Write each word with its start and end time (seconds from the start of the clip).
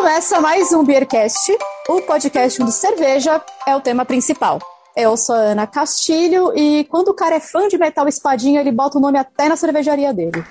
Começa 0.00 0.40
mais 0.40 0.72
um 0.72 0.82
Beercast, 0.82 1.52
o 1.86 2.00
podcast 2.00 2.62
onde 2.62 2.72
cerveja 2.72 3.38
é 3.66 3.76
o 3.76 3.82
tema 3.82 4.02
principal. 4.02 4.58
Eu 4.96 5.14
sou 5.14 5.34
a 5.34 5.38
Ana 5.38 5.66
Castilho 5.66 6.56
e 6.56 6.84
quando 6.84 7.08
o 7.08 7.14
cara 7.14 7.36
é 7.36 7.40
fã 7.40 7.68
de 7.68 7.76
metal 7.76 8.08
espadinha, 8.08 8.62
ele 8.62 8.72
bota 8.72 8.96
o 8.96 9.00
nome 9.00 9.18
até 9.18 9.46
na 9.46 9.56
cervejaria 9.56 10.14
dele. 10.14 10.42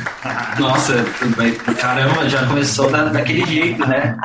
Nossa, 0.58 0.94
caramba, 1.78 2.26
já 2.30 2.46
começou 2.46 2.90
da, 2.90 3.04
daquele 3.04 3.44
jeito, 3.44 3.86
né? 3.86 4.16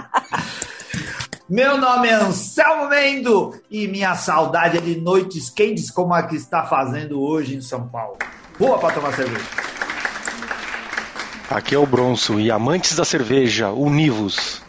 Meu 1.50 1.78
nome 1.78 2.08
é 2.08 2.14
Anselmo 2.14 2.88
Mendo 2.88 3.62
e 3.70 3.86
minha 3.86 4.16
saudade 4.16 4.78
é 4.78 4.82
de 4.82 4.96
noites 4.96 5.50
quentes 5.50 5.92
como 5.92 6.14
a 6.14 6.24
que 6.24 6.38
está 6.38 6.64
fazendo 6.64 7.22
hoje 7.22 7.58
em 7.58 7.62
São 7.62 7.86
Paulo. 7.86 8.18
Boa 8.58 8.80
para 8.80 8.94
tomar 8.94 9.14
cerveja. 9.14 9.46
Aqui 11.50 11.76
é 11.76 11.78
o 11.78 11.86
Bronson 11.86 12.40
e 12.40 12.50
amantes 12.50 12.96
da 12.96 13.04
cerveja, 13.04 13.72
univos. 13.72 14.69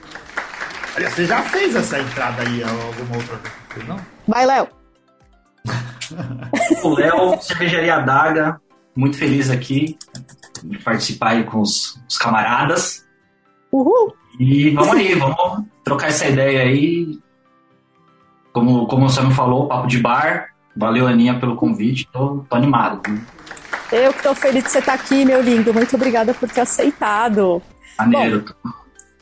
Você 1.09 1.25
já 1.25 1.43
fez 1.43 1.75
essa 1.75 1.99
entrada 1.99 2.43
aí 2.43 2.63
alguma 2.63 3.17
outra 3.17 3.41
vez, 3.75 3.89
não? 3.89 3.97
Vai, 4.27 4.47
Léo. 4.47 4.69
o 6.83 6.89
Léo, 6.95 7.41
Cervejaria 7.41 8.01
Daga, 8.01 8.61
muito 8.95 9.17
feliz 9.17 9.51
aqui 9.51 9.97
de 10.63 10.79
participar 10.79 11.31
aí 11.31 11.45
com 11.45 11.61
os, 11.61 11.99
os 12.09 12.19
camaradas. 12.19 13.07
Uhul! 13.73 14.15
E 14.39 14.71
vamos 14.71 14.97
aí, 14.97 15.15
vamos 15.15 15.65
trocar 15.85 16.09
essa 16.09 16.27
ideia 16.27 16.63
aí. 16.63 17.19
Como, 18.53 18.87
como 18.87 19.07
o 19.07 19.09
Sam 19.09 19.31
falou, 19.31 19.69
papo 19.69 19.87
de 19.87 19.99
bar. 19.99 20.49
Valeu, 20.77 21.07
Aninha, 21.07 21.39
pelo 21.39 21.57
convite. 21.57 22.09
Tô, 22.13 22.45
tô 22.49 22.57
animado. 22.57 23.03
Eu 23.93 24.13
que 24.13 24.23
tô 24.23 24.35
feliz 24.35 24.65
de 24.65 24.71
você 24.71 24.79
estar 24.79 24.95
aqui, 24.95 25.25
meu 25.25 25.41
lindo. 25.43 25.75
Muito 25.75 25.95
obrigada 25.97 26.33
por 26.33 26.49
ter 26.49 26.63
aceitado. 26.63 27.63
Maneiro. 27.99 28.45
Bom, 28.65 28.71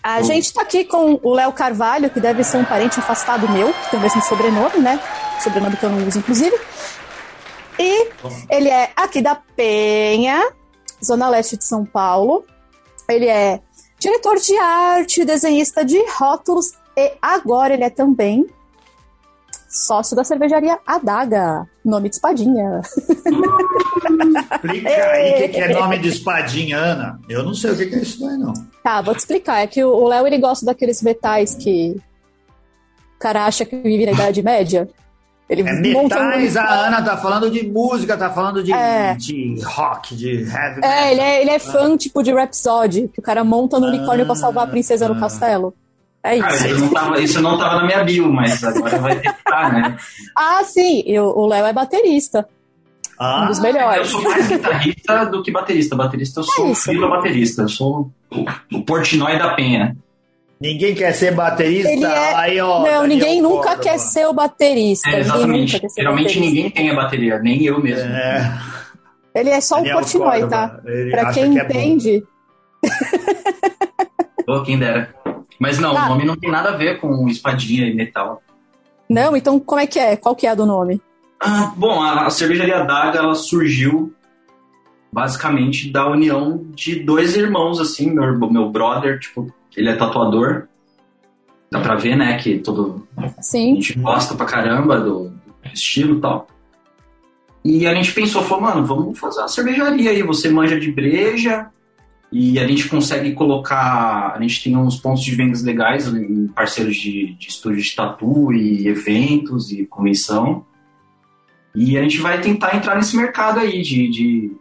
a 0.03 0.23
gente 0.23 0.53
tá 0.53 0.63
aqui 0.63 0.85
com 0.85 1.19
o 1.23 1.35
Léo 1.35 1.53
Carvalho, 1.53 2.11
que 2.11 2.21
deve 2.21 2.45
ser 2.45 2.59
um 2.59 2.65
parente 2.65 2.99
afastado 2.99 3.49
meu, 3.51 3.73
que 3.73 3.91
tem 3.91 3.99
o 3.99 4.03
mesmo 4.03 4.23
sobrenome, 4.23 4.79
né? 4.79 5.01
Sobrenome 5.43 5.77
que 5.77 5.85
eu 5.85 5.91
não 5.91 6.07
uso, 6.07 6.19
inclusive. 6.19 6.57
E 7.79 8.11
ele 8.51 8.69
é 8.69 8.91
aqui 8.97 9.23
da 9.23 9.35
Penha, 9.35 10.53
Zona 11.05 11.29
Leste 11.29 11.57
de 11.57 11.65
São 11.65 11.85
Paulo. 11.85 12.45
Ele 13.09 13.27
é 13.27 13.61
diretor 13.99 14.37
de 14.37 14.57
arte, 14.57 15.25
desenhista 15.25 15.85
de 15.85 15.99
rótulos 16.17 16.73
e 16.97 17.17
agora 17.21 17.75
ele 17.75 17.85
é 17.85 17.91
também 17.91 18.47
sócio 19.69 20.17
da 20.17 20.25
cervejaria 20.25 20.79
Adaga, 20.87 21.69
nome 21.89 22.09
de 22.09 22.17
espadinha. 22.17 22.81
Explica 22.81 23.11
aí 25.11 25.45
o 25.45 25.51
que, 25.51 25.57
é 25.57 25.73
nome 25.73 25.99
de 25.99 26.09
espadinha, 26.09 26.79
Ana. 26.79 27.21
Eu 27.29 27.43
não 27.43 27.55
sei 27.55 27.73
o 27.73 27.77
que, 27.77 27.95
é 27.95 27.99
isso 27.99 28.27
aí, 28.29 28.37
não. 28.37 28.53
Tá, 28.83 29.01
vou 29.01 29.15
te 29.15 29.19
explicar. 29.19 29.61
É 29.61 29.67
que 29.67 29.83
o 29.83 30.09
Léo 30.09 30.27
ele 30.27 30.39
gosta 30.39 30.67
daqueles 30.67 31.03
metais 31.03 31.55
que 31.55 31.97
o 33.17 33.19
cara 33.19 33.47
acha 33.47 33.65
que 33.65 33.77
vive 33.77 34.07
na 34.07 34.13
Idade 34.13 34.43
Média. 34.43 34.89
Ele 35.49 35.63
é 35.63 35.73
metais, 35.73 36.57
um... 36.57 36.61
a 36.61 36.87
Ana 36.87 37.03
tá 37.03 37.17
falando 37.17 37.51
de 37.51 37.67
música, 37.67 38.19
tá 38.19 38.29
falando 38.29 38.63
de, 38.63 38.71
é. 38.71 39.15
de 39.15 39.59
rock, 39.65 40.15
de 40.15 40.43
heavy 40.43 40.77
metal. 40.77 40.91
É, 40.91 41.11
ele 41.11 41.21
é, 41.21 41.41
ele 41.41 41.51
é 41.51 41.59
fã, 41.59 41.97
tipo, 41.97 42.23
de 42.23 42.33
Rhapsody, 42.33 43.09
que 43.09 43.19
o 43.19 43.23
cara 43.23 43.43
monta 43.43 43.81
no 43.81 43.87
unicórnio 43.87 44.25
ah, 44.25 44.27
pra 44.27 44.35
salvar 44.35 44.65
a 44.65 44.71
princesa 44.71 45.07
ah, 45.07 45.09
no 45.09 45.19
castelo. 45.19 45.75
É 46.29 46.37
isso. 46.37 46.47
Cara, 46.47 46.69
isso, 46.69 46.81
não 46.81 46.89
tava, 46.91 47.21
isso 47.21 47.41
não 47.41 47.59
tava 47.59 47.77
na 47.77 47.85
minha 47.85 48.05
bio, 48.05 48.31
mas 48.31 48.63
agora 48.63 48.99
vai 48.99 49.19
ter 49.19 49.33
que 49.33 49.39
estar, 49.39 49.73
né? 49.73 49.97
ah, 50.37 50.63
sim, 50.63 51.03
eu, 51.07 51.25
o 51.25 51.47
Léo 51.47 51.65
é 51.65 51.73
baterista. 51.73 52.47
Ah, 53.19 53.45
um 53.45 53.47
dos 53.47 53.59
melhores. 53.59 53.97
Eu 53.97 54.05
sou 54.05 54.23
mais 54.23 54.47
guitarrista 54.47 55.25
do 55.25 55.43
que 55.43 55.51
baterista. 55.51 55.97
Baterista, 55.97 56.41
eu 56.41 56.45
sou 56.45 56.71
é 56.71 56.75
filho 56.75 57.01
do 57.01 57.09
baterista. 57.09 57.63
Eu 57.63 57.69
sou 57.69 58.11
o, 58.31 58.45
o 58.77 58.83
Portnoy 58.85 59.39
da 59.39 59.55
Penha. 59.55 59.97
Ninguém 60.61 60.95
quer 60.95 61.13
ser 61.13 61.35
baterista, 61.35 62.07
é... 62.07 62.35
aí 62.35 62.61
ó. 62.61 62.83
Não, 62.83 63.07
ninguém 63.07 63.41
nunca 63.41 63.77
quer 63.77 63.99
ser 63.99 64.27
o 64.27 64.35
baterista. 64.35 65.09
É, 65.09 65.21
exatamente. 65.21 65.81
Geralmente 65.97 66.25
baterista. 66.25 66.41
ninguém 66.41 66.71
tem 66.71 66.91
a 66.91 66.95
bateria, 66.95 67.39
nem 67.39 67.65
eu 67.65 67.81
mesmo. 67.81 68.11
É. 68.11 68.61
Ele 69.35 69.51
é 69.51 69.61
só 69.63 69.77
Daniel 69.77 69.97
o 69.97 70.01
Portnoy, 70.01 70.47
tá? 70.49 70.79
Pra 71.11 71.33
quem 71.33 71.53
que 71.53 71.59
é 71.59 71.65
entende. 71.65 72.23
Pô, 74.45 74.63
quem 74.63 74.79
dera. 74.79 75.15
Mas 75.59 75.79
não, 75.79 75.95
o 75.95 76.09
nome 76.09 76.25
não 76.25 76.37
tem 76.37 76.51
nada 76.51 76.71
a 76.71 76.77
ver 76.77 77.01
com 77.01 77.27
espadinha 77.29 77.87
e 77.87 77.95
metal. 77.95 78.43
Não, 79.09 79.37
então 79.37 79.59
como 79.59 79.81
é 79.81 79.87
que 79.87 79.99
é? 79.99 80.17
Qual 80.17 80.37
que 80.37 80.47
é 80.47 80.51
a 80.51 80.55
do 80.55 80.67
nome? 80.67 81.01
Ah, 81.41 81.73
bom, 81.77 82.03
a, 82.03 82.27
a 82.27 82.31
cervejaria 82.31 82.85
Daga 82.85 83.19
ela 83.19 83.35
surgiu 83.35 84.13
basicamente 85.13 85.91
da 85.91 86.07
união 86.07 86.67
de 86.75 86.97
dois 86.97 87.37
irmãos, 87.37 87.81
assim, 87.81 88.11
meu, 88.11 88.39
meu 88.51 88.71
brother, 88.71 89.19
tipo, 89.19 89.53
ele 89.77 89.89
é 89.89 89.97
tatuador. 89.97 90.67
Dá 91.71 91.81
pra 91.81 91.97
ver, 91.97 92.17
né, 92.17 92.37
que 92.39 92.59
todo. 92.59 93.07
Sim. 93.41 93.73
A 93.73 93.75
gente 93.75 93.99
gosta 93.99 94.35
pra 94.35 94.47
caramba 94.47 95.01
do 95.01 95.33
estilo 95.73 96.19
e 96.19 96.21
tal. 96.21 96.47
E 97.65 97.87
a 97.87 97.95
gente 97.95 98.13
pensou, 98.13 98.43
falou, 98.43 98.65
mano, 98.65 98.87
vamos 98.87 99.19
fazer 99.19 99.41
uma 99.41 99.49
cervejaria 99.49 100.11
aí. 100.11 100.23
Você 100.23 100.49
manja 100.49 100.79
de 100.79 100.91
breja 100.91 101.71
e 102.31 102.59
a 102.59 102.67
gente 102.67 102.89
consegue 102.89 103.33
colocar. 103.33 104.35
A 104.37 104.41
gente 104.41 104.63
tem 104.63 104.77
uns 104.77 104.97
pontos 104.97 105.23
de 105.23 105.35
vendas 105.35 105.63
legais 105.63 106.07
em 106.07 106.47
parceiros 106.49 106.97
de, 106.97 107.35
de 107.35 107.49
estúdio 107.49 107.83
de 107.83 107.95
tatu 107.95 108.53
e 108.53 108.87
eventos 108.87 109.71
e 109.73 109.87
convenção. 109.87 110.67
E 111.75 111.97
a 111.97 112.03
gente 112.03 112.19
vai 112.21 112.41
tentar 112.41 112.77
entrar 112.77 112.97
nesse 112.97 113.17
mercado 113.17 113.61
aí 113.61 113.83
de, 113.83 114.09
de. 114.09 114.53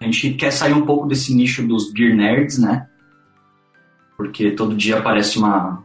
A 0.00 0.04
gente 0.04 0.34
quer 0.34 0.50
sair 0.50 0.74
um 0.74 0.84
pouco 0.84 1.06
desse 1.06 1.34
nicho 1.34 1.66
dos 1.66 1.92
beer 1.92 2.14
nerds, 2.14 2.58
né? 2.58 2.88
porque 4.16 4.50
todo 4.52 4.76
dia 4.76 4.98
aparece 4.98 5.38
uma, 5.38 5.82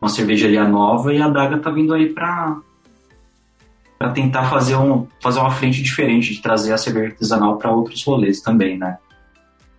uma 0.00 0.08
cervejaria 0.08 0.66
nova 0.66 1.12
e 1.12 1.20
a 1.20 1.28
Daga 1.28 1.58
tá 1.58 1.70
vindo 1.70 1.94
aí 1.94 2.08
para 2.08 2.58
para 3.98 4.12
tentar 4.12 4.48
fazer, 4.48 4.76
um, 4.76 5.06
fazer 5.22 5.40
uma 5.40 5.50
frente 5.50 5.82
diferente, 5.82 6.32
de 6.32 6.40
trazer 6.40 6.72
a 6.72 6.78
cerveja 6.78 7.08
artesanal 7.08 7.58
para 7.58 7.70
outros 7.70 8.02
rolês 8.02 8.40
também, 8.40 8.78
né? 8.78 8.96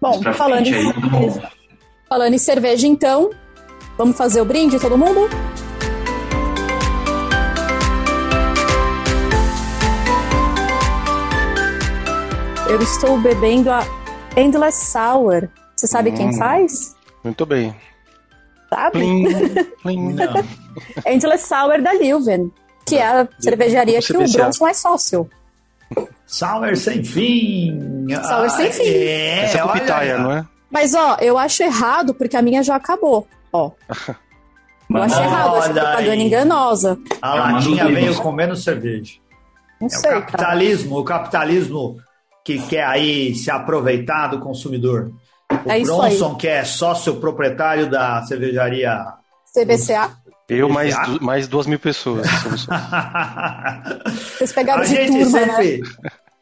Bom, 0.01 0.19
falando 0.33 0.65
em, 0.65 0.73
aí, 0.73 0.83
cerveja, 0.83 1.51
falando 2.09 2.33
em 2.33 2.37
cerveja, 2.39 2.87
então, 2.87 3.29
vamos 3.95 4.17
fazer 4.17 4.41
o 4.41 4.45
brinde, 4.45 4.79
todo 4.79 4.97
mundo? 4.97 5.29
Eu 12.67 12.81
estou 12.81 13.19
bebendo 13.19 13.69
a 13.69 13.81
Endless 14.35 14.91
Sour. 14.91 15.47
Você 15.75 15.85
sabe 15.85 16.09
hum. 16.09 16.15
quem 16.15 16.35
faz? 16.35 16.95
Muito 17.23 17.45
bem. 17.45 17.75
Sabe? 18.71 18.97
Plim, 18.97 19.25
plim. 19.83 20.15
Angela 21.05 21.37
Sauer 21.37 21.83
da 21.83 21.93
Lilven, 21.93 22.51
que 22.87 22.95
é 22.95 23.05
a 23.05 23.29
cervejaria 23.39 23.99
que 24.01 24.17
o 24.17 24.31
Bronson 24.31 24.67
é 24.67 24.73
sócio. 24.73 25.29
Sauer 26.25 26.77
sem 26.77 27.03
fim. 27.03 28.07
Sauer 28.23 28.49
sem 28.49 28.71
fim. 28.71 28.83
É, 28.83 29.43
Essa 29.45 29.57
é 29.59 29.61
com 29.61 29.69
pitaia, 29.69 30.17
não 30.17 30.31
é? 30.31 30.45
Mas, 30.69 30.93
ó, 30.93 31.17
eu 31.19 31.37
acho 31.37 31.61
errado 31.63 32.13
porque 32.13 32.37
a 32.37 32.41
minha 32.41 32.63
já 32.63 32.75
acabou. 32.75 33.27
Ó. 33.51 33.71
Eu 34.89 35.03
acho 35.03 35.21
errado, 35.21 35.55
acho 35.55 35.73
propaganda 35.73 36.15
enganosa. 36.15 36.99
A 37.21 37.35
latinha 37.35 37.87
veio 37.87 38.15
com 38.17 38.31
menos 38.31 38.63
cerveja. 38.63 39.13
Não 39.79 39.87
é 39.87 39.89
sei, 39.89 40.11
o 40.11 40.21
capitalismo, 40.21 40.89
cara. 40.89 41.01
o 41.01 41.03
capitalismo 41.03 41.97
que 42.43 42.59
quer 42.67 42.85
aí 42.85 43.33
se 43.35 43.49
aproveitar 43.49 44.27
do 44.27 44.39
consumidor. 44.39 45.11
O 45.65 45.71
é 45.71 45.81
Bronson, 45.81 46.35
que 46.35 46.47
é 46.47 46.63
sócio 46.63 47.15
proprietário 47.15 47.89
da 47.89 48.21
cervejaria 48.23 49.05
CBCA. 49.53 50.11
Eu 50.51 50.67
mais, 50.67 50.93
du 51.07 51.23
mais 51.23 51.47
duas 51.47 51.65
mil 51.65 51.79
pessoas. 51.79 52.27
Vocês 54.35 54.51
pegaram 54.51 54.81
a 54.81 54.83
de 54.83 54.89
gente 54.89 55.23
turma, 55.23 55.39
sempre, 55.39 55.77
né? 55.77 55.83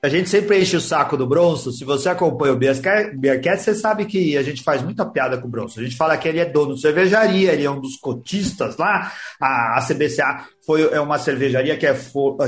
A 0.02 0.08
gente 0.08 0.30
sempre 0.30 0.60
enche 0.60 0.78
o 0.78 0.82
saco 0.82 1.16
do 1.16 1.28
Bronson. 1.28 1.72
Se 1.72 1.84
você 1.84 2.08
acompanha 2.08 2.54
o 2.54 2.56
Beercast, 2.56 3.64
você 3.64 3.76
sabe 3.76 4.06
que 4.06 4.38
a 4.38 4.42
gente 4.42 4.64
faz 4.64 4.82
muita 4.82 5.06
piada 5.06 5.38
com 5.38 5.46
o 5.46 5.52
Bronson. 5.52 5.82
A 5.82 5.84
gente 5.84 5.98
fala 5.98 6.18
que 6.18 6.26
ele 6.26 6.40
é 6.40 6.46
dono 6.46 6.74
de 6.74 6.82
cervejaria, 6.82 7.52
ele 7.52 7.66
é 7.66 7.70
um 7.70 7.82
dos 7.82 7.98
cotistas 7.98 8.78
lá. 8.78 9.12
A, 9.42 9.78
a 9.78 9.86
CBCA 9.86 10.46
foi, 10.66 10.90
é 10.94 11.02
uma 11.02 11.20
cervejaria 11.20 11.76
que 11.76 11.86
é, 11.86 11.94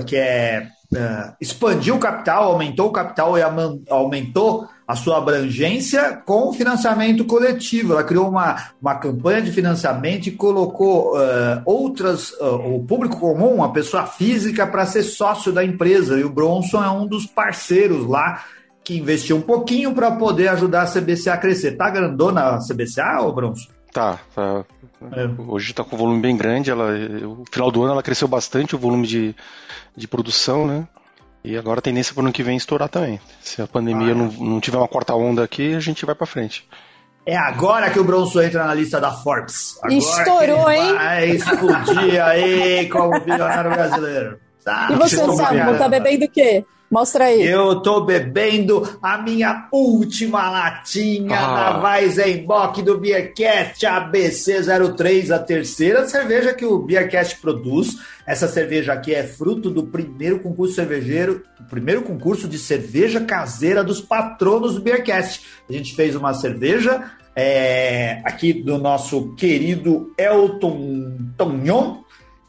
que 0.08 0.16
é 0.16 0.66
uh, 0.94 1.36
expandiu 1.42 1.96
o 1.96 2.00
capital, 2.00 2.54
aumentou 2.54 2.88
o 2.88 2.94
capital 2.94 3.38
e 3.38 3.42
aumentou 3.90 4.66
a 4.92 4.96
sua 4.96 5.20
abrangência 5.20 6.22
com 6.26 6.50
o 6.50 6.54
financiamento 6.54 7.24
coletivo. 7.24 7.94
Ela 7.94 8.04
criou 8.04 8.28
uma, 8.28 8.62
uma 8.82 8.96
campanha 8.96 9.42
de 9.42 9.50
financiamento 9.50 10.28
e 10.28 10.32
colocou 10.32 11.16
uh, 11.16 11.62
outras, 11.64 12.32
uh, 12.32 12.76
o 12.76 12.84
público 12.84 13.18
comum, 13.18 13.64
a 13.64 13.70
pessoa 13.70 14.06
física, 14.06 14.68
para 14.68 14.86
ser 14.86 15.04
sócio 15.04 15.54
da 15.54 15.64
empresa. 15.64 16.20
E 16.20 16.26
o 16.26 16.30
Bronson 16.30 16.84
é 16.84 16.90
um 16.90 17.08
dos 17.08 17.26
parceiros 17.26 18.06
lá 18.06 18.44
que 18.84 18.98
investiu 18.98 19.38
um 19.38 19.42
pouquinho 19.42 19.94
para 19.94 20.12
poder 20.12 20.50
ajudar 20.50 20.82
a 20.82 20.92
CBCA 20.92 21.36
a 21.36 21.38
crescer. 21.38 21.78
Tá 21.78 21.90
grandona 21.90 22.56
a 22.56 22.58
CBCA, 22.58 23.22
ô 23.22 23.32
Bronson? 23.32 23.70
Tá, 23.94 24.20
tá. 24.36 24.66
É. 25.14 25.42
Hoje 25.48 25.72
está 25.72 25.86
com 25.86 25.96
um 25.96 26.00
volume 26.00 26.22
bem 26.22 26.36
grande. 26.36 26.70
Ela, 26.70 26.92
no 26.98 27.46
final 27.50 27.72
do 27.72 27.82
ano 27.84 27.94
ela 27.94 28.04
cresceu 28.04 28.28
bastante 28.28 28.76
o 28.76 28.80
volume 28.80 29.08
de, 29.08 29.34
de 29.96 30.06
produção, 30.06 30.68
né? 30.68 30.86
E 31.44 31.58
agora 31.58 31.80
a 31.80 31.82
tendência 31.82 32.14
para 32.14 32.22
o 32.22 32.26
ano 32.26 32.34
que 32.34 32.44
vem 32.44 32.56
estourar 32.56 32.88
também. 32.88 33.20
Se 33.42 33.62
a 33.62 33.68
pandemia 33.68 34.10
ah, 34.10 34.12
é. 34.12 34.14
não, 34.14 34.32
não 34.32 34.60
tiver 34.60 34.78
uma 34.78 34.88
quarta 34.88 35.16
onda 35.16 35.44
aqui, 35.44 35.74
a 35.74 35.80
gente 35.80 36.06
vai 36.06 36.14
para 36.14 36.28
frente. 36.28 36.68
É 37.26 37.36
agora 37.36 37.90
que 37.90 38.00
o 38.00 38.04
Bronson 38.04 38.42
entra 38.42 38.66
na 38.66 38.74
lista 38.74 39.00
da 39.00 39.12
Forbes. 39.12 39.78
Agora 39.78 39.94
Estourou, 39.94 40.70
hein? 40.70 40.94
Vai 40.96 41.30
explodir 41.32 42.24
aí 42.24 42.90
como 42.90 43.20
bilionário 43.20 43.72
brasileiro. 43.72 44.40
Tá, 44.64 44.90
e 44.92 44.96
você, 44.96 45.18
Samu, 45.18 45.78
tá 45.78 45.90
bebendo 45.90 46.26
o 46.26 46.30
quê? 46.30 46.64
Mostra 46.92 47.26
aí. 47.26 47.48
Eu 47.48 47.82
tô 47.82 48.02
bebendo 48.02 48.86
a 49.02 49.18
minha 49.18 49.70
última 49.72 50.50
latinha 50.50 51.40
ah. 51.40 51.72
da 51.72 51.82
Weizenbock 51.82 52.82
do 52.82 52.98
Beercast 52.98 53.86
ABC03, 53.86 55.34
a 55.34 55.40
terceira 55.40 56.06
cerveja 56.06 56.54
que 56.54 56.66
o 56.66 56.80
Beercast 56.80 57.38
produz. 57.38 57.96
Essa 58.28 58.46
cerveja 58.46 58.92
aqui 58.92 59.16
é 59.16 59.24
fruto 59.24 59.70
do 59.70 59.84
primeiro 59.84 60.42
concurso 60.42 60.76
cervejeiro, 60.76 61.42
o 61.62 61.64
primeiro 61.64 62.02
concurso 62.02 62.46
de 62.46 62.60
cerveja 62.60 63.22
caseira 63.22 63.86
dos 63.86 64.02
patronos 64.02 64.76
do 64.76 64.82
Beercast. 64.82 65.46
A 65.70 65.72
gente 65.72 65.96
fez 65.96 66.14
uma 66.14 66.34
cerveja 66.34 67.10
é, 67.34 68.22
aqui 68.26 68.52
do 68.52 68.78
nosso 68.78 69.34
querido 69.36 70.14
Elton 70.18 71.14
Tonhon, 71.38 72.02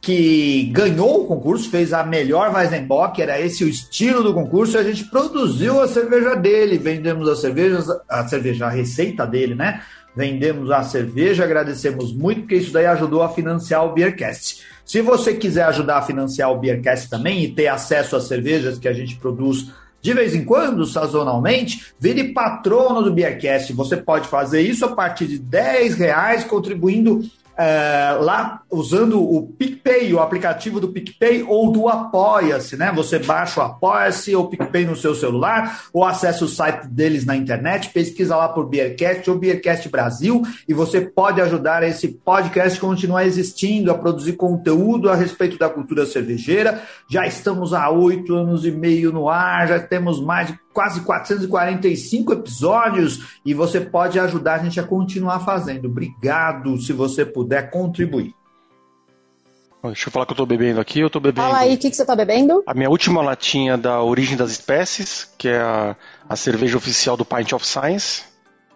que 0.03 0.65
ganhou 0.73 1.23
o 1.23 1.27
concurso, 1.27 1.71
fez 1.71 1.93
a 1.93 2.03
melhor 2.03 2.53
Weizenbock, 2.53 3.23
era 3.23 3.41
esse 3.41 3.63
o 3.63 3.69
estilo 3.69 4.25
do 4.25 4.35
concurso, 4.35 4.77
e 4.77 4.81
a 4.81 4.83
gente 4.83 5.05
produziu 5.05 5.81
a 5.81 5.87
cerveja 5.87 6.35
dele, 6.35 6.77
vendemos 6.77 7.29
a 7.29 7.37
cerveja, 7.37 7.79
a 8.09 8.27
cerveja, 8.27 8.67
a 8.67 8.69
receita 8.69 9.25
dele, 9.25 9.55
né? 9.55 9.81
Vendemos 10.15 10.73
a 10.73 10.83
cerveja, 10.83 11.45
agradecemos 11.45 12.13
muito, 12.13 12.41
porque 12.41 12.57
isso 12.57 12.73
daí 12.73 12.85
ajudou 12.85 13.23
a 13.23 13.29
financiar 13.29 13.87
o 13.87 13.93
Beercast. 13.93 14.65
Se 14.85 15.01
você 15.01 15.35
quiser 15.35 15.67
ajudar 15.67 15.99
a 15.99 16.03
financiar 16.03 16.51
o 16.51 16.59
Beercast 16.59 17.09
também 17.09 17.45
e 17.45 17.53
ter 17.53 17.69
acesso 17.69 18.17
às 18.17 18.25
cervejas 18.25 18.79
que 18.79 18.89
a 18.89 18.93
gente 18.93 19.15
produz 19.17 19.71
de 20.03 20.13
vez 20.13 20.35
em 20.35 20.45
quando, 20.45 20.85
sazonalmente, 20.85 21.95
vire 21.97 22.33
patrono 22.33 23.03
do 23.03 23.13
Beercast. 23.13 23.73
Você 23.73 23.97
pode 23.97 24.27
fazer 24.27 24.61
isso 24.61 24.85
a 24.85 24.97
partir 24.97 25.29
de 25.29 25.39
10 25.39 25.95
reais, 25.95 26.43
contribuindo 26.43 27.23
é, 27.57 28.17
lá 28.21 28.63
usando 28.71 29.23
o 29.23 29.47
PicPay, 29.47 30.13
o 30.15 30.21
aplicativo 30.21 30.81
do 30.81 30.89
PicPay 30.89 31.43
ou 31.43 31.71
do 31.71 31.89
Apoia-se, 31.89 32.77
né? 32.77 32.93
Você 32.95 33.19
baixa 33.19 33.61
o 33.61 33.65
Apoia-se 33.65 34.35
ou 34.35 34.49
PicPay 34.49 34.87
no 34.87 34.97
seu 34.97 35.15
celular 35.15 35.83
ou 35.93 36.05
acessa 36.05 36.45
o 36.45 36.49
site 36.49 36.87
deles 36.87 37.25
na 37.25 37.37
internet, 37.37 37.91
pesquisa 37.91 38.37
lá 38.37 38.49
por 38.49 38.69
Beercast 38.69 39.29
ou 39.31 39.39
Beercast 39.39 39.89
Brasil 39.89 40.43
e 40.67 40.73
você 40.73 41.01
pode 41.01 41.41
ajudar 41.41 41.83
esse 41.83 42.09
podcast 42.09 42.79
a 42.79 42.81
continuar 42.81 43.27
existindo, 43.27 43.91
a 43.91 43.99
produzir 43.99 44.35
conteúdo 44.35 45.11
a 45.11 45.15
respeito 45.15 45.59
da 45.59 45.69
cultura 45.69 46.07
cervejeira. 46.07 46.83
Já 47.11 47.27
estamos 47.27 47.75
há 47.75 47.91
oito 47.91 48.35
anos 48.35 48.65
e 48.65 48.71
meio 48.71 49.13
no 49.13 49.29
ar, 49.29 49.69
já 49.69 49.79
temos 49.79 50.21
mais 50.21 50.49
de 50.49 50.59
quase 50.73 51.01
445 51.03 52.33
episódios 52.33 53.39
e 53.45 53.55
você 53.55 53.81
pode 53.81 54.19
ajudar 54.19 54.55
a 54.55 54.65
gente 54.65 54.81
a 54.81 54.83
continuar 54.83 55.41
fazendo. 55.41 55.87
Obrigado 55.87 56.81
se 56.81 56.93
você 56.93 57.25
puder 57.25 57.71
contribuir. 57.71 58.35
Deixa 59.85 60.09
eu 60.09 60.13
falar 60.13 60.27
que 60.27 60.33
eu 60.33 60.37
tô 60.37 60.47
bebendo 60.47 60.81
aqui, 60.81 61.01
eu 61.01 61.11
tô 61.11 61.19
bebendo. 61.19 61.49
Fala 61.49 61.59
aí, 61.59 61.75
o 61.75 61.79
que, 61.79 61.91
que 61.91 61.97
você 61.97 62.05
tá 62.05 62.15
bebendo? 62.15 62.63
A 62.67 62.73
minha 62.73 62.89
última 62.89 63.21
latinha 63.21 63.77
da 63.77 64.01
Origem 64.01 64.37
das 64.37 64.53
Espécies, 64.53 65.29
que 65.37 65.49
é 65.49 65.59
a, 65.59 65.97
a 66.29 66.37
cerveja 66.37 66.77
oficial 66.77 67.17
do 67.17 67.25
Pint 67.25 67.53
of 67.53 67.67
Science. 67.67 68.23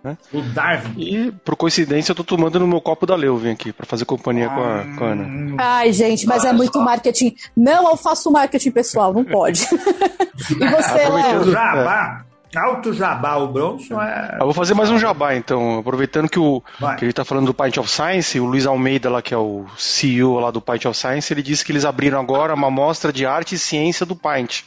Né? 0.07 0.17
O 0.33 0.41
Darwin. 0.41 0.95
E, 0.97 1.33
por 1.33 1.57
coincidência, 1.57 2.13
eu 2.13 2.17
tô 2.17 2.23
tomando 2.23 2.61
no 2.61 2.67
meu 2.69 2.81
copo 2.81 3.05
da 3.07 3.17
Leuven 3.17 3.51
aqui, 3.51 3.73
para 3.73 3.85
fazer 3.85 4.05
companhia 4.05 4.49
com, 4.49 4.63
a, 4.63 4.97
com 4.97 5.05
a 5.05 5.09
Ana. 5.09 5.57
Ai, 5.59 5.93
gente, 5.93 6.29
mas 6.29 6.45
é 6.45 6.53
muito 6.53 6.81
marketing. 6.81 7.35
Não, 7.57 7.91
eu 7.91 7.97
faço 7.97 8.31
marketing 8.31 8.71
pessoal, 8.71 9.13
não 9.13 9.25
pode. 9.25 9.67
e 9.67 10.69
você, 10.69 11.09
Léo? 11.09 11.51
Jabá. 11.51 12.25
Alto 12.55 12.95
jabá, 12.95 13.37
o 13.37 13.49
Bronson 13.49 14.01
é. 14.01 14.39
Eu 14.41 14.45
vou 14.45 14.55
fazer 14.55 14.73
mais 14.73 14.89
um 14.89 14.99
jabá, 14.99 15.35
então. 15.35 15.81
Aproveitando 15.81 16.29
que, 16.29 16.39
o, 16.39 16.63
que 16.97 17.05
ele 17.05 17.11
está 17.11 17.25
falando 17.25 17.47
do 17.47 17.53
Pint 17.53 17.77
of 17.77 17.91
Science, 17.91 18.39
o 18.39 18.47
Luiz 18.47 18.65
Almeida, 18.65 19.11
lá, 19.11 19.21
que 19.21 19.35
é 19.35 19.37
o 19.37 19.67
CEO 19.77 20.39
lá 20.39 20.53
do 20.53 20.61
Pint 20.61 20.87
of 20.87 20.97
Science, 20.97 21.31
ele 21.35 21.43
disse 21.43 21.65
que 21.65 21.73
eles 21.73 21.85
abriram 21.85 22.19
agora 22.19 22.55
uma 22.55 22.71
mostra 22.71 23.13
de 23.13 23.27
arte 23.27 23.57
e 23.57 23.59
ciência 23.59 24.07
do 24.07 24.17
Pint, 24.17 24.63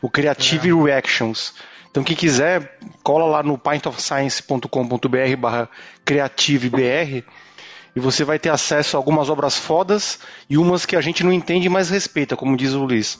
o 0.00 0.08
Creative 0.08 0.70
é. 0.70 0.74
Reactions. 0.74 1.52
Então, 1.98 2.04
quem 2.04 2.16
quiser, 2.16 2.78
cola 3.02 3.24
lá 3.24 3.42
no 3.42 3.58
pintofscience.com.br 3.58 5.36
barra 5.36 5.68
creativebr 6.04 7.24
e 7.98 8.00
você 8.00 8.22
vai 8.22 8.38
ter 8.38 8.48
acesso 8.48 8.96
a 8.96 9.00
algumas 9.00 9.28
obras 9.28 9.56
fodas 9.56 10.20
e 10.48 10.56
umas 10.56 10.86
que 10.86 10.94
a 10.94 11.00
gente 11.00 11.24
não 11.24 11.32
entende, 11.32 11.68
mas 11.68 11.90
respeita, 11.90 12.36
como 12.36 12.56
diz 12.56 12.72
o 12.72 12.84
Luiz. 12.84 13.18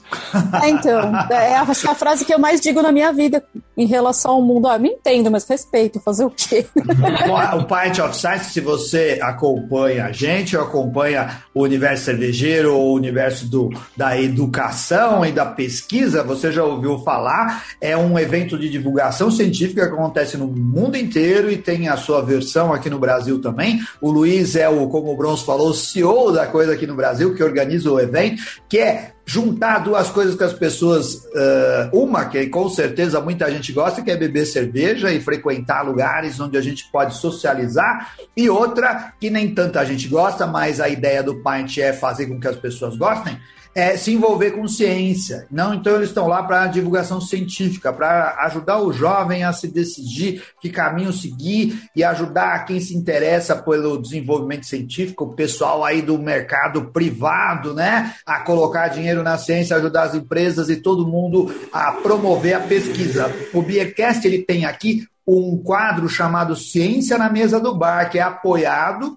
É, 0.63 0.71
então, 0.71 1.01
é 1.31 1.57
a, 1.57 1.63
a, 1.63 1.95
frase 1.95 2.25
que 2.25 2.33
eu 2.33 2.39
mais 2.39 2.61
digo 2.61 2.81
na 2.81 2.93
minha 2.93 3.13
vida 3.13 3.43
em 3.77 3.87
relação 3.87 4.33
ao 4.33 4.43
mundo. 4.43 4.69
Ah, 4.69 4.79
me 4.79 4.91
entendo, 4.91 5.33
mas 5.33 5.49
respeito, 5.49 5.99
fazer 5.99 6.25
o 6.25 6.31
quê? 6.31 6.65
o 6.77 7.65
Pint 7.65 7.99
of 7.99 8.17
Science, 8.17 8.53
se 8.53 8.61
você 8.61 9.19
acompanha 9.21 10.07
a 10.07 10.13
gente, 10.13 10.57
ou 10.57 10.63
acompanha 10.63 11.43
o 11.53 11.63
universo 11.63 12.05
cervejeiro, 12.05 12.77
ou 12.77 12.93
o 12.93 12.95
universo 12.95 13.51
do, 13.51 13.71
da 13.97 14.21
educação 14.21 15.27
e 15.27 15.33
da 15.33 15.45
pesquisa, 15.45 16.23
você 16.23 16.53
já 16.53 16.63
ouviu 16.63 17.01
falar, 17.01 17.65
é 17.81 17.97
um 17.97 18.17
evento 18.17 18.57
de 18.57 18.69
divulgação 18.69 19.29
científica 19.29 19.89
que 19.89 19.95
acontece 19.95 20.37
no 20.37 20.47
mundo 20.47 20.97
inteiro 20.97 21.51
e 21.51 21.57
tem 21.57 21.89
a 21.89 21.97
sua 21.97 22.23
versão 22.23 22.73
aqui 22.73 22.89
no 22.89 22.99
Brasil 22.99 23.41
também. 23.41 23.81
O 24.01 24.11
Luiz 24.11 24.55
é 24.55 24.68
o, 24.69 24.89
como 24.89 25.13
o 25.13 25.17
Bronze 25.17 25.45
falou, 25.45 25.73
CEO 25.73 26.33
da 26.33 26.47
coisa 26.47 26.73
aqui 26.73 26.87
no 26.87 26.95
Brasil, 26.95 27.35
que 27.35 27.43
organiza 27.43 27.91
o 27.91 27.99
evento, 27.99 28.43
que 28.69 28.79
é 28.79 29.13
juntar 29.25 29.81
duas 29.81 30.11
coisas 30.11 30.35
que 30.35 30.45
as 30.45 30.53
pessoas. 30.53 31.15
Uh, 31.15 31.91
uma, 31.93 32.25
que 32.25 32.47
com 32.47 32.69
certeza 32.69 33.21
muita 33.21 33.51
gente 33.51 33.73
gosta, 33.73 34.03
que 34.03 34.11
é 34.11 34.17
beber 34.17 34.47
cerveja 34.47 35.13
e 35.13 35.21
frequentar 35.21 35.83
lugares 35.83 36.41
onde 36.41 36.57
a 36.57 36.63
gente 36.63 36.89
pode 36.91 37.15
socializar, 37.17 38.15
e 38.37 38.49
outra, 38.49 39.13
que 39.21 39.31
nem 39.31 39.55
tanta 39.55 39.85
gente 39.85 40.09
gosta, 40.09 40.47
mas 40.47 40.81
a 40.81 40.89
ideia 40.89 41.23
do 41.23 41.43
Pint 41.43 41.79
é 41.79 41.93
fazer 41.93 42.27
com 42.27 42.41
que 42.41 42.49
as 42.49 42.57
pessoas 42.57 42.97
gostem, 42.97 43.39
é, 43.79 43.97
se 43.97 44.13
envolver 44.13 44.51
com 44.51 44.67
ciência. 44.67 45.47
Não, 45.49 45.73
então 45.73 45.95
eles 45.95 46.09
estão 46.09 46.27
lá 46.27 46.43
para 46.43 46.67
divulgação 46.67 47.21
científica, 47.21 47.93
para 47.93 48.35
ajudar 48.47 48.81
o 48.81 48.93
jovem 48.93 49.45
a 49.45 49.53
se 49.53 49.69
decidir 49.69 50.43
que 50.61 50.69
caminho 50.69 51.13
seguir 51.13 51.89
e 51.95 52.03
ajudar 52.03 52.65
quem 52.65 52.81
se 52.81 52.97
interessa 52.97 53.55
pelo 53.55 53.97
desenvolvimento 53.97 54.67
científico, 54.67 55.27
o 55.27 55.33
pessoal 55.33 55.85
aí 55.85 56.03
do 56.03 56.19
mercado 56.19 56.87
privado, 56.87 57.73
né, 57.73 58.15
a 58.27 58.41
colocar 58.41 58.89
dinheiro 58.89 59.23
na 59.23 59.39
ciência, 59.39 59.77
ajudar 59.77 60.03
as 60.03 60.15
empresas 60.17 60.69
e 60.69 60.75
todo 60.75 61.07
mundo 61.07 61.55
a 61.73 61.93
promover 61.93 62.55
a 62.55 62.61
pesquisa. 62.61 63.33
O 63.55 63.63
Beercast 63.63 64.27
ele 64.27 64.43
tem 64.43 64.65
aqui 64.65 65.07
um 65.25 65.57
quadro 65.57 66.09
chamado 66.09 66.57
Ciência 66.57 67.17
na 67.17 67.31
Mesa 67.31 67.61
do 67.61 67.77
Bar, 67.77 68.11
que 68.11 68.19
é 68.19 68.23
apoiado 68.23 69.17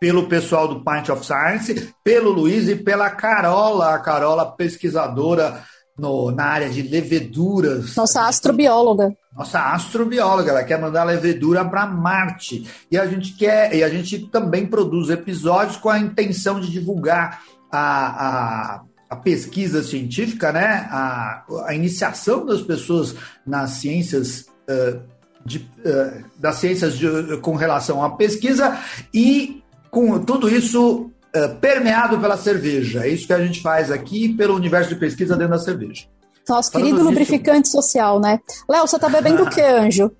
pelo 0.00 0.28
pessoal 0.28 0.68
do 0.68 0.84
Pint 0.84 1.08
of 1.08 1.24
Science, 1.24 1.92
pelo 2.04 2.30
Luiz 2.30 2.68
e 2.68 2.76
pela 2.76 3.10
Carola, 3.10 3.94
a 3.94 3.98
Carola 3.98 4.46
pesquisadora 4.52 5.64
no, 5.98 6.30
na 6.30 6.44
área 6.44 6.70
de 6.70 6.82
leveduras. 6.82 7.96
Nossa 7.96 8.26
astrobióloga. 8.26 9.12
Nossa 9.36 9.72
astrobióloga, 9.72 10.50
ela 10.50 10.64
quer 10.64 10.80
mandar 10.80 11.04
levedura 11.04 11.64
para 11.64 11.86
Marte. 11.86 12.66
E 12.90 12.96
a 12.96 13.06
gente 13.06 13.34
quer, 13.34 13.74
e 13.74 13.82
a 13.82 13.88
gente 13.88 14.26
também 14.28 14.66
produz 14.66 15.10
episódios 15.10 15.76
com 15.76 15.90
a 15.90 15.98
intenção 15.98 16.60
de 16.60 16.70
divulgar 16.70 17.42
a, 17.70 18.26
a, 18.26 18.82
a 19.10 19.16
pesquisa 19.16 19.82
científica, 19.82 20.52
né? 20.52 20.88
A, 20.90 21.44
a 21.66 21.74
iniciação 21.74 22.46
das 22.46 22.62
pessoas 22.62 23.14
nas 23.46 23.70
ciências. 23.72 24.46
Uh, 24.68 25.18
de, 25.46 25.58
uh, 25.58 26.24
das 26.38 26.56
ciências 26.56 26.98
de, 26.98 27.38
com 27.38 27.54
relação 27.54 28.04
à 28.04 28.10
pesquisa 28.10 28.78
e 29.14 29.62
com 29.90 30.18
tudo 30.20 30.48
isso 30.48 31.10
uh, 31.34 31.54
permeado 31.60 32.18
pela 32.18 32.36
cerveja. 32.36 33.04
É 33.04 33.08
isso 33.08 33.26
que 33.26 33.32
a 33.32 33.44
gente 33.44 33.60
faz 33.60 33.90
aqui 33.90 34.28
pelo 34.34 34.54
universo 34.54 34.90
de 34.90 34.96
pesquisa 34.96 35.36
dentro 35.36 35.52
da 35.52 35.58
cerveja. 35.58 36.06
Nosso 36.48 36.72
Falando 36.72 36.84
querido 36.84 36.98
disso, 37.00 37.10
lubrificante 37.10 37.68
social, 37.68 38.20
né? 38.20 38.40
Léo, 38.68 38.86
você 38.86 38.98
tá 38.98 39.08
bebendo 39.08 39.42
o 39.42 39.50
que, 39.50 39.60
anjo? 39.60 40.10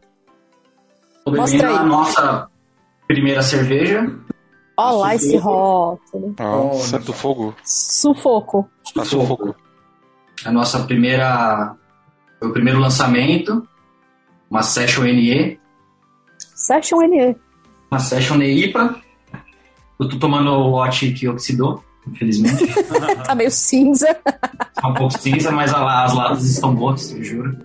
Tô 1.24 1.30
bebendo 1.30 1.66
a 1.66 1.84
nossa 1.84 2.48
primeira 3.06 3.42
cerveja. 3.42 4.14
Olha 4.76 4.96
lá 4.96 5.14
esse 5.14 5.36
rótulo. 5.36 6.34
Ah, 6.38 6.74
Santo 6.74 7.12
Fogo. 7.12 7.54
Sufoco. 7.64 8.68
Tá 8.94 9.04
sufoco. 9.04 9.56
A 10.44 10.52
nossa 10.52 10.80
primeira. 10.84 11.74
Foi 12.38 12.48
o 12.48 12.52
primeiro 12.52 12.78
lançamento. 12.78 13.66
Uma 14.50 14.62
Session 14.62 15.04
NE. 15.04 15.58
Session 16.38 17.00
NE. 17.00 17.36
Uma 17.90 17.98
Session 17.98 18.36
NEIPA 18.36 19.02
eu 19.98 20.08
tô 20.08 20.16
tomando 20.18 20.50
o 20.50 20.70
Watch 20.72 21.10
que 21.12 21.28
oxidou, 21.28 21.82
infelizmente. 22.06 22.66
tá 23.24 23.34
meio 23.34 23.50
cinza. 23.50 24.14
Tá 24.74 24.88
um 24.88 24.94
pouco 24.94 25.18
cinza, 25.18 25.50
mas 25.50 25.72
as 25.74 26.14
latas 26.14 26.44
estão 26.44 26.74
boas, 26.74 27.12
eu 27.12 27.24
juro. 27.24 27.56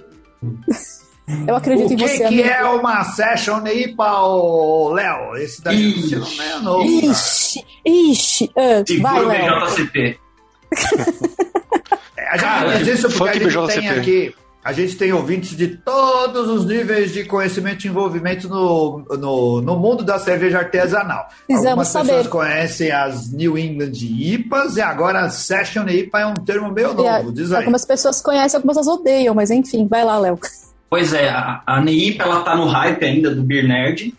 Eu 1.48 1.56
acredito 1.56 1.90
o 1.90 1.94
em 1.94 1.98
você. 1.98 2.26
O 2.26 2.30
que 2.30 2.42
é 2.42 2.64
uma 2.64 3.04
session 3.04 3.64
aí 3.66 3.96
para 3.96 4.26
o 4.26 4.90
Léo? 4.94 5.38
Esse 5.38 5.64
daí 5.64 5.92
ixi, 5.92 6.16
não 6.16 6.44
é 6.44 6.60
novo. 6.60 6.84
Ixi, 6.84 7.66
ixi. 7.86 8.52
Uh, 8.56 9.02
vai, 9.02 9.26
Léo. 9.26 9.62
BJCP. 9.62 10.20
é, 12.18 12.28
a 12.28 12.32
gente 12.32 12.42
Cara, 12.42 12.78
diz 12.78 12.88
isso 13.00 13.10
porque 13.18 13.38
a 13.38 13.50
gente 13.50 13.68
tem 13.68 13.90
aqui 13.90 14.36
A 14.64 14.72
gente 14.72 14.96
tem 14.96 15.12
ouvintes 15.12 15.58
de 15.58 15.68
todos 15.68 16.48
os 16.48 16.66
níveis 16.66 17.12
de 17.12 17.26
conhecimento 17.26 17.84
e 17.84 17.90
envolvimento 17.90 18.48
no, 18.48 19.00
no, 19.20 19.62
no 19.62 19.76
mundo 19.78 20.06
da 20.06 20.18
cerveja 20.18 20.60
artesanal. 20.60 21.28
Precisamos 21.46 21.68
Algumas 21.68 21.88
saber. 21.90 22.08
pessoas 22.08 22.28
conhecem 22.28 22.92
as 22.92 23.30
New 23.34 23.58
England 23.58 23.92
IPAs 23.92 24.78
e 24.78 24.82
agora 24.82 25.30
Session 25.30 25.86
IPA 25.90 26.20
é 26.22 26.26
um 26.26 26.34
termo 26.34 26.72
meio 26.72 26.94
novo. 26.94 27.34
Diz 27.34 27.52
aí. 27.52 27.60
Algumas 27.60 27.84
pessoas 27.84 28.22
conhecem, 28.22 28.58
algumas 28.58 28.78
pessoas 28.78 29.00
odeiam, 29.00 29.36
mas 29.36 29.52
enfim, 29.52 29.86
vai 29.86 30.06
lá, 30.06 30.18
Léo. 30.18 30.40
Pois 30.90 31.12
é, 31.12 31.28
a, 31.28 31.62
a 31.66 31.82
NEIPA 31.82 32.24
ela 32.24 32.42
tá 32.44 32.56
no 32.56 32.66
hype 32.66 33.04
ainda 33.04 33.36
do 33.36 33.44
Beer 33.44 33.68
Nerd. 33.68 34.14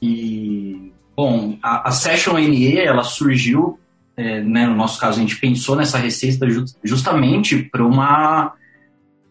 E, 0.00 0.92
bom, 1.16 1.58
a, 1.60 1.88
a 1.88 1.90
Session 1.90 2.34
NE 2.38 2.78
ela 2.78 3.02
surgiu, 3.02 3.76
é, 4.16 4.40
né, 4.40 4.66
no 4.66 4.76
nosso 4.76 5.00
caso, 5.00 5.18
a 5.18 5.20
gente 5.20 5.40
pensou 5.40 5.74
nessa 5.74 5.98
receita 5.98 6.46
justamente 6.84 7.64
para 7.72 7.84
uma 7.84 8.52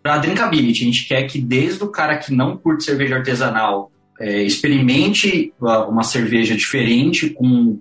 para 0.04 0.18
drinkability. 0.18 0.84
A 0.84 0.86
gente 0.86 1.08
quer 1.08 1.24
que 1.24 1.40
desde 1.40 1.82
o 1.82 1.88
cara 1.88 2.18
que 2.18 2.34
não 2.34 2.58
curte 2.58 2.84
cerveja 2.84 3.16
artesanal 3.16 3.90
é, 4.20 4.44
experimente 4.44 5.54
uma 5.60 6.04
cerveja 6.04 6.56
diferente 6.56 7.30
com, 7.30 7.80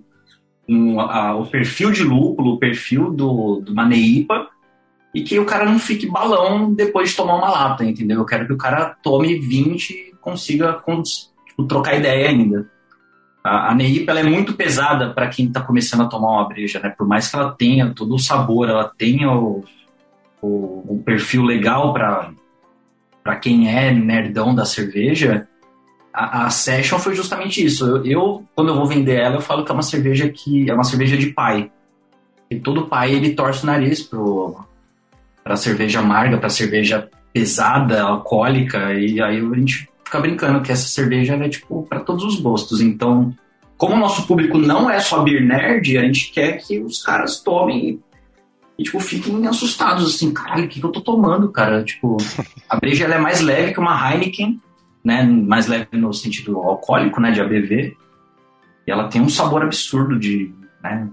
com 0.65 0.99
a, 1.01 1.35
o 1.35 1.45
perfil 1.45 1.91
de 1.91 2.03
lúpulo, 2.03 2.53
o 2.53 2.59
perfil 2.59 3.11
do, 3.11 3.61
do 3.61 3.75
Maneipa, 3.75 4.47
e 5.13 5.21
que 5.21 5.37
o 5.37 5.45
cara 5.45 5.65
não 5.65 5.77
fique 5.77 6.09
balão 6.09 6.73
depois 6.73 7.11
de 7.11 7.15
tomar 7.15 7.35
uma 7.35 7.49
lata, 7.49 7.85
entendeu? 7.85 8.19
Eu 8.19 8.25
quero 8.25 8.47
que 8.47 8.53
o 8.53 8.57
cara 8.57 8.95
tome 9.03 9.37
20 9.37 9.91
e 9.91 10.15
consiga 10.19 10.81
tipo, 11.45 11.67
trocar 11.67 11.95
ideia 11.95 12.29
ainda. 12.29 12.67
A, 13.43 13.71
a 13.71 13.75
Neipa 13.75 14.11
ela 14.11 14.21
é 14.21 14.23
muito 14.23 14.53
pesada 14.53 15.13
para 15.13 15.27
quem 15.27 15.47
está 15.47 15.61
começando 15.61 16.01
a 16.01 16.07
tomar 16.07 16.31
uma 16.31 16.47
breja, 16.47 16.79
né? 16.79 16.89
Por 16.89 17.05
mais 17.05 17.27
que 17.27 17.35
ela 17.35 17.51
tenha 17.51 17.93
todo 17.93 18.15
o 18.15 18.19
sabor, 18.19 18.69
ela 18.69 18.91
tenha 18.97 19.31
o, 19.31 19.63
o, 20.43 20.83
um 20.89 21.01
perfil 21.01 21.43
legal 21.43 21.93
para 21.93 23.35
quem 23.37 23.73
é 23.73 23.91
nerdão 23.91 24.53
da 24.53 24.65
cerveja, 24.65 25.47
a, 26.13 26.45
a, 26.45 26.49
Session 26.49 26.99
foi 26.99 27.15
justamente 27.15 27.65
isso. 27.65 27.87
Eu, 27.87 28.05
eu, 28.05 28.43
quando 28.53 28.69
eu 28.69 28.75
vou 28.75 28.85
vender 28.85 29.15
ela, 29.15 29.35
eu 29.35 29.41
falo 29.41 29.63
que 29.63 29.71
é 29.71 29.73
uma 29.73 29.81
cerveja 29.81 30.29
que 30.29 30.69
é 30.69 30.73
uma 30.73 30.83
cerveja 30.83 31.17
de 31.17 31.27
pai. 31.27 31.71
E 32.51 32.59
todo 32.59 32.87
pai 32.87 33.13
ele 33.13 33.33
torce 33.33 33.63
o 33.63 33.65
nariz 33.65 34.07
para 35.43 35.55
cerveja 35.55 35.99
amarga, 35.99 36.37
para 36.37 36.49
cerveja 36.49 37.09
pesada, 37.31 38.03
alcoólica, 38.03 38.93
e 38.93 39.19
aí 39.19 39.39
a 39.39 39.55
gente 39.55 39.89
fica 40.05 40.19
brincando 40.19 40.61
que 40.61 40.71
essa 40.71 40.87
cerveja 40.87 41.33
é 41.35 41.49
tipo 41.49 41.83
para 41.89 42.01
todos 42.01 42.23
os 42.23 42.39
gostos. 42.39 42.79
Então, 42.79 43.33
como 43.75 43.95
o 43.95 43.99
nosso 43.99 44.27
público 44.27 44.59
não 44.59 44.87
é 44.87 44.99
só 44.99 45.23
beer 45.23 45.43
nerd, 45.43 45.97
a 45.97 46.03
gente 46.03 46.31
quer 46.31 46.57
que 46.57 46.79
os 46.79 47.01
caras 47.01 47.41
tomem 47.41 47.99
e, 48.77 48.83
tipo, 48.83 48.99
fiquem 48.99 49.45
assustados, 49.47 50.15
assim, 50.15 50.33
caralho, 50.33 50.65
o 50.65 50.67
que, 50.67 50.79
que 50.79 50.85
eu 50.85 50.91
tô 50.91 51.01
tomando, 51.01 51.51
cara? 51.51 51.83
Tipo, 51.83 52.17
a 52.67 52.75
breja 52.77 53.05
ela 53.05 53.15
é 53.15 53.19
mais 53.19 53.39
leve 53.39 53.73
que 53.73 53.79
uma 53.79 54.11
Heineken, 54.11 54.59
né? 55.03 55.23
Mais 55.23 55.67
leve 55.67 55.89
no 55.93 56.11
sentido 56.13 56.57
alcoólico, 56.57 57.21
né? 57.21 57.31
De 57.31 57.39
ABV. 57.39 57.95
E 58.87 58.91
ela 58.91 59.07
tem 59.07 59.21
um 59.21 59.29
sabor 59.29 59.63
absurdo 59.63 60.19
de, 60.19 60.53
né? 60.83 61.07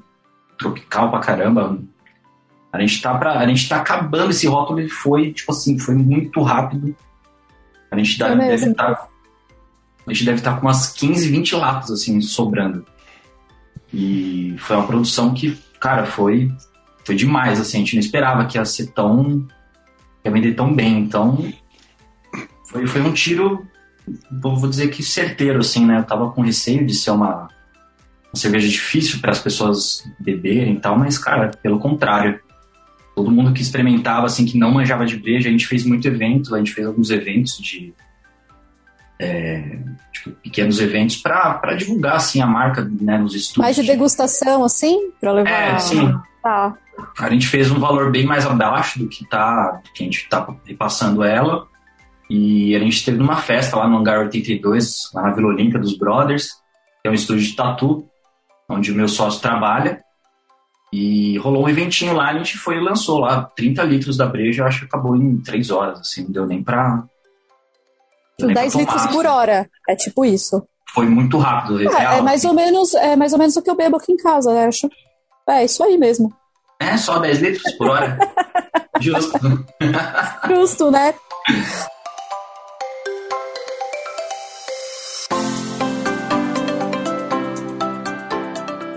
Tropical 0.59 1.11
pra 1.11 1.21
caramba. 1.21 1.79
A 2.73 2.81
gente 2.81 3.03
tá, 3.03 3.17
pra, 3.19 3.39
a 3.39 3.47
gente 3.47 3.69
tá 3.69 3.77
acabando 3.77 4.31
esse 4.31 4.47
rótulo 4.47 4.81
e 4.81 4.89
foi, 4.89 5.33
tipo 5.33 5.53
assim, 5.53 5.79
foi 5.79 5.95
muito 5.95 6.41
rápido. 6.43 6.97
A 7.91 7.99
gente 7.99 8.19
dá, 8.19 8.35
deve 8.35 8.71
estar... 8.71 8.95
Tá, 8.95 9.09
a 10.07 10.13
gente 10.13 10.25
deve 10.25 10.39
estar 10.39 10.55
tá 10.55 10.61
com 10.61 10.67
umas 10.67 10.93
15, 10.93 11.29
20 11.29 11.57
latas, 11.57 11.91
assim, 11.91 12.21
sobrando. 12.21 12.87
E 13.93 14.55
foi 14.59 14.77
uma 14.77 14.87
produção 14.87 15.35
que, 15.35 15.59
cara, 15.79 16.07
foi 16.07 16.51
foi 17.05 17.15
demais, 17.15 17.61
assim, 17.61 17.79
a 17.79 17.81
gente 17.81 17.95
não 17.95 18.01
esperava 18.01 18.45
que 18.47 18.59
ia 18.59 18.65
ser 18.65 18.89
tão. 18.89 19.47
ia 20.25 20.31
vender 20.31 20.55
tão 20.55 20.73
bem. 20.73 21.01
Então, 21.01 21.53
foi, 22.65 22.87
foi 22.87 23.01
um 23.01 23.13
tiro, 23.13 23.67
vou 24.41 24.69
dizer 24.69 24.89
que 24.89 25.03
certeiro, 25.03 25.61
assim, 25.61 25.85
né? 25.85 25.99
Eu 25.99 26.05
tava 26.05 26.31
com 26.31 26.43
receio 26.43 26.87
de 26.87 26.95
ser 26.95 27.11
uma, 27.11 27.49
uma 28.33 28.37
cerveja 28.37 28.69
difícil 28.69 29.21
para 29.21 29.33
as 29.33 29.41
pessoas 29.41 30.05
beberem 30.19 30.75
e 30.75 30.81
tal, 30.81 30.99
mas, 30.99 31.19
cara, 31.19 31.51
pelo 31.63 31.79
contrário. 31.79 32.41
Todo 33.15 33.31
mundo 33.31 33.53
que 33.53 33.61
experimentava, 33.61 34.27
assim, 34.27 34.47
que 34.47 34.57
não 34.57 34.71
manjava 34.71 35.05
de 35.05 35.17
breja, 35.17 35.49
a 35.49 35.53
gente 35.53 35.67
fez 35.67 35.85
muito 35.85 36.07
evento, 36.07 36.55
a 36.55 36.59
gente 36.59 36.73
fez 36.73 36.87
alguns 36.87 37.11
eventos 37.11 37.59
de. 37.59 37.93
É, 39.19 39.79
tipo, 40.13 40.31
pequenos 40.37 40.81
eventos 40.81 41.17
para 41.17 41.75
divulgar 41.77 42.17
assim 42.17 42.41
a 42.41 42.47
marca 42.47 42.89
né, 43.01 43.19
nos 43.19 43.35
estúdios. 43.35 43.59
Mais 43.59 43.77
de 43.77 43.83
degustação 43.83 44.65
assim, 44.65 45.11
para 45.21 45.33
levar. 45.33 45.51
É, 45.51 45.79
sim. 45.79 46.15
Tá. 46.43 46.75
A 47.19 47.31
gente 47.31 47.47
fez 47.47 47.71
um 47.71 47.79
valor 47.79 48.11
bem 48.11 48.25
mais 48.25 48.47
abaixo 48.47 48.99
do 48.99 49.09
que, 49.09 49.29
tá, 49.29 49.81
do 49.85 49.93
que 49.93 50.03
a 50.03 50.07
gente 50.07 50.19
está 50.19 50.47
repassando 50.65 51.23
ela. 51.23 51.67
E 52.29 52.77
a 52.77 52.79
gente 52.79 53.05
teve 53.05 53.21
uma 53.21 53.37
festa 53.37 53.77
lá 53.77 53.89
no 53.89 53.99
Hangar 53.99 54.21
82, 54.21 55.11
lá 55.13 55.23
na 55.23 55.33
Vila 55.33 55.49
Olímpia 55.49 55.81
dos 55.81 55.99
Brothers, 55.99 56.53
que 57.03 57.09
é 57.09 57.11
um 57.11 57.15
estúdio 57.15 57.45
de 57.45 57.57
tatu, 57.57 58.07
onde 58.69 58.93
o 58.93 58.95
meu 58.95 59.09
sócio 59.09 59.41
trabalha. 59.41 60.01
E 60.93 61.39
rolou 61.39 61.65
um 61.65 61.69
eventinho 61.69 62.15
lá, 62.15 62.31
a 62.31 62.35
gente 62.35 62.57
foi 62.59 62.77
e 62.77 62.81
lançou 62.81 63.19
lá 63.19 63.43
30 63.57 63.83
litros 63.85 64.17
da 64.17 64.27
breja, 64.27 64.63
eu 64.63 64.67
acho 64.67 64.81
que 64.81 64.85
acabou 64.87 65.17
em 65.17 65.39
3 65.39 65.71
horas, 65.71 66.01
assim, 66.01 66.25
não 66.25 66.33
deu 66.33 66.47
nem 66.47 66.63
pra. 66.63 67.05
Deu 68.39 68.53
10 68.53 68.75
litros 68.75 69.05
assim. 69.05 69.13
por 69.13 69.27
hora, 69.27 69.69
é 69.89 69.95
tipo 69.95 70.25
isso. 70.25 70.63
Foi 70.93 71.07
muito 71.07 71.39
rápido, 71.39 71.81
é, 71.81 71.87
real, 71.87 72.15
é 72.15 72.21
mais 72.23 72.41
assim. 72.41 72.49
ou 72.49 72.55
menos 72.55 72.95
É 72.95 73.15
mais 73.15 73.33
ou 73.33 73.39
menos 73.39 73.57
o 73.57 73.63
que 73.63 73.71
eu 73.71 73.77
bebo 73.77 73.97
aqui 73.97 74.13
em 74.13 74.17
casa, 74.17 74.53
né? 74.53 74.67
Acho. 74.67 74.89
É, 75.49 75.65
isso 75.65 75.83
aí 75.85 75.97
mesmo. 75.97 76.33
É, 76.81 76.97
só 76.97 77.19
10 77.19 77.41
litros 77.41 77.73
por 77.75 77.89
hora. 77.89 78.19
Justo. 78.99 79.39
Justo, 80.49 80.91
né? 80.91 81.15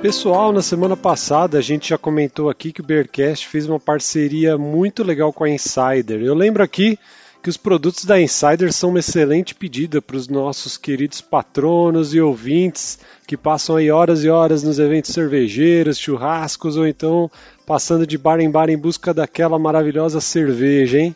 Pessoal, 0.01 0.51
na 0.51 0.61
semana 0.61 0.97
passada 0.97 1.57
a 1.57 1.61
gente 1.61 1.89
já 1.89 1.97
comentou 1.97 2.49
aqui 2.49 2.71
que 2.71 2.81
o 2.81 2.83
Bearcast 2.83 3.47
fez 3.47 3.67
uma 3.67 3.79
parceria 3.79 4.57
muito 4.57 5.03
legal 5.03 5.31
com 5.31 5.43
a 5.43 5.49
Insider. 5.49 6.21
Eu 6.21 6.33
lembro 6.33 6.63
aqui 6.63 6.97
que 7.43 7.50
os 7.50 7.57
produtos 7.57 8.05
da 8.05 8.21
Insider 8.21 8.71
são 8.71 8.91
uma 8.91 9.00
excelente 9.00 9.53
pedida 9.53 10.01
para 10.01 10.15
os 10.15 10.29
nossos 10.29 10.77
queridos 10.77 11.19
patronos 11.19 12.15
e 12.15 12.21
ouvintes 12.21 12.97
que 13.27 13.35
passam 13.35 13.75
aí 13.75 13.91
horas 13.91 14.23
e 14.23 14.29
horas 14.29 14.63
nos 14.63 14.79
eventos 14.79 15.12
cervejeiros, 15.12 16.00
churrascos 16.00 16.77
ou 16.77 16.88
então 16.88 17.29
passando 17.65 18.07
de 18.07 18.17
bar 18.17 18.39
em 18.39 18.50
bar 18.50 18.69
em 18.69 18.77
busca 18.77 19.13
daquela 19.13 19.59
maravilhosa 19.59 20.21
cerveja, 20.21 21.00
hein? 21.00 21.13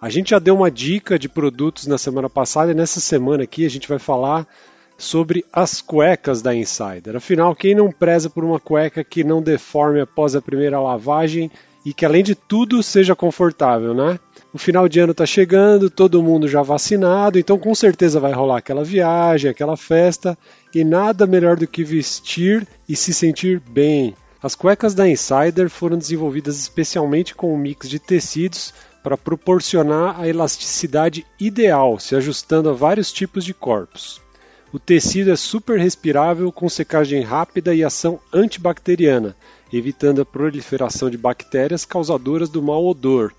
A 0.00 0.08
gente 0.08 0.30
já 0.30 0.38
deu 0.38 0.54
uma 0.54 0.70
dica 0.70 1.18
de 1.18 1.28
produtos 1.28 1.86
na 1.86 1.98
semana 1.98 2.30
passada 2.30 2.72
e 2.72 2.74
nessa 2.74 2.98
semana 2.98 3.44
aqui 3.44 3.66
a 3.66 3.70
gente 3.70 3.86
vai 3.86 3.98
falar 3.98 4.46
sobre 4.96 5.44
as 5.52 5.82
cuecas 5.82 6.40
da 6.40 6.54
Insider. 6.54 7.16
Afinal, 7.16 7.54
quem 7.54 7.74
não 7.74 7.92
preza 7.92 8.30
por 8.30 8.44
uma 8.44 8.58
cueca 8.58 9.04
que 9.04 9.22
não 9.22 9.42
deforme 9.42 10.00
após 10.00 10.34
a 10.34 10.40
primeira 10.40 10.80
lavagem 10.80 11.50
e 11.84 11.92
que 11.92 12.06
além 12.06 12.24
de 12.24 12.34
tudo 12.34 12.82
seja 12.82 13.14
confortável, 13.14 13.92
né? 13.92 14.18
O 14.52 14.58
final 14.58 14.88
de 14.88 15.00
ano 15.00 15.12
está 15.12 15.26
chegando, 15.26 15.90
todo 15.90 16.22
mundo 16.22 16.48
já 16.48 16.62
vacinado, 16.62 17.38
então 17.38 17.58
com 17.58 17.74
certeza 17.74 18.20
vai 18.20 18.32
rolar 18.32 18.58
aquela 18.58 18.84
viagem, 18.84 19.50
aquela 19.50 19.76
festa, 19.76 20.38
e 20.74 20.84
nada 20.84 21.26
melhor 21.26 21.56
do 21.56 21.66
que 21.66 21.84
vestir 21.84 22.66
e 22.88 22.96
se 22.96 23.12
sentir 23.12 23.60
bem. 23.60 24.14
As 24.42 24.54
cuecas 24.54 24.94
da 24.94 25.08
Insider 25.08 25.68
foram 25.68 25.98
desenvolvidas 25.98 26.58
especialmente 26.58 27.34
com 27.34 27.52
um 27.52 27.58
mix 27.58 27.88
de 27.88 27.98
tecidos 27.98 28.72
para 29.02 29.16
proporcionar 29.16 30.20
a 30.20 30.28
elasticidade 30.28 31.26
ideal, 31.38 31.98
se 31.98 32.14
ajustando 32.14 32.70
a 32.70 32.72
vários 32.72 33.12
tipos 33.12 33.44
de 33.44 33.52
corpos. 33.52 34.20
O 34.72 34.78
tecido 34.78 35.30
é 35.30 35.36
super 35.36 35.78
respirável, 35.78 36.50
com 36.52 36.68
secagem 36.68 37.22
rápida 37.22 37.74
e 37.74 37.84
ação 37.84 38.20
antibacteriana, 38.32 39.36
evitando 39.72 40.22
a 40.22 40.24
proliferação 40.24 41.10
de 41.10 41.16
bactérias 41.16 41.84
causadoras 41.84 42.48
do 42.48 42.62
mau 42.62 42.86
odor 42.86 43.32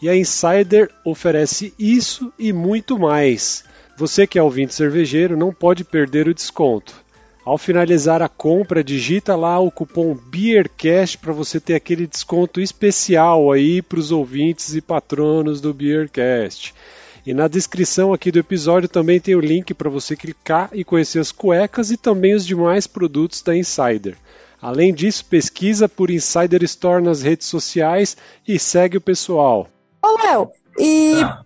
e 0.00 0.08
a 0.08 0.16
Insider 0.16 0.90
oferece 1.04 1.72
isso 1.78 2.32
e 2.38 2.52
muito 2.52 2.98
mais. 2.98 3.64
Você 3.96 4.26
que 4.26 4.38
é 4.38 4.42
ouvinte 4.42 4.74
cervejeiro 4.74 5.36
não 5.36 5.52
pode 5.52 5.84
perder 5.84 6.28
o 6.28 6.34
desconto. 6.34 7.04
Ao 7.44 7.58
finalizar 7.58 8.22
a 8.22 8.28
compra, 8.28 8.82
digita 8.82 9.36
lá 9.36 9.58
o 9.60 9.70
cupom 9.70 10.14
BeerCast 10.14 11.18
para 11.18 11.32
você 11.32 11.60
ter 11.60 11.74
aquele 11.74 12.06
desconto 12.06 12.60
especial 12.60 13.52
aí 13.52 13.82
para 13.82 13.98
os 13.98 14.10
ouvintes 14.10 14.74
e 14.74 14.80
patronos 14.80 15.60
do 15.60 15.74
BeerCast. 15.74 16.74
E 17.26 17.32
na 17.32 17.46
descrição 17.46 18.12
aqui 18.12 18.30
do 18.30 18.38
episódio 18.38 18.88
também 18.88 19.20
tem 19.20 19.34
o 19.34 19.40
link 19.40 19.74
para 19.74 19.90
você 19.90 20.16
clicar 20.16 20.70
e 20.72 20.82
conhecer 20.84 21.18
as 21.18 21.30
cuecas 21.30 21.90
e 21.90 21.96
também 21.96 22.34
os 22.34 22.46
demais 22.46 22.86
produtos 22.86 23.42
da 23.42 23.56
Insider. 23.56 24.16
Além 24.60 24.94
disso, 24.94 25.24
pesquisa 25.26 25.88
por 25.88 26.10
Insider 26.10 26.62
Store 26.64 27.02
nas 27.02 27.20
redes 27.20 27.46
sociais 27.46 28.16
e 28.48 28.58
segue 28.58 28.96
o 28.96 29.02
pessoal. 29.02 29.68
Ô, 30.04 30.22
Léo, 30.22 30.50
e 30.78 31.22
ah. 31.22 31.42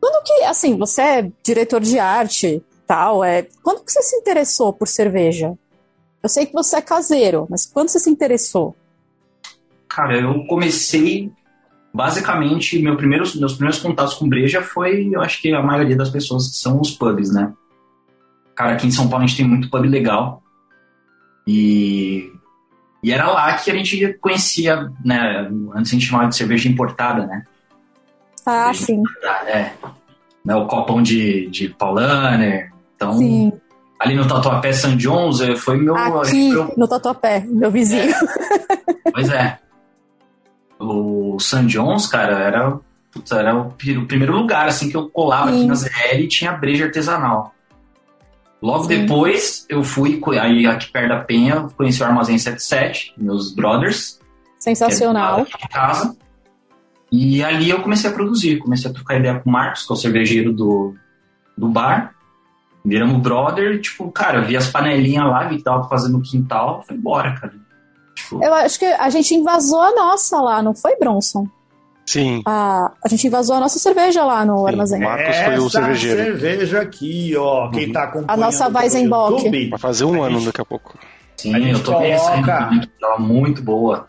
quando 0.00 0.24
que, 0.24 0.42
assim, 0.42 0.76
você 0.76 1.00
é 1.00 1.32
diretor 1.44 1.80
de 1.80 1.96
arte 1.96 2.60
tal, 2.84 3.22
é, 3.22 3.46
quando 3.62 3.84
que 3.84 3.92
você 3.92 4.02
se 4.02 4.16
interessou 4.16 4.72
por 4.72 4.88
cerveja? 4.88 5.56
Eu 6.20 6.28
sei 6.28 6.44
que 6.44 6.52
você 6.52 6.76
é 6.76 6.82
caseiro, 6.82 7.46
mas 7.48 7.64
quando 7.64 7.88
você 7.88 8.00
se 8.00 8.10
interessou? 8.10 8.74
Cara, 9.88 10.18
eu 10.18 10.44
comecei 10.46 11.32
basicamente, 11.94 12.80
meu 12.80 12.96
primeiro, 12.96 13.24
meus 13.36 13.54
primeiros 13.54 13.80
contatos 13.80 14.14
com 14.14 14.28
breja 14.28 14.60
foi, 14.60 15.08
eu 15.12 15.20
acho 15.20 15.40
que 15.40 15.52
a 15.52 15.62
maioria 15.62 15.96
das 15.96 16.10
pessoas 16.10 16.48
que 16.48 16.56
são 16.56 16.80
os 16.80 16.90
pubs, 16.90 17.32
né? 17.32 17.52
Cara, 18.56 18.72
aqui 18.72 18.88
em 18.88 18.90
São 18.90 19.08
Paulo 19.08 19.24
a 19.24 19.26
gente 19.26 19.36
tem 19.36 19.48
muito 19.48 19.70
pub 19.70 19.86
legal. 19.86 20.42
E, 21.46 22.30
e 23.02 23.12
era 23.12 23.28
lá 23.28 23.54
que 23.54 23.70
a 23.70 23.74
gente 23.74 24.14
conhecia, 24.14 24.90
né? 25.04 25.48
Antes 25.74 25.92
a 25.92 25.94
gente 25.94 26.06
chamava 26.06 26.28
de 26.28 26.36
cerveja 26.36 26.68
importada, 26.68 27.24
né? 27.24 27.44
Ah, 28.46 28.72
sim. 28.74 29.02
é. 29.46 29.70
Né, 30.44 30.54
o 30.54 30.66
copão 30.66 31.02
de, 31.02 31.48
de 31.48 31.68
Paulaner. 31.68 32.72
Então, 32.96 33.18
sim. 33.18 33.52
ali 33.98 34.14
no 34.14 34.26
Tatuapé 34.26 34.72
San 34.72 34.96
Jones 34.96 35.40
eh, 35.40 35.56
foi 35.56 35.76
meu. 35.76 35.96
Aqui, 35.96 36.50
meu... 36.50 36.72
no 36.76 36.88
Tatuapé, 36.88 37.44
meu 37.46 37.70
vizinho. 37.70 38.10
É. 38.10 39.10
Pois 39.12 39.28
é. 39.28 39.58
O 40.78 41.38
San 41.38 41.66
Jones, 41.66 42.06
cara, 42.06 42.38
era, 42.38 42.78
era 43.32 43.56
o, 43.56 43.68
o, 43.68 44.06
primeiro 44.06 44.32
lugar 44.32 44.66
assim 44.66 44.88
que 44.88 44.96
eu 44.96 45.10
colava 45.10 45.50
sim. 45.50 45.58
aqui 45.58 45.66
na 45.66 45.74
ZL 45.74 46.20
e 46.20 46.28
tinha 46.28 46.52
breja 46.52 46.86
artesanal. 46.86 47.54
Logo 48.62 48.84
Sim. 48.84 49.00
depois, 49.00 49.64
eu 49.68 49.82
fui, 49.82 50.20
aí 50.38 50.66
aqui 50.66 50.90
perto 50.92 51.08
da 51.08 51.20
Penha, 51.20 51.66
conheci 51.76 52.02
o 52.02 52.06
Armazém 52.06 52.38
77, 52.38 53.14
meus 53.16 53.54
brothers. 53.54 54.20
Sensacional. 54.58 55.44
de 55.44 55.68
casa. 55.68 56.14
E 57.10 57.42
ali 57.42 57.70
eu 57.70 57.82
comecei 57.82 58.08
a 58.08 58.12
produzir, 58.12 58.58
comecei 58.58 58.90
a 58.90 58.94
trocar 58.94 59.18
ideia 59.18 59.40
com 59.40 59.50
o 59.50 59.52
Marcos, 59.52 59.84
que 59.84 59.92
é 59.92 59.94
o 59.94 59.96
cervejeiro 59.96 60.52
do, 60.52 60.94
do 61.56 61.68
bar. 61.68 62.14
Viramos 62.84 63.20
brother, 63.20 63.80
tipo, 63.80 64.10
cara, 64.10 64.38
eu 64.38 64.44
vi 64.44 64.56
as 64.56 64.68
panelinhas 64.68 65.24
lá, 65.24 65.44
vi 65.44 65.58
que 65.58 65.64
tava 65.64 65.88
fazendo 65.88 66.18
no 66.18 66.22
quintal, 66.22 66.82
foi 66.86 66.96
embora, 66.96 67.34
cara. 67.34 67.52
Tipo... 68.14 68.42
Eu 68.42 68.54
acho 68.54 68.78
que 68.78 68.86
a 68.86 69.10
gente 69.10 69.34
invasou 69.34 69.80
a 69.80 69.92
nossa 69.92 70.40
lá, 70.40 70.62
não 70.62 70.74
foi, 70.74 70.96
Bronson? 70.96 71.46
Sim. 72.06 72.42
A, 72.44 72.90
a 73.04 73.08
gente 73.08 73.26
invasou 73.26 73.56
a 73.56 73.60
nossa 73.60 73.78
cerveja 73.78 74.24
lá 74.24 74.44
no 74.44 74.58
Sim, 74.58 74.66
armazém. 74.66 75.00
Marcos 75.00 75.36
foi 75.36 75.58
o 75.58 75.70
cervejeiro. 75.70 76.22
cerveja 76.24 76.80
aqui, 76.80 77.36
ó. 77.36 77.70
Quem 77.70 77.86
uhum. 77.86 77.92
tá 77.92 78.02
acompanhando. 78.04 78.30
A 78.30 78.36
nossa 78.36 78.68
Weizenbock. 78.68 79.68
Vai 79.68 79.78
fazer 79.78 80.04
um 80.04 80.22
ano 80.22 80.38
gente... 80.38 80.46
daqui 80.46 80.60
a 80.60 80.64
pouco. 80.64 80.98
Sim, 81.36 81.54
a 81.54 81.60
gente 81.60 81.72
eu 81.72 81.84
tô 81.84 81.92
coloca... 81.92 82.08
pensando. 82.08 82.90
Ela 83.00 83.18
muito 83.18 83.62
boa. 83.62 84.06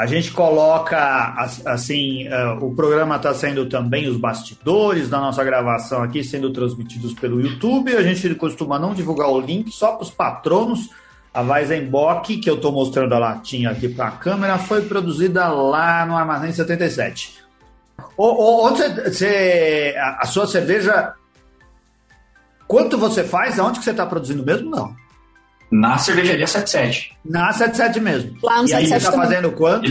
A 0.00 0.06
gente 0.06 0.32
coloca, 0.32 1.34
assim, 1.66 2.26
uh, 2.26 2.64
o 2.64 2.74
programa 2.74 3.16
está 3.16 3.34
sendo 3.34 3.66
também 3.66 4.08
os 4.08 4.16
bastidores 4.16 5.10
da 5.10 5.20
nossa 5.20 5.44
gravação 5.44 6.02
aqui, 6.02 6.24
sendo 6.24 6.50
transmitidos 6.54 7.12
pelo 7.12 7.38
YouTube. 7.38 7.94
A 7.94 8.02
gente 8.02 8.34
costuma 8.34 8.78
não 8.78 8.94
divulgar 8.94 9.28
o 9.28 9.38
link 9.38 9.70
só 9.70 9.92
para 9.92 10.04
os 10.04 10.10
patronos 10.10 10.88
a 11.34 11.42
Weizenbock, 11.42 12.38
que 12.38 12.48
eu 12.48 12.54
estou 12.54 12.72
mostrando 12.72 13.14
a 13.14 13.18
latinha 13.18 13.68
aqui 13.68 13.90
para 13.90 14.08
a 14.08 14.12
câmera, 14.12 14.56
foi 14.56 14.86
produzida 14.86 15.48
lá 15.48 16.06
no 16.06 16.16
Armazém 16.16 16.50
77. 16.50 17.38
onde 18.16 18.82
você, 19.04 19.94
a, 19.98 20.22
a 20.22 20.26
sua 20.26 20.46
cerveja, 20.46 21.12
quanto 22.66 22.96
você 22.96 23.22
faz? 23.22 23.58
Aonde 23.58 23.80
que 23.80 23.84
você 23.84 23.90
está 23.90 24.06
produzindo 24.06 24.42
mesmo? 24.42 24.70
Não. 24.70 24.96
Na 25.70 25.98
cervejaria 25.98 26.46
77. 26.46 27.16
Na 27.24 27.52
77 27.52 28.00
mesmo. 28.00 28.36
Lá 28.42 28.58
no 28.58 28.64
e 28.64 28.68
77 28.68 28.74
aí 28.74 28.86
você 28.86 28.96
está 28.96 29.12
fazendo 29.12 29.52
quanto? 29.52 29.86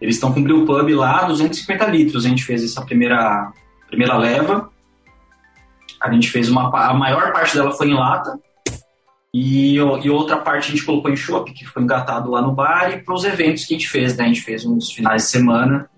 Eles 0.00 0.16
estão 0.16 0.32
com 0.32 0.40
o 0.40 0.66
pub 0.66 0.94
lá, 0.94 1.24
250 1.24 1.86
litros. 1.86 2.26
A 2.26 2.28
gente 2.28 2.44
fez 2.44 2.62
essa 2.62 2.82
primeira, 2.82 3.52
primeira 3.88 4.16
leva. 4.16 4.70
A 6.00 6.12
gente 6.12 6.28
fez 6.30 6.50
uma. 6.50 6.68
A 6.68 6.92
maior 6.92 7.32
parte 7.32 7.54
dela 7.54 7.72
foi 7.72 7.88
em 7.88 7.94
lata. 7.94 8.38
E, 9.32 9.74
e 9.74 10.10
outra 10.10 10.38
parte 10.38 10.68
a 10.68 10.70
gente 10.70 10.84
colocou 10.84 11.10
em 11.10 11.16
shopping, 11.16 11.52
que 11.52 11.66
foi 11.66 11.82
engatado 11.82 12.30
lá 12.30 12.40
no 12.40 12.52
bar, 12.52 12.90
e 12.90 13.02
para 13.02 13.14
os 13.14 13.24
eventos 13.24 13.66
que 13.66 13.74
a 13.74 13.78
gente 13.78 13.88
fez, 13.88 14.16
né? 14.16 14.24
A 14.24 14.28
gente 14.28 14.42
fez 14.42 14.64
uns 14.64 14.90
finais 14.90 15.24
de 15.24 15.28
semana. 15.28 15.90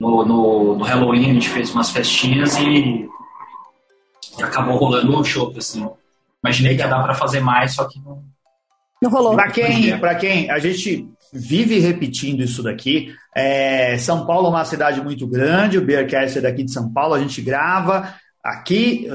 No, 0.00 0.24
no, 0.24 0.76
no 0.76 0.84
Halloween 0.84 1.30
a 1.30 1.34
gente 1.34 1.48
fez 1.48 1.70
umas 1.70 1.90
festinhas 1.90 2.56
e, 2.56 3.08
e 4.38 4.42
acabou 4.42 4.76
rolando 4.76 5.18
um 5.18 5.24
show, 5.24 5.54
assim. 5.56 5.88
Imaginei 6.44 6.76
que 6.76 6.82
ia 6.82 6.88
dar 6.88 7.02
para 7.02 7.14
fazer 7.14 7.40
mais, 7.40 7.72
só 7.72 7.88
que 7.88 7.98
não. 8.00 8.22
Não 9.00 9.10
rolou. 9.10 9.34
Para 9.34 9.50
quem, 9.50 9.98
pra 9.98 10.14
quem 10.14 10.50
a 10.50 10.58
gente 10.58 11.08
vive 11.32 11.78
repetindo 11.78 12.42
isso 12.42 12.62
daqui, 12.62 13.14
é, 13.34 13.96
São 13.98 14.26
Paulo 14.26 14.48
é 14.48 14.50
uma 14.50 14.64
cidade 14.64 15.02
muito 15.02 15.26
grande, 15.26 15.78
o 15.78 15.84
Beercast 15.84 16.38
é 16.38 16.42
daqui 16.42 16.62
de 16.62 16.72
São 16.72 16.92
Paulo, 16.92 17.14
a 17.14 17.18
gente 17.18 17.40
grava 17.42 18.14
aqui 18.42 19.08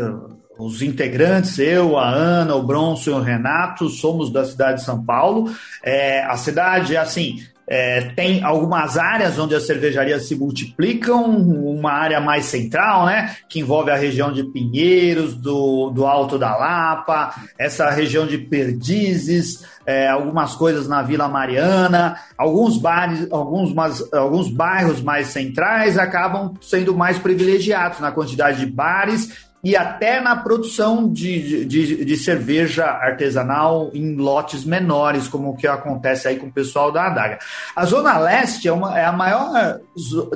os 0.59 0.81
integrantes, 0.81 1.57
eu, 1.57 1.97
a 1.97 2.09
Ana, 2.09 2.55
o 2.55 2.63
Bronson 2.63 3.11
e 3.11 3.13
o 3.13 3.21
Renato, 3.21 3.87
somos 3.89 4.29
da 4.29 4.43
cidade 4.43 4.79
de 4.79 4.85
São 4.85 5.05
Paulo. 5.05 5.53
É, 5.81 6.23
a 6.25 6.35
cidade, 6.35 6.97
assim, 6.97 7.41
é, 7.71 8.01
tem 8.15 8.43
algumas 8.43 8.97
áreas 8.97 9.38
onde 9.38 9.53
as 9.53 9.67
cervejarias 9.67 10.27
se 10.27 10.34
multiplicam, 10.34 11.23
uma 11.23 11.91
área 11.91 12.19
mais 12.19 12.45
central, 12.45 13.05
né, 13.05 13.36
que 13.47 13.60
envolve 13.60 13.91
a 13.91 13.95
região 13.95 14.34
de 14.34 14.43
Pinheiros, 14.43 15.36
do, 15.36 15.91
do 15.91 16.08
Alto 16.08 16.39
da 16.39 16.58
Lapa, 16.58 17.36
essa 17.60 17.91
região 17.91 18.25
de 18.25 18.39
Perdizes, 18.39 19.63
é, 19.86 20.08
algumas 20.08 20.55
coisas 20.55 20.88
na 20.88 21.03
Vila 21.03 21.27
Mariana, 21.27 22.15
alguns 22.36 22.75
bares, 22.75 23.27
alguns, 23.32 23.71
mas, 23.71 24.01
alguns 24.13 24.49
bairros 24.49 24.99
mais 24.99 25.27
centrais 25.27 25.95
acabam 25.95 26.55
sendo 26.62 26.95
mais 26.95 27.19
privilegiados 27.19 27.99
na 27.99 28.12
quantidade 28.12 28.60
de 28.60 28.65
bares 28.65 29.48
e 29.63 29.76
até 29.76 30.22
na 30.22 30.38
produção 30.38 31.12
de, 31.12 31.65
de, 31.65 32.06
de, 32.06 32.17
cerveja 32.17 32.86
artesanal 32.86 33.89
em 33.93 34.15
lotes 34.15 34.63
menores, 34.63 35.28
como 35.28 35.50
o 35.50 35.56
que 35.56 35.67
acontece 35.67 36.28
aí 36.28 36.38
com 36.38 36.48
o 36.48 36.52
pessoal 36.52 36.91
da 36.91 37.08
Adaga. 37.08 37.39
A 37.76 37.86
Zona 37.86 38.17
Leste 38.17 38.67
é, 38.67 38.72
uma, 38.72 38.98
é 38.98 39.04
a 39.04 39.12
maior. 39.12 39.80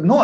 No, 0.02 0.24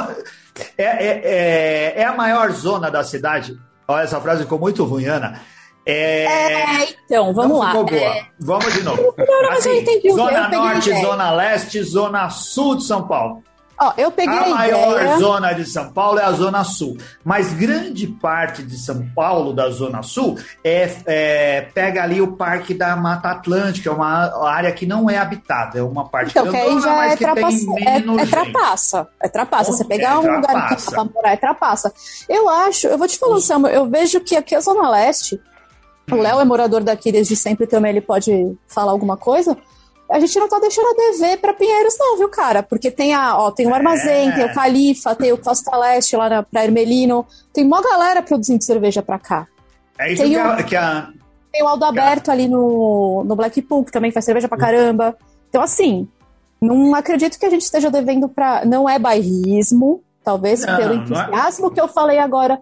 é, 0.78 0.84
é, 0.84 1.22
é, 1.24 1.94
é, 2.02 2.06
a 2.06 2.14
maior 2.14 2.52
zona 2.52 2.92
da 2.92 3.04
cidade. 3.04 3.58
Olha, 3.88 4.04
essa 4.04 4.20
frase 4.20 4.44
ficou 4.44 4.60
muito 4.60 4.84
ruim, 4.84 5.06
Ana. 5.06 5.40
É, 5.86 6.26
é, 6.26 6.88
então, 7.06 7.34
vamos 7.34 7.58
lá. 7.58 7.74
É... 7.92 8.26
Vamos 8.40 8.74
de 8.74 8.84
novo. 8.84 9.16
Não, 9.18 9.42
não, 9.42 9.52
assim, 9.54 9.84
zona 10.12 10.50
Norte, 10.50 11.02
Zona 11.02 11.32
Leste, 11.32 11.82
Zona 11.84 12.30
Sul 12.30 12.76
de 12.76 12.84
São 12.84 13.08
Paulo. 13.08 13.42
Ó, 13.82 13.94
eu 13.98 14.12
peguei 14.12 14.38
a, 14.38 14.44
a 14.44 14.50
maior 14.50 15.02
ideia... 15.02 15.18
zona 15.18 15.54
de 15.54 15.66
São 15.66 15.90
Paulo 15.94 16.20
é 16.20 16.24
a 16.24 16.32
Zona 16.34 16.66
Sul, 16.66 16.98
mas 17.24 17.54
grande 17.54 18.08
parte 18.08 18.62
de 18.62 18.78
São 18.78 19.08
Paulo, 19.16 19.54
da 19.54 19.70
Zona 19.70 20.04
Sul, 20.04 20.38
é, 20.62 20.98
é 21.06 21.62
pega 21.74 22.04
ali 22.04 22.20
o 22.20 22.34
Parque 22.34 22.74
da 22.74 22.94
Mata 22.98 23.30
Atlântica, 23.30 23.90
é 23.90 23.94
uma 23.94 24.50
área 24.50 24.72
que 24.74 24.86
não 24.86 25.10
é 25.10 25.18
habitada, 25.18 25.80
é 25.80 25.82
uma 25.82 26.10
parte 26.10 26.32
então, 26.32 26.52
que 26.52 26.58
aí 26.58 26.82
já 26.82 27.06
é, 27.06 27.16
trapaça, 27.16 27.66
é, 27.78 28.22
é 28.22 28.26
trapaça, 28.26 29.08
é 29.22 29.30
trapaça. 29.30 29.72
Você 29.72 29.86
pegar 29.86 30.10
é 30.10 30.18
um 30.18 30.36
lugar 30.36 30.76
que 30.76 30.92
pra 30.92 31.06
morar 31.06 31.32
é 31.32 31.38
trapaça. 31.38 31.94
Eu 32.28 32.50
acho, 32.50 32.88
eu 32.88 32.98
vou 32.98 33.08
te 33.08 33.18
falar, 33.18 33.40
Samuel, 33.40 33.74
eu 33.74 33.90
vejo 33.90 34.20
que 34.20 34.36
aqui 34.36 34.56
é 34.56 34.58
a 34.58 34.62
Zona 34.62 34.90
Leste, 34.90 35.40
o 36.12 36.16
Léo 36.16 36.42
é 36.42 36.44
morador 36.44 36.84
daqui 36.84 37.14
desde 37.14 37.36
sempre 37.38 37.66
também, 37.66 37.92
ele 37.92 38.02
pode 38.02 38.58
falar 38.68 38.92
alguma 38.92 39.16
coisa 39.16 39.56
a 40.10 40.20
gente 40.20 40.40
não 40.40 40.50
tá 40.50 40.60
deixando 40.60 40.88
a 40.88 40.94
dever 40.94 41.38
para 41.38 41.54
Pinheiros, 41.54 41.96
não, 42.00 42.18
viu, 42.18 42.30
cara? 42.30 42.64
Porque 42.64 42.90
tem 42.90 43.14
a, 43.14 43.38
ó, 43.38 43.52
tem 43.52 43.68
o 43.68 43.74
Armazém, 43.74 44.30
é. 44.30 44.32
tem 44.32 44.46
o 44.46 44.54
Califa, 44.54 45.16
tem 45.16 45.32
o 45.32 45.38
Costa 45.38 45.76
Leste 45.78 46.16
lá 46.16 46.28
na, 46.28 46.44
pra 46.44 46.64
Hermelino. 46.64 47.26
Tem 47.54 47.64
uma 47.64 47.82
galera 47.82 48.22
produzindo 48.24 48.64
cerveja 48.64 49.04
pra 49.04 49.20
cá. 49.20 49.48
É 50.00 50.12
isso 50.12 50.24
tem 50.24 50.32
que, 50.32 50.38
o, 50.38 50.42
a, 50.42 50.64
que 50.64 50.76
a. 50.76 51.10
Tem 51.52 51.64
o 51.64 51.68
Aldo 51.68 51.86
Aberto 51.86 52.32
ali 52.32 52.48
no, 52.48 53.24
no 53.24 53.36
Blackpool, 53.36 53.86
que 53.86 53.92
também 53.92 54.12
faz 54.12 54.26
cerveja 54.26 54.48
pra 54.48 54.58
caramba. 54.58 55.16
Então, 55.50 55.62
assim, 55.62 56.08
não 56.60 56.96
acredito 56.96 57.38
que 57.38 57.46
a 57.46 57.50
gente 57.50 57.62
esteja 57.62 57.92
devendo 57.92 58.28
pra. 58.28 58.66
Não 58.66 58.90
é 58.90 58.98
bairrismo, 58.98 60.02
talvez 60.24 60.66
não, 60.66 60.76
pelo 60.76 60.94
é. 60.94 60.96
entusiasmo 60.96 61.68
é... 61.68 61.70
que 61.72 61.82
eu 61.82 61.88
falei 61.88 62.18
agora, 62.18 62.60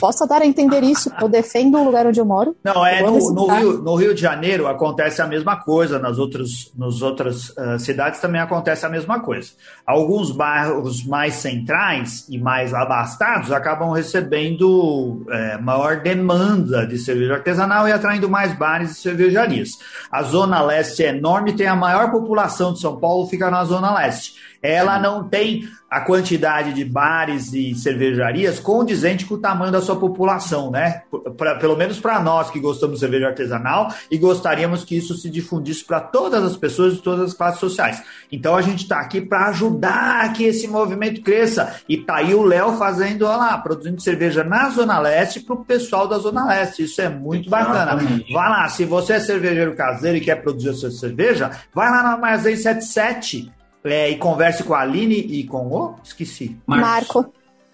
possa 0.00 0.26
dar 0.26 0.42
a 0.42 0.46
entender 0.46 0.82
isso. 0.82 1.10
Eu 1.20 1.28
defendo 1.28 1.78
o 1.78 1.84
lugar 1.84 2.06
onde 2.06 2.18
eu 2.18 2.24
moro. 2.24 2.56
Não, 2.64 2.84
é 2.84 3.02
no, 3.02 3.32
no, 3.32 3.46
Rio, 3.46 3.72
no 3.78 3.94
Rio 3.94 4.14
de 4.14 4.20
Janeiro 4.20 4.66
acontece 4.66 5.20
a 5.20 5.26
mesma 5.26 5.56
coisa, 5.56 5.98
nas 5.98 6.18
outras, 6.18 6.72
nas 6.76 7.02
outras 7.02 7.50
uh, 7.50 7.78
cidades 7.78 8.20
também 8.20 8.40
acontece 8.40 8.86
a 8.86 8.88
mesma 8.88 9.20
coisa. 9.20 9.50
Alguns 9.86 10.30
bairros 10.30 11.04
mais 11.04 11.34
centrais 11.34 12.26
e 12.28 12.38
mais 12.38 12.72
abastados 12.72 13.52
acabam 13.52 13.92
recebendo 13.92 15.24
é, 15.30 15.58
maior 15.58 16.00
demanda 16.00 16.86
de 16.86 16.98
cerveja 16.98 17.34
artesanal 17.34 17.88
e 17.88 17.92
atraindo 17.92 18.28
mais 18.28 18.56
bares 18.56 18.92
e 18.92 18.94
cervejarias. 18.94 19.78
A 20.10 20.22
Zona 20.22 20.60
Leste 20.62 21.04
é 21.04 21.08
enorme, 21.08 21.52
tem 21.52 21.66
a 21.66 21.76
maior 21.76 22.10
população 22.10 22.72
de 22.72 22.80
São 22.80 22.96
Paulo, 22.96 23.26
fica 23.26 23.50
na 23.50 23.64
Zona 23.64 23.94
Leste 23.94 24.45
ela 24.62 24.98
não 24.98 25.28
tem 25.28 25.68
a 25.88 26.00
quantidade 26.00 26.72
de 26.72 26.84
bares 26.84 27.52
e 27.52 27.74
cervejarias 27.74 28.58
condizente 28.58 29.24
com 29.24 29.34
o 29.34 29.38
tamanho 29.38 29.70
da 29.70 29.80
sua 29.80 29.96
população, 29.96 30.70
né? 30.70 31.02
Pra, 31.36 31.54
pelo 31.54 31.76
menos 31.76 32.00
para 32.00 32.20
nós 32.20 32.50
que 32.50 32.58
gostamos 32.58 32.96
de 32.96 33.00
cerveja 33.00 33.28
artesanal 33.28 33.88
e 34.10 34.18
gostaríamos 34.18 34.84
que 34.84 34.96
isso 34.96 35.16
se 35.16 35.30
difundisse 35.30 35.84
para 35.84 36.00
todas 36.00 36.42
as 36.42 36.56
pessoas 36.56 36.94
de 36.94 37.02
todas 37.02 37.30
as 37.30 37.34
classes 37.34 37.60
sociais. 37.60 38.02
Então 38.32 38.56
a 38.56 38.62
gente 38.62 38.82
está 38.82 38.98
aqui 38.98 39.20
para 39.20 39.48
ajudar 39.48 40.32
que 40.32 40.44
esse 40.44 40.66
movimento 40.66 41.22
cresça. 41.22 41.76
E 41.88 41.98
tá 41.98 42.16
aí 42.16 42.34
o 42.34 42.42
Léo 42.42 42.76
fazendo, 42.76 43.24
olha 43.24 43.36
lá, 43.36 43.58
produzindo 43.58 44.00
cerveja 44.00 44.42
na 44.42 44.68
Zona 44.70 44.98
Leste 44.98 45.40
para 45.40 45.54
o 45.54 45.64
pessoal 45.64 46.08
da 46.08 46.18
Zona 46.18 46.46
Leste. 46.46 46.82
Isso 46.82 47.00
é 47.00 47.08
muito 47.08 47.48
bacana. 47.48 47.96
Vai 48.32 48.50
lá, 48.50 48.68
se 48.68 48.84
você 48.84 49.14
é 49.14 49.20
cervejeiro 49.20 49.76
caseiro 49.76 50.18
e 50.18 50.20
quer 50.20 50.42
produzir 50.42 50.70
a 50.70 50.74
sua 50.74 50.90
cerveja, 50.90 51.50
vai 51.72 51.88
lá 51.90 52.02
na 52.02 52.12
Armazém 52.12 52.56
77 52.56 53.55
é, 53.86 54.10
e 54.10 54.16
converse 54.16 54.62
com 54.62 54.74
a 54.74 54.80
Aline 54.80 55.14
e 55.14 55.44
com 55.44 55.68
o. 55.68 55.94
Esqueci. 56.02 56.56
Marco. 56.66 57.32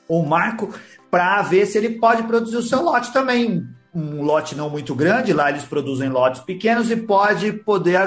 O 0.09 0.23
Marco, 0.23 0.75
para 1.11 1.43
ver 1.43 1.67
se 1.67 1.79
ele 1.79 1.91
pode 1.99 2.23
produzir 2.25 2.57
o 2.57 2.63
seu 2.63 2.83
lote 2.83 3.13
também. 3.13 3.67
Um 3.95 4.23
lote 4.23 4.55
não 4.55 4.71
muito 4.71 4.95
grande, 4.95 5.35
lá 5.35 5.51
eles 5.51 5.65
produzem 5.65 6.09
lotes 6.09 6.41
pequenos 6.41 6.91
e 6.91 6.97
pode 6.97 7.53
poder 7.53 8.01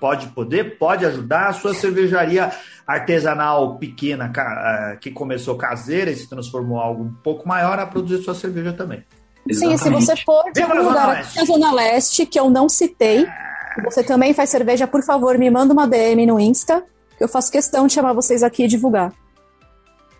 pode 0.00 0.26
poder, 0.28 0.76
pode 0.76 1.06
ajudar 1.06 1.50
a 1.50 1.52
sua 1.52 1.72
cervejaria 1.72 2.50
artesanal 2.84 3.78
pequena 3.78 4.32
eh, 4.36 4.98
que 5.00 5.12
começou 5.12 5.54
caseira 5.56 6.10
e 6.10 6.16
se 6.16 6.28
transformou 6.28 6.78
em 6.78 6.82
algo 6.82 7.04
um 7.04 7.14
pouco 7.22 7.46
maior 7.46 7.78
a 7.78 7.86
produzir 7.86 8.24
sua 8.24 8.34
cerveja 8.34 8.72
também. 8.72 9.04
Sim, 9.52 9.76
se 9.76 9.88
você 9.88 10.16
for 10.16 10.50
de 10.52 10.62
algum 10.62 10.82
lugar 10.82 11.18
aqui 11.18 11.38
na 11.38 11.44
Zona 11.44 11.72
Leste, 11.72 12.26
que 12.26 12.38
eu 12.38 12.50
não 12.50 12.68
citei, 12.68 13.24
você 13.84 14.02
também 14.02 14.34
faz 14.34 14.50
cerveja, 14.50 14.86
por 14.86 15.02
favor, 15.02 15.38
me 15.38 15.48
manda 15.48 15.72
uma 15.72 15.86
DM 15.86 16.26
no 16.26 16.38
Insta, 16.38 16.84
eu 17.20 17.28
faço 17.28 17.52
questão 17.52 17.86
de 17.86 17.92
chamar 17.92 18.12
vocês 18.12 18.42
aqui 18.42 18.64
e 18.64 18.68
divulgar. 18.68 19.12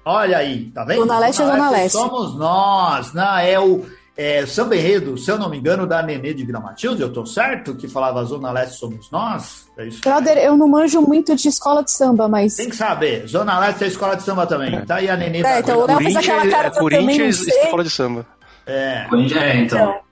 Olha 0.05 0.39
aí, 0.39 0.71
tá 0.71 0.85
vendo? 0.85 1.01
Zona 1.01 1.19
Leste 1.19 1.43
é 1.43 1.47
Zona 1.47 1.71
Leste. 1.71 1.93
Somos 1.93 2.37
nós, 2.37 3.13
né? 3.13 3.51
é 3.53 3.61
o 3.61 3.85
é, 4.17 4.45
samba 4.45 4.77
enredo, 4.77 5.17
se 5.17 5.31
eu 5.31 5.39
não 5.39 5.49
me 5.49 5.57
engano, 5.57 5.87
da 5.87 6.03
Nenê 6.03 6.35
de 6.35 6.45
Vila 6.45 6.61
Matilde, 6.61 7.01
eu 7.01 7.13
tô 7.13 7.25
certo? 7.25 7.75
Que 7.75 7.89
falava 7.89 8.23
Zona 8.25 8.51
Leste 8.51 8.79
somos 8.79 9.11
nós? 9.11 9.67
É 9.79 9.87
isso? 9.87 10.01
Brother, 10.01 10.37
eu 10.39 10.57
não 10.57 10.69
manjo 10.69 11.01
muito 11.01 11.35
de 11.35 11.49
escola 11.49 11.83
de 11.83 11.91
samba, 11.91 12.29
mas... 12.29 12.55
Tem 12.57 12.69
que 12.69 12.77
saber, 12.77 13.27
Zona 13.27 13.59
Leste 13.59 13.85
é 13.85 13.87
escola 13.87 14.17
de 14.17 14.23
samba 14.23 14.47
também. 14.47 14.75
É. 14.75 14.81
Tá 14.85 14.97
aí 14.97 15.09
a 15.09 15.17
Nenê. 15.17 15.43
É, 15.43 15.61
então 15.61 15.87
fez 15.99 16.17
aquela 16.17 16.47
cara 16.49 16.69
é, 16.69 17.01
não 17.01 17.33
sei. 17.33 17.63
escola 17.63 17.85
de 17.85 17.91
samba. 17.91 18.27
É, 18.67 19.07
é 19.11 19.57
então... 19.57 19.79
então 19.81 20.10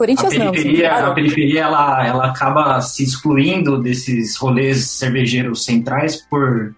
Corinthians 0.00 0.32
a 0.32 0.50
periferia, 0.50 1.02
não. 1.02 1.10
A 1.10 1.14
periferia 1.14 1.60
ela, 1.60 2.06
ela 2.06 2.26
acaba 2.28 2.80
se 2.80 3.04
excluindo 3.04 3.76
desses 3.76 4.34
rolês 4.38 4.92
cervejeiros 4.92 5.62
centrais 5.62 6.16
por 6.16 6.74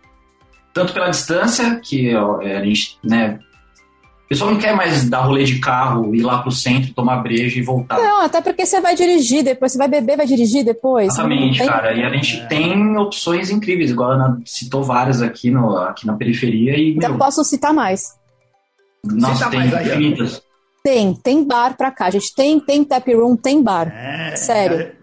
tanto 0.74 0.92
pela 0.92 1.08
distância 1.08 1.78
que 1.78 2.12
a 2.16 2.64
gente, 2.64 2.98
né, 3.04 3.38
o 4.24 4.28
pessoal 4.28 4.50
não 4.50 4.58
quer 4.58 4.74
mais 4.74 5.08
dar 5.08 5.20
rolê 5.20 5.44
de 5.44 5.60
carro, 5.60 6.12
ir 6.16 6.22
lá 6.22 6.42
pro 6.42 6.50
centro, 6.50 6.92
tomar 6.92 7.18
breja 7.18 7.60
e 7.60 7.62
voltar. 7.62 7.96
Não, 7.96 8.22
até 8.22 8.40
porque 8.40 8.66
você 8.66 8.80
vai 8.80 8.96
dirigir 8.96 9.44
depois, 9.44 9.70
você 9.70 9.78
vai 9.78 9.86
beber, 9.86 10.16
vai 10.16 10.26
dirigir 10.26 10.64
depois. 10.64 11.12
Exatamente, 11.12 11.58
tem... 11.58 11.68
cara. 11.68 11.94
E 11.94 12.02
a 12.02 12.10
gente 12.10 12.40
é. 12.40 12.46
tem 12.46 12.96
opções 12.96 13.50
incríveis, 13.50 13.92
igual 13.92 14.10
a 14.12 14.36
citou 14.44 14.82
várias 14.82 15.22
aqui, 15.22 15.48
no, 15.48 15.76
aqui 15.76 16.08
na 16.08 16.14
periferia. 16.14 16.76
E, 16.76 16.98
Já 17.00 17.12
posso 17.14 17.44
citar 17.44 17.72
mais. 17.72 18.16
Nossa, 19.04 19.48
tem 19.48 19.60
infinitas. 19.66 20.42
Tem, 20.82 21.14
tem 21.14 21.44
bar 21.44 21.76
pra 21.76 21.90
cá. 21.90 22.06
A 22.06 22.10
gente 22.10 22.34
tem, 22.34 22.58
tem 22.58 22.84
tap 22.84 23.06
room, 23.08 23.36
tem 23.36 23.62
bar. 23.62 23.88
É, 23.88 24.34
Sério. 24.36 25.02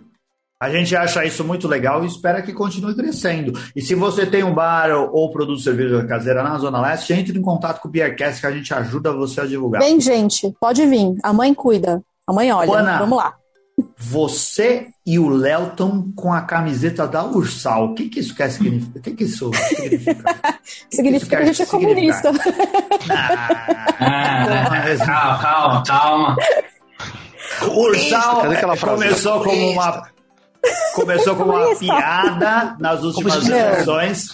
A 0.62 0.70
gente 0.70 0.94
acha 0.94 1.24
isso 1.24 1.42
muito 1.46 1.70
legal 1.70 2.04
e 2.04 2.08
espera 2.08 2.42
que 2.42 2.52
continue 2.52 2.94
crescendo. 2.94 3.54
E 3.74 3.82
se 3.82 3.96
você 3.96 4.26
tem 4.26 4.44
um 4.44 4.54
bar 4.54 4.92
ou 4.92 5.32
produz 5.32 5.64
cerveja 5.64 6.06
caseira 6.06 6.44
na 6.44 6.58
Zona 6.58 6.82
Leste, 6.82 7.14
entre 7.14 7.40
em 7.40 7.42
contato 7.42 7.80
com 7.80 7.88
o 7.88 7.92
Beercast 7.92 8.42
que 8.42 8.48
a 8.48 8.52
gente 8.52 8.74
ajuda 8.74 9.14
você 9.14 9.40
a 9.40 9.46
divulgar. 9.46 9.82
Vem, 9.82 10.02
gente, 10.02 10.54
pode 10.60 10.86
vir. 10.86 11.16
A 11.24 11.32
mãe 11.32 11.54
cuida. 11.54 12.04
A 12.28 12.34
mãe 12.34 12.52
olha. 12.52 12.74
Ana, 12.74 13.00
Vamos 13.00 13.18
lá. 13.18 13.39
Você 13.98 14.88
e 15.06 15.20
o 15.20 15.30
Léo 15.30 15.68
estão 15.68 16.12
com 16.16 16.34
a 16.34 16.42
camiseta 16.42 17.08
da 17.08 17.24
Ursal. 17.26 17.92
O 17.92 17.96
que, 17.96 18.10
que 18.10 18.20
isso 18.20 18.36
quer 18.36 18.50
significar? 18.50 18.98
O 18.98 19.02
que, 19.02 19.12
que 19.12 19.24
isso 19.24 19.52
significa? 19.54 20.34
Que 20.90 20.96
significa 20.96 21.38
que, 21.38 21.44
que 21.44 21.44
a 21.44 21.46
gente 21.46 21.62
é 21.62 21.66
comunista. 21.66 22.32
Ah, 23.10 24.98
calma, 25.06 25.40
calma, 25.40 25.84
calma. 25.84 26.38
Ursal 27.76 28.44
começou 28.80 29.44
como 29.44 29.72
uma 29.72 30.10
começou 30.94 31.36
como 31.36 31.54
uma 31.54 31.76
piada 31.76 32.76
nas 32.80 33.04
últimas 33.04 33.48
eleições. 33.48 34.28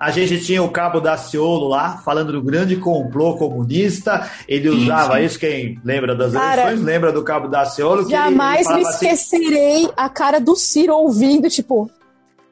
A 0.00 0.10
gente 0.10 0.40
tinha 0.40 0.62
o 0.62 0.70
Cabo 0.70 0.98
Daciolo 0.98 1.68
lá, 1.68 1.98
falando 1.98 2.32
do 2.32 2.42
grande 2.42 2.76
complô 2.76 3.36
comunista. 3.36 4.30
Ele 4.48 4.70
usava 4.70 5.12
sim, 5.12 5.20
sim. 5.20 5.26
isso, 5.26 5.38
quem 5.38 5.78
lembra 5.84 6.16
das 6.16 6.32
Cara, 6.32 6.62
eleições, 6.62 6.82
lembra 6.82 7.12
do 7.12 7.22
Cabo 7.22 7.48
Daciolo. 7.48 8.08
Jamais 8.08 8.66
me 8.66 8.80
assim, 8.80 9.08
esquecerei 9.08 9.84
assim, 9.84 9.92
a 9.94 10.08
cara 10.08 10.40
do 10.40 10.56
Ciro 10.56 10.94
ouvindo, 10.94 11.50
tipo, 11.50 11.90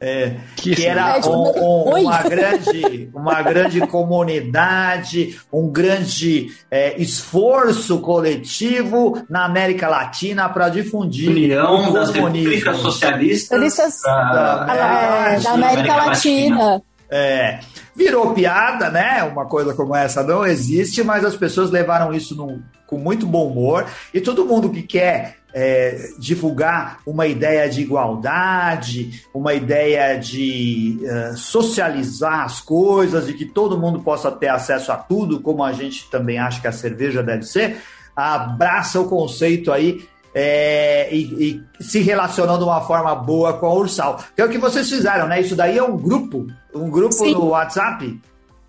é, 0.01 0.37
que, 0.57 0.77
que 0.77 0.87
era 0.87 1.19
um, 1.27 1.31
um, 1.33 2.03
uma, 2.03 2.23
grande, 2.23 3.11
uma 3.13 3.43
grande 3.43 3.81
comunidade, 3.81 5.41
um 5.53 5.69
grande 5.69 6.53
é, 6.71 7.01
esforço 7.03 7.99
coletivo 7.99 9.21
na 9.29 9.45
América 9.45 9.89
Latina 9.89 10.49
para 10.51 10.69
difundir 10.69 11.31
União 11.31 11.93
das 11.93 12.11
Repúblicas 12.11 12.77
Socialistas 12.77 14.01
da, 14.05 14.65
da, 14.65 14.75
é, 14.75 15.41
da, 15.41 15.51
América, 15.51 15.51
América 15.51 15.97
Latina. 15.97 16.57
Latina. 16.57 16.88
É, 17.11 17.61
virou 17.97 18.35
piada, 18.35 18.91
né? 18.91 19.23
Uma 19.25 19.47
coisa 19.47 19.75
como 19.75 19.95
essa 19.95 20.23
não 20.23 20.47
existe, 20.47 21.03
mas 21.03 21.25
as 21.25 21.37
pessoas 21.37 21.71
levaram 21.71 22.13
isso 22.13 22.35
num, 22.35 22.63
com 22.87 22.99
muito 22.99 23.27
bom 23.27 23.49
humor 23.49 23.87
e 24.13 24.21
todo 24.21 24.45
mundo 24.45 24.71
que 24.71 24.83
quer 24.83 25.39
é, 25.53 26.11
divulgar 26.19 26.99
uma 27.07 27.27
ideia 27.27 27.69
de 27.69 27.81
igualdade, 27.81 29.23
uma 29.33 29.55
ideia 29.55 30.19
de 30.19 31.01
uh, 31.03 31.37
socializar 31.37 32.45
as 32.45 32.61
coisas, 32.61 33.27
de 33.27 33.35
que 33.35 33.47
todo 33.47 33.79
mundo 33.79 34.01
possa 34.01 34.31
ter 34.31 34.49
acesso 34.49 34.93
a 34.93 34.97
tudo, 34.97 35.41
como 35.41 35.65
a 35.65 35.73
gente 35.73 36.11
também 36.11 36.39
acha 36.39 36.61
que 36.61 36.69
a 36.69 36.73
cerveja 36.73 37.23
deve 37.23 37.45
ser, 37.45 37.79
abraça 38.15 39.01
o 39.01 39.09
conceito 39.09 39.73
aí 39.73 40.07
é, 40.41 41.13
e, 41.13 41.63
e, 41.81 41.83
se 41.83 41.99
relacionando 41.99 42.61
de 42.61 42.65
uma 42.65 42.81
forma 42.81 43.13
boa 43.13 43.55
com 43.55 43.67
a 43.67 43.75
Ursal. 43.75 44.23
Que 44.37 44.41
é 44.41 44.45
o 44.45 44.49
que 44.49 44.57
vocês 44.57 44.89
fizeram, 44.89 45.27
né? 45.27 45.41
Isso 45.41 45.57
daí 45.57 45.77
é 45.77 45.83
um 45.83 45.97
grupo, 45.97 46.47
um 46.73 46.89
grupo 46.89 47.13
Sim. 47.13 47.33
no 47.33 47.49
WhatsApp. 47.49 48.21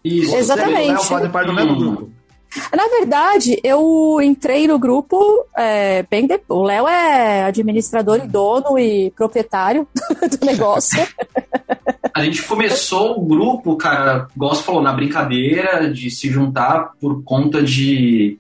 Isso, 0.04 0.36
exatamente. 0.36 0.94
Você, 0.96 1.14
Léo, 1.14 1.30
parte 1.30 1.46
do 1.46 1.54
mesmo 1.54 1.76
grupo. 1.76 2.10
Na 2.76 2.88
verdade, 2.88 3.60
eu 3.64 4.20
entrei 4.20 4.68
no 4.68 4.80
grupo 4.80 5.46
é, 5.56 6.04
bem 6.10 6.26
depois. 6.26 6.60
O 6.60 6.64
Léo 6.64 6.88
é 6.88 7.44
administrador 7.44 8.20
e 8.24 8.28
dono 8.28 8.80
e 8.80 9.12
proprietário 9.12 9.88
do 10.40 10.46
negócio. 10.46 11.06
A 12.12 12.24
gente 12.24 12.42
começou 12.44 13.20
o 13.20 13.26
grupo, 13.26 13.78
cara, 13.78 14.28
igual 14.36 14.56
você 14.56 14.64
falou, 14.64 14.82
na 14.82 14.92
brincadeira 14.92 15.94
de 15.94 16.10
se 16.10 16.30
juntar 16.30 16.94
por 17.00 17.24
conta 17.24 17.62
de. 17.62 18.40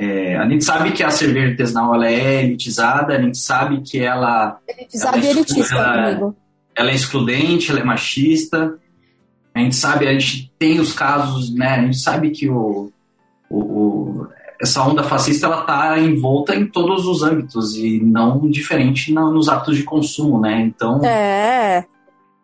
É, 0.00 0.36
a 0.36 0.48
gente 0.48 0.64
sabe 0.64 0.92
que 0.92 1.02
a 1.02 1.10
cerveja 1.10 1.50
artesanal 1.50 1.92
ela 1.92 2.08
é 2.08 2.44
elitizada, 2.44 3.16
a 3.16 3.20
gente 3.20 3.36
sabe 3.36 3.80
que 3.80 3.98
ela. 3.98 4.60
Elitizada 4.68 5.16
ela 5.16 5.26
é, 5.26 5.28
e 5.28 5.30
elitista 5.30 5.74
ela, 5.74 6.04
comigo. 6.04 6.36
Ela 6.76 6.90
é 6.92 6.94
excludente, 6.94 7.70
ela 7.72 7.80
é 7.80 7.84
machista. 7.84 8.78
A 9.52 9.58
gente 9.58 9.74
sabe, 9.74 10.06
a 10.06 10.12
gente 10.12 10.52
tem 10.56 10.78
os 10.78 10.92
casos, 10.92 11.52
né? 11.52 11.74
A 11.74 11.82
gente 11.82 11.98
sabe 11.98 12.30
que 12.30 12.48
o, 12.48 12.92
o, 13.50 13.58
o, 13.58 14.28
essa 14.60 14.84
onda 14.84 15.02
fascista 15.02 15.46
ela 15.46 15.62
está 15.62 15.98
envolta 15.98 16.54
em 16.54 16.64
todos 16.64 17.04
os 17.04 17.24
âmbitos 17.24 17.76
e 17.76 17.98
não 17.98 18.48
diferente 18.48 19.12
na, 19.12 19.22
nos 19.22 19.48
atos 19.48 19.76
de 19.76 19.82
consumo, 19.82 20.40
né? 20.40 20.60
Então, 20.60 21.04
é. 21.04 21.84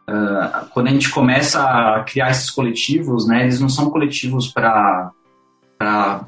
Uh, 0.08 0.66
quando 0.70 0.88
a 0.88 0.90
gente 0.90 1.08
começa 1.08 1.62
a 1.62 2.02
criar 2.02 2.32
esses 2.32 2.50
coletivos, 2.50 3.28
né, 3.28 3.44
eles 3.44 3.60
não 3.60 3.70
são 3.70 3.88
coletivos 3.88 4.48
para 4.48 5.12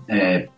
é, 0.09 0.49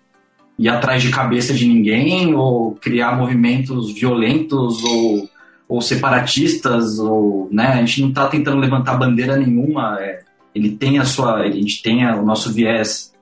ir 0.59 0.69
atrás 0.69 1.03
de 1.03 1.11
cabeça 1.11 1.55
de 1.55 1.67
ninguém 1.67 2.35
ou 2.35 2.75
criar 2.75 3.17
movimentos 3.17 3.93
violentos 3.93 4.83
ou, 4.83 5.29
ou 5.69 5.81
separatistas 5.81 6.99
ou, 6.99 7.49
né, 7.53 7.69
a 7.69 7.77
gente 7.85 8.03
não 8.03 8.09
está 8.09 8.27
tentando 8.27 8.59
levantar 8.59 8.97
bandeira 8.97 9.37
nenhuma. 9.37 9.97
É, 10.01 10.25
ele 10.55 10.71
tem 10.73 10.99
a 10.99 11.05
sua, 11.05 11.37
a 11.37 11.51
gente 11.51 11.81
tem 11.83 12.05
o 12.07 12.25
nosso 12.25 12.53
viés 12.53 13.15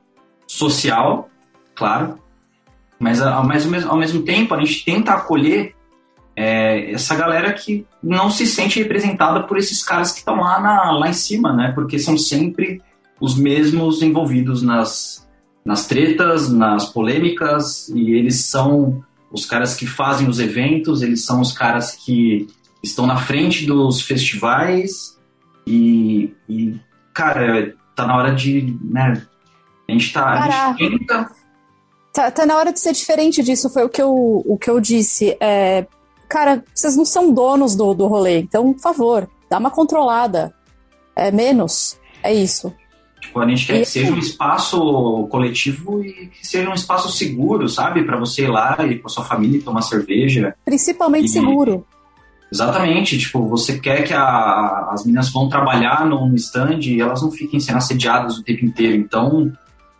social, 0.47 1.29
claro, 1.75 2.19
mas 2.99 3.21
ao 3.21 3.47
mesmo, 3.47 3.77
ao 3.89 3.97
mesmo 3.97 4.23
tempo 4.23 4.55
a 4.55 4.61
gente 4.61 4.85
tenta 4.85 5.13
acolher 5.13 5.75
é, 6.35 6.93
essa 6.93 7.15
galera 7.15 7.53
que 7.53 7.87
não 8.03 8.31
se 8.31 8.47
sente 8.47 8.79
representada 8.79 9.43
por 9.43 9.59
esses 9.59 9.83
caras 9.83 10.13
que 10.13 10.19
estão 10.19 10.37
lá, 10.37 10.61
na, 10.61 10.91
lá 10.93 11.09
em 11.09 11.15
cima, 11.15 11.53
né? 11.53 11.73
Porque 11.75 11.99
são 11.99 12.17
sempre 12.17 12.81
os 13.21 13.37
mesmos 13.37 14.03
envolvidos 14.03 14.63
nas, 14.63 15.26
nas 15.67 15.85
tretas, 15.85 16.49
nas 16.49 16.87
polêmicas, 16.87 17.89
e 17.89 18.13
eles 18.13 18.45
são 18.45 19.05
os 19.33 19.45
caras 19.45 19.75
que 19.75 19.85
fazem 19.85 20.29
os 20.29 20.39
eventos, 20.39 21.03
eles 21.03 21.25
são 21.25 21.41
os 21.41 21.53
caras 21.53 21.91
que 21.91 22.47
estão 22.81 23.05
na 23.05 23.17
frente 23.17 23.67
dos 23.67 24.01
festivais, 24.01 25.19
e, 25.67 26.33
e 26.49 26.79
cara, 27.13 27.75
tá 27.97 28.07
na 28.07 28.17
hora 28.17 28.33
de 28.33 28.79
né, 28.81 29.27
a 29.89 29.93
gente 29.93 30.13
tá. 30.13 30.25
A 30.25 30.73
gente 30.75 30.99
tenta... 30.99 31.31
tá, 32.13 32.31
tá 32.31 32.47
na 32.47 32.57
hora 32.57 32.73
de 32.73 32.79
ser 32.79 32.93
diferente 32.93 33.43
disso, 33.43 33.69
foi 33.69 33.85
o 33.85 33.89
que 33.89 34.01
eu, 34.01 34.15
o 34.47 34.57
que 34.57 34.71
eu 34.71 34.79
disse. 34.79 35.37
É, 35.41 35.85
cara, 36.29 36.63
vocês 36.73 36.97
não 36.97 37.05
são 37.05 37.33
donos 37.33 37.75
do, 37.75 37.93
do 37.93 38.07
rolê, 38.07 38.39
então, 38.39 38.73
por 38.73 38.81
favor, 38.81 39.29
dá 39.51 39.59
uma 39.59 39.71
controlada. 39.73 40.55
É 41.17 41.33
menos. 41.33 41.99
É 42.23 42.33
isso. 42.33 42.73
Tipo, 43.21 43.41
a 43.41 43.49
gente 43.49 43.67
quer 43.67 43.81
que 43.81 43.87
seja 43.87 44.13
um 44.13 44.19
espaço 44.19 45.27
coletivo 45.31 46.05
e 46.05 46.29
que 46.29 46.47
seja 46.47 46.69
um 46.69 46.75
espaço 46.75 47.11
seguro, 47.11 47.69
sabe? 47.69 48.05
para 48.05 48.19
você 48.19 48.45
ir 48.45 48.49
lá 48.49 48.77
e 48.87 48.99
com 48.99 49.09
a 49.09 49.11
sua 49.11 49.25
família 49.25 49.61
tomar 49.63 49.83
cerveja. 49.83 50.55
Principalmente 50.65 51.27
e, 51.27 51.29
seguro. 51.29 51.87
Exatamente, 52.53 53.19
tipo, 53.19 53.47
você 53.49 53.79
quer 53.79 54.03
que 54.03 54.15
a, 54.15 54.89
as 54.93 55.05
meninas 55.05 55.31
vão 55.31 55.49
trabalhar 55.49 56.07
no 56.07 56.35
stand 56.37 56.81
e 56.83 57.01
elas 57.01 57.21
não 57.23 57.31
fiquem 57.31 57.59
sendo 57.59 57.79
assediadas 57.79 58.39
o 58.39 58.45
tempo 58.45 58.65
inteiro. 58.65 58.97
Então, 58.97 59.53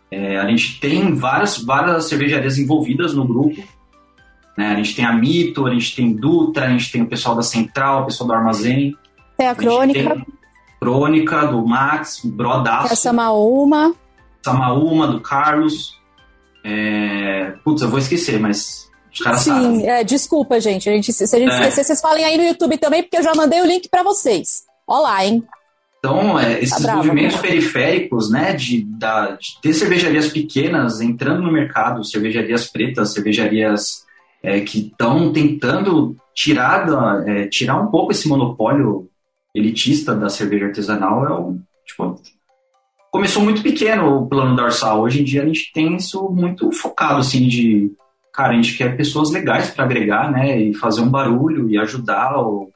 é, 0.09 0.37
a 0.37 0.47
gente 0.47 0.79
tem 0.79 1.13
várias, 1.13 1.57
várias 1.57 2.05
cervejarias 2.05 2.57
envolvidas 2.57 3.13
no 3.13 3.27
grupo. 3.27 3.61
Né? 4.57 4.69
A 4.69 4.75
gente 4.75 4.95
tem 4.95 5.05
a 5.05 5.11
Mito, 5.11 5.65
a 5.65 5.73
gente 5.73 5.95
tem 5.95 6.13
Dutra, 6.13 6.65
a 6.65 6.69
gente 6.69 6.91
tem 6.91 7.01
o 7.01 7.07
pessoal 7.07 7.35
da 7.35 7.41
Central, 7.41 8.03
o 8.03 8.05
pessoal 8.05 8.27
do 8.27 8.33
Armazém. 8.33 8.95
Tem 9.37 9.47
a, 9.47 9.51
a 9.51 9.55
Crônica. 9.55 10.15
Tem 10.15 10.36
Crônica, 10.79 11.47
do 11.47 11.65
Max, 11.65 12.21
Brodaço. 12.23 12.93
A 12.93 12.95
Samaúma. 12.95 13.95
Samaúma, 14.43 15.07
do 15.07 15.21
Carlos. 15.21 15.97
É... 16.63 17.53
Putz, 17.63 17.81
eu 17.81 17.89
vou 17.89 17.99
esquecer, 17.99 18.39
mas 18.39 18.87
os 19.13 19.19
caras 19.19 19.41
Sim, 19.41 19.49
sabem. 19.49 19.89
É, 19.89 20.03
desculpa, 20.03 20.59
gente. 20.59 20.89
A 20.89 20.93
gente. 20.93 21.11
Se 21.11 21.23
a 21.23 21.39
gente 21.39 21.51
é. 21.51 21.59
esquecer, 21.59 21.83
vocês 21.83 22.01
falem 22.01 22.23
aí 22.23 22.37
no 22.37 22.43
YouTube 22.43 22.77
também, 22.77 23.03
porque 23.03 23.17
eu 23.17 23.23
já 23.23 23.33
mandei 23.35 23.61
o 23.61 23.65
link 23.65 23.89
para 23.89 24.03
vocês. 24.03 24.63
Olá, 24.85 25.25
hein? 25.25 25.43
Então, 25.99 26.39
é, 26.39 26.61
esses 26.61 26.81
tá 26.81 26.95
movimentos 26.95 27.37
periféricos, 27.37 28.29
né, 28.29 28.53
de, 28.53 28.83
da, 28.85 29.31
de 29.31 29.59
ter 29.61 29.73
cervejarias 29.73 30.29
pequenas 30.29 31.01
entrando 31.01 31.41
no 31.41 31.51
mercado, 31.51 32.05
cervejarias 32.05 32.67
pretas, 32.67 33.13
cervejarias 33.13 34.05
é, 34.43 34.61
que 34.61 34.87
estão 34.87 35.33
tentando 35.33 36.15
tirar, 36.33 36.85
da, 36.85 37.23
é, 37.25 37.47
tirar 37.47 37.81
um 37.81 37.87
pouco 37.87 38.11
esse 38.11 38.27
monopólio 38.27 39.09
elitista 39.57 40.15
da 40.15 40.29
cerveja 40.29 40.67
artesanal, 40.67 41.25
é 41.25 41.33
um, 41.33 41.59
tipo, 41.85 42.21
começou 43.11 43.43
muito 43.43 43.63
pequeno 43.63 44.17
o 44.17 44.27
plano 44.27 44.55
dorsal. 44.55 45.01
Hoje 45.01 45.21
em 45.21 45.23
dia 45.23 45.41
a 45.41 45.45
gente 45.45 45.71
tem 45.73 45.95
isso 45.95 46.29
muito 46.29 46.71
focado, 46.71 47.19
assim, 47.19 47.47
de, 47.47 47.91
cara, 48.33 48.53
a 48.53 48.55
gente 48.55 48.77
quer 48.77 48.95
pessoas 48.95 49.31
legais 49.31 49.71
para 49.71 49.85
agregar, 49.85 50.31
né, 50.31 50.59
e 50.59 50.73
fazer 50.73 51.01
um 51.01 51.09
barulho 51.09 51.69
e 51.69 51.77
ajudar 51.77 52.37
o, 52.37 52.69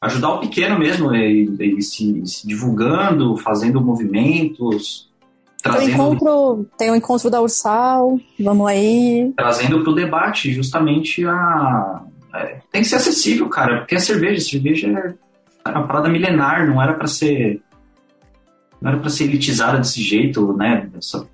ajudar 0.00 0.34
o 0.34 0.40
pequeno 0.40 0.78
mesmo, 0.78 1.14
e, 1.14 1.78
e 1.78 1.82
se, 1.82 2.24
se, 2.24 2.46
divulgando, 2.46 3.36
fazendo 3.36 3.80
movimentos, 3.80 5.10
trazendo... 5.62 5.86
Tem, 5.86 5.94
encontro, 5.94 6.66
tem 6.78 6.90
o 6.90 6.96
encontro 6.96 7.28
da 7.28 7.40
Ursal, 7.40 8.18
vamos 8.38 8.66
aí... 8.68 9.32
Trazendo 9.36 9.82
para 9.82 9.90
o 9.90 9.94
debate 9.94 10.52
justamente 10.52 11.26
a... 11.26 12.04
É, 12.32 12.60
tem 12.70 12.82
que 12.82 12.88
ser 12.88 12.94
acessível, 12.94 13.48
cara, 13.48 13.78
porque 13.78 13.96
a 13.96 14.00
cerveja, 14.00 14.36
a 14.36 14.40
cerveja 14.40 14.86
é 14.86 15.29
uma 15.66 15.86
parada 15.86 16.08
milenar, 16.08 16.66
não 16.66 16.82
era 16.82 16.94
para 16.94 17.06
ser 17.06 17.62
não 18.80 18.92
era 18.92 19.00
para 19.00 19.10
ser 19.10 19.24
elitizada 19.24 19.78
desse 19.78 20.02
jeito, 20.02 20.56
né? 20.56 20.88
Essa 20.96 21.26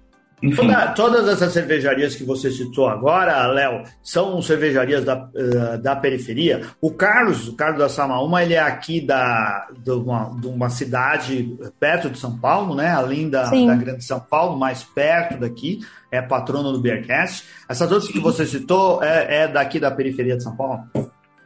enfim. 0.42 0.68
Toda, 0.68 0.86
todas 0.88 1.28
essas 1.28 1.52
cervejarias 1.52 2.14
que 2.14 2.22
você 2.22 2.50
citou 2.50 2.88
agora, 2.88 3.46
Léo, 3.46 3.84
são 4.02 4.40
cervejarias 4.42 5.02
da, 5.04 5.16
uh, 5.16 5.78
da 5.82 5.96
periferia. 5.96 6.62
O 6.80 6.90
Carlos, 6.90 7.48
o 7.48 7.54
Carlos 7.54 7.78
da 7.78 7.88
Samaúma, 7.88 8.42
ele 8.42 8.52
é 8.52 8.60
aqui 8.60 9.00
da, 9.00 9.66
de, 9.78 9.90
uma, 9.92 10.38
de 10.38 10.46
uma 10.46 10.68
cidade 10.68 11.56
perto 11.80 12.10
de 12.10 12.18
São 12.18 12.38
Paulo, 12.38 12.74
né? 12.74 12.88
Além 12.90 13.30
da, 13.30 13.44
da 13.44 13.74
Grande 13.74 14.04
São 14.04 14.20
Paulo, 14.20 14.58
mais 14.58 14.84
perto 14.84 15.40
daqui, 15.40 15.80
é 16.10 16.20
patrono 16.20 16.70
do 16.70 16.80
Beercast. 16.80 17.44
Essas 17.66 17.90
outras 17.90 18.08
Sim. 18.08 18.12
que 18.12 18.20
você 18.20 18.44
citou 18.44 19.02
é, 19.02 19.44
é 19.44 19.48
daqui 19.48 19.80
da 19.80 19.90
periferia 19.90 20.36
de 20.36 20.42
São 20.42 20.54
Paulo? 20.54 20.82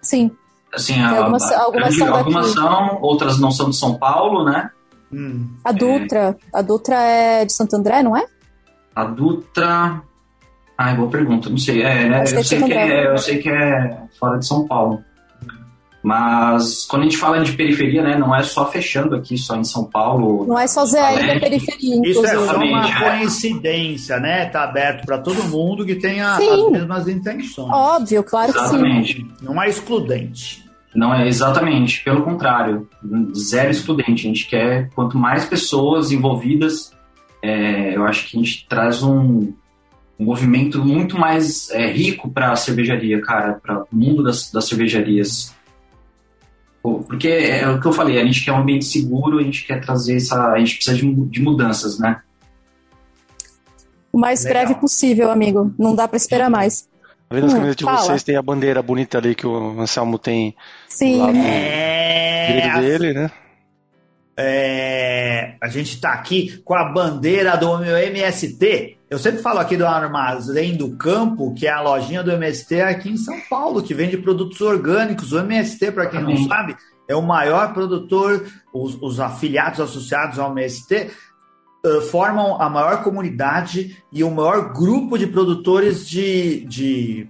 Sim. 0.03 0.33
Assim, 0.73 1.01
a, 1.01 1.19
algumas, 1.19 1.53
algumas, 1.53 1.97
são, 1.97 2.15
algumas 2.15 2.47
são, 2.49 2.99
outras 3.03 3.41
não 3.41 3.51
são 3.51 3.71
de 3.71 3.77
São 3.77 3.95
Paulo, 3.95 4.45
né? 4.45 4.71
Hum. 5.13 5.49
A 5.65 5.73
Dutra, 5.73 6.37
é... 6.39 6.59
a 6.59 6.63
Dutra 6.63 6.97
é 6.97 7.45
de 7.45 7.53
Santo 7.53 7.75
André, 7.75 8.03
não 8.03 8.17
é? 8.17 8.25
A 8.95 9.05
Dutra. 9.05 10.01
Ai, 10.79 10.95
boa 10.95 11.11
pergunta, 11.11 11.51
não 11.51 11.59
sei. 11.59 11.83
É, 11.83 12.09
né? 12.09 12.23
eu, 12.23 12.45
sei 12.45 12.63
que 12.63 12.73
é, 12.73 13.07
eu 13.13 13.19
sei 13.19 13.39
que 13.39 13.51
é 13.51 14.03
fora 14.19 14.39
de 14.39 14.47
São 14.47 14.67
Paulo. 14.67 15.05
Mas 16.03 16.87
quando 16.87 17.03
a 17.03 17.05
gente 17.05 17.19
fala 17.19 17.41
de 17.41 17.53
periferia, 17.53 18.03
né, 18.03 18.17
não 18.17 18.35
é 18.35 18.43
só 18.43 18.71
fechando 18.71 19.15
aqui, 19.15 19.37
só 19.37 19.57
em 19.57 19.65
São 19.65 19.85
Paulo. 19.85 20.47
Não 20.47 20.59
é 20.59 20.67
só 20.67 20.87
Zé 20.87 21.35
da 21.35 21.41
periferia. 21.41 22.01
Isso 22.05 22.25
é 22.25 22.35
só 22.35 22.57
uma 22.57 22.89
é. 22.89 23.19
coincidência, 23.19 24.19
né? 24.19 24.47
Tá 24.47 24.65
aberto 24.65 25.05
para 25.05 25.19
todo 25.19 25.45
mundo 25.45 25.85
que 25.85 25.97
tenha 25.97 26.37
Sim. 26.37 26.49
as 26.49 26.71
mesmas 26.73 27.09
intenções. 27.09 27.71
Óbvio, 27.71 28.25
claro 28.25 28.51
exatamente. 28.51 29.15
que 29.15 29.21
sim. 29.21 29.29
Não 29.43 29.63
é 29.63 29.69
excludente. 29.69 30.65
Não 30.95 31.15
é 31.15 31.29
exatamente, 31.29 32.03
pelo 32.03 32.23
contrário, 32.23 32.89
zero 33.37 33.71
excludente. 33.71 34.27
A 34.27 34.29
gente 34.29 34.47
quer 34.47 34.89
quanto 34.95 35.19
mais 35.19 35.45
pessoas 35.45 36.11
envolvidas 36.11 36.93
é, 37.43 37.97
eu 37.97 38.05
acho 38.07 38.29
que 38.29 38.37
a 38.37 38.41
gente 38.43 38.67
traz 38.69 39.03
um, 39.03 39.53
um 40.19 40.25
movimento 40.25 40.85
muito 40.85 41.19
mais 41.19 41.71
é, 41.71 41.87
rico 41.91 42.31
para 42.31 42.53
a 42.53 42.57
cervejaria, 42.57 43.21
cara, 43.21 43.55
para 43.55 43.85
o 43.85 43.87
mundo 43.91 44.23
das, 44.23 44.51
das 44.51 44.67
cervejarias. 44.67 45.55
Porque 46.83 47.29
é 47.29 47.69
o 47.69 47.79
que 47.79 47.87
eu 47.87 47.93
falei, 47.93 48.19
a 48.19 48.25
gente 48.25 48.45
quer 48.45 48.53
um 48.53 48.59
ambiente 48.59 48.87
seguro, 48.87 49.39
a 49.39 49.43
gente 49.43 49.67
quer 49.67 49.81
trazer 49.81 50.17
essa. 50.17 50.53
A 50.53 50.59
gente 50.59 50.77
precisa 50.77 50.97
de, 50.97 51.15
de 51.27 51.43
mudanças, 51.43 51.99
né? 51.99 52.23
O 54.13 54.19
mais 54.19 54.45
Legal. 54.45 54.65
breve 54.65 54.81
possível, 54.81 55.31
amigo. 55.31 55.73
Não 55.79 55.95
dá 55.95 56.09
para 56.09 56.17
esperar 56.17 56.51
mais. 56.51 56.89
Além 57.29 57.45
das 57.45 57.53
hum, 57.53 57.57
camisetas 57.57 57.77
de 57.77 57.85
vocês, 57.85 58.23
tem 58.25 58.37
a 58.37 58.43
bandeira 58.43 58.83
bonita 58.83 59.19
ali 59.19 59.35
que 59.35 59.47
o 59.47 59.81
Anselmo 59.81 60.19
tem 60.19 60.57
Sim. 60.89 61.19
lá 61.19 61.33
no 61.33 61.39
é... 61.39 62.81
dele, 62.81 63.13
né? 63.13 63.31
É, 64.37 65.55
a 65.61 65.69
gente 65.69 65.95
está 65.95 66.13
aqui 66.15 66.63
com 66.65 66.75
a 66.75 66.85
bandeira 66.91 67.57
do 67.57 67.79
meu 67.79 67.97
MST. 67.97 68.97
Eu 69.11 69.19
sempre 69.19 69.43
falo 69.43 69.59
aqui 69.59 69.77
do 69.77 69.85
Armazém 69.85 70.77
do 70.77 70.97
Campo, 70.97 71.53
que 71.53 71.67
é 71.67 71.71
a 71.71 71.81
lojinha 71.81 72.23
do 72.23 72.31
MST 72.31 72.81
aqui 72.81 73.11
em 73.11 73.17
São 73.17 73.41
Paulo, 73.51 73.83
que 73.83 73.93
vende 73.93 74.17
produtos 74.17 74.61
orgânicos. 74.61 75.33
O 75.33 75.39
MST, 75.41 75.91
para 75.91 76.07
quem 76.07 76.23
não 76.23 76.37
sabe, 76.47 76.77
é 77.09 77.17
o 77.17 77.21
maior 77.21 77.75
produtor, 77.75 78.47
os, 78.73 78.95
os 79.03 79.19
afiliados 79.19 79.81
associados 79.81 80.39
ao 80.39 80.53
MST 80.53 81.11
uh, 81.85 82.01
formam 82.03 82.63
a 82.63 82.71
maior 82.71 83.03
comunidade 83.03 84.01
e 84.13 84.23
o 84.23 84.31
maior 84.31 84.73
grupo 84.73 85.19
de 85.19 85.27
produtores 85.27 86.09
de, 86.09 86.65
de 86.67 87.29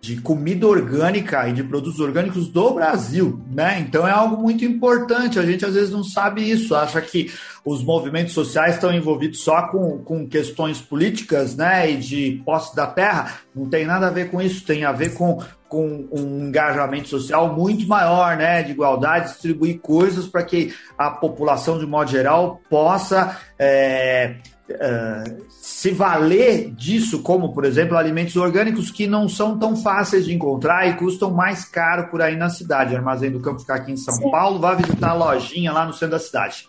de 0.00 0.20
comida 0.20 0.66
orgânica 0.66 1.48
e 1.48 1.52
de 1.52 1.64
produtos 1.64 1.98
orgânicos 1.98 2.48
do 2.48 2.74
Brasil, 2.74 3.40
né? 3.50 3.80
Então 3.80 4.06
é 4.06 4.10
algo 4.10 4.40
muito 4.40 4.64
importante. 4.64 5.38
A 5.38 5.42
gente 5.44 5.64
às 5.64 5.74
vezes 5.74 5.90
não 5.90 6.04
sabe 6.04 6.48
isso, 6.48 6.74
acha 6.74 7.00
que 7.00 7.32
os 7.64 7.82
movimentos 7.82 8.32
sociais 8.32 8.74
estão 8.74 8.92
envolvidos 8.92 9.40
só 9.40 9.68
com, 9.68 9.98
com 9.98 10.26
questões 10.26 10.80
políticas, 10.80 11.56
né? 11.56 11.90
E 11.90 11.96
de 11.96 12.42
posse 12.44 12.74
da 12.76 12.86
terra. 12.86 13.40
Não 13.54 13.68
tem 13.68 13.84
nada 13.84 14.06
a 14.06 14.10
ver 14.10 14.30
com 14.30 14.40
isso, 14.40 14.64
tem 14.64 14.84
a 14.84 14.92
ver 14.92 15.14
com, 15.14 15.42
com 15.68 16.08
um 16.12 16.46
engajamento 16.46 17.08
social 17.08 17.54
muito 17.54 17.86
maior, 17.88 18.36
né? 18.36 18.62
De 18.62 18.70
igualdade, 18.70 19.32
distribuir 19.32 19.80
coisas 19.80 20.26
para 20.26 20.44
que 20.44 20.72
a 20.96 21.10
população, 21.10 21.78
de 21.78 21.86
modo 21.86 22.10
geral, 22.10 22.60
possa. 22.70 23.36
É, 23.58 24.36
Uh, 24.70 25.44
se 25.48 25.90
valer 25.92 26.70
disso, 26.72 27.22
como, 27.22 27.54
por 27.54 27.64
exemplo, 27.64 27.96
alimentos 27.96 28.36
orgânicos 28.36 28.90
que 28.90 29.06
não 29.06 29.28
são 29.28 29.58
tão 29.58 29.74
fáceis 29.74 30.26
de 30.26 30.34
encontrar 30.34 30.86
e 30.86 30.94
custam 30.94 31.30
mais 31.30 31.64
caro 31.64 32.08
por 32.08 32.20
aí 32.20 32.36
na 32.36 32.50
cidade. 32.50 32.94
Armazém 32.94 33.30
do 33.30 33.40
Campo 33.40 33.60
ficar 33.60 33.76
aqui 33.76 33.92
em 33.92 33.96
São 33.96 34.14
Sim. 34.14 34.30
Paulo, 34.30 34.58
vá 34.58 34.74
visitar 34.74 35.10
a 35.10 35.14
lojinha 35.14 35.72
lá 35.72 35.86
no 35.86 35.92
centro 35.92 36.10
da 36.10 36.18
cidade. 36.18 36.68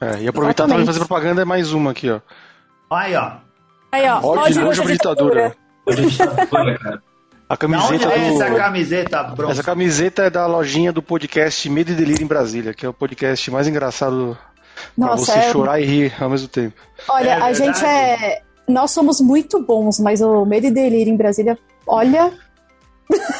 É, 0.00 0.22
e 0.22 0.28
aproveitar 0.28 0.66
também 0.66 0.86
fazer 0.86 1.00
propaganda 1.00 1.42
é 1.42 1.44
mais 1.44 1.72
uma 1.72 1.90
aqui, 1.90 2.10
ó. 2.10 2.20
Aí, 2.90 3.14
ó. 3.14 3.32
Aí, 3.92 4.08
ó. 4.08 4.24
Ódio 4.24 4.62
nojo 4.62 4.86
ditadura. 4.86 5.56
A 7.48 7.56
camiseta 7.58 8.12
é 8.12 8.28
essa 8.28 8.54
camiseta, 8.54 9.22
bronze? 9.24 9.52
Essa 9.52 9.62
camiseta 9.62 10.22
é 10.22 10.30
da 10.30 10.46
lojinha 10.46 10.92
do 10.92 11.02
podcast 11.02 11.68
Medo 11.68 11.90
e 11.90 11.94
Delírio 11.94 12.24
em 12.24 12.26
Brasília, 12.26 12.72
que 12.72 12.86
é 12.86 12.88
o 12.88 12.94
podcast 12.94 13.50
mais 13.50 13.66
engraçado 13.66 14.38
Nossa, 14.96 15.32
pra 15.32 15.42
você 15.42 15.48
é... 15.48 15.52
chorar 15.52 15.80
e 15.80 15.84
rir 15.84 16.14
ao 16.20 16.30
mesmo 16.30 16.48
tempo. 16.48 16.76
Olha, 17.08 17.30
é 17.30 17.42
a 17.42 17.52
gente 17.52 17.84
é. 17.84 18.42
Nós 18.68 18.90
somos 18.92 19.20
muito 19.20 19.60
bons, 19.62 19.98
mas 19.98 20.20
o 20.20 20.44
Medo 20.44 20.66
e 20.66 20.70
Delírio 20.70 21.12
em 21.12 21.16
Brasília, 21.16 21.58
olha. 21.86 22.32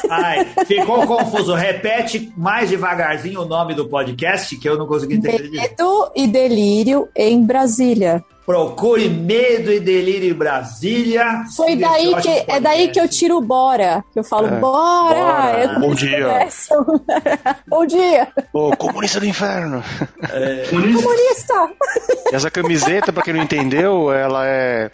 Ai, 0.09 0.45
ficou 0.65 1.05
confuso. 1.07 1.53
Repete 1.53 2.33
mais 2.35 2.69
devagarzinho 2.69 3.41
o 3.41 3.45
nome 3.45 3.73
do 3.73 3.87
podcast 3.87 4.57
que 4.57 4.67
eu 4.67 4.77
não 4.77 4.85
consegui 4.85 5.15
entender. 5.15 5.49
Medo 5.49 6.11
e 6.15 6.27
Delírio 6.27 7.07
em 7.15 7.43
Brasília. 7.43 8.23
Procure 8.45 9.07
Medo 9.07 9.71
e 9.71 9.79
Delírio 9.79 10.31
em 10.31 10.33
Brasília. 10.33 11.43
Foi 11.55 11.75
daí 11.75 12.15
que 12.21 12.29
é 12.47 12.59
daí 12.59 12.87
que 12.89 12.99
eu 12.99 13.07
tiro 13.07 13.37
o 13.37 13.41
bora. 13.41 14.03
Que 14.11 14.19
eu 14.19 14.23
falo, 14.23 14.47
é. 14.47 14.59
bora! 14.59 15.15
bora. 15.15 15.79
Bom 15.79 15.93
dia. 15.93 16.47
Bom 17.67 17.85
dia. 17.85 18.27
Ô, 18.51 18.75
comunista 18.75 19.19
do 19.19 19.25
inferno. 19.25 19.83
É. 20.31 20.65
Comunista! 20.69 21.71
Essa 22.31 22.49
camiseta, 22.49 23.13
pra 23.13 23.23
quem 23.23 23.33
não 23.33 23.43
entendeu, 23.43 24.11
ela 24.11 24.45
é 24.47 24.91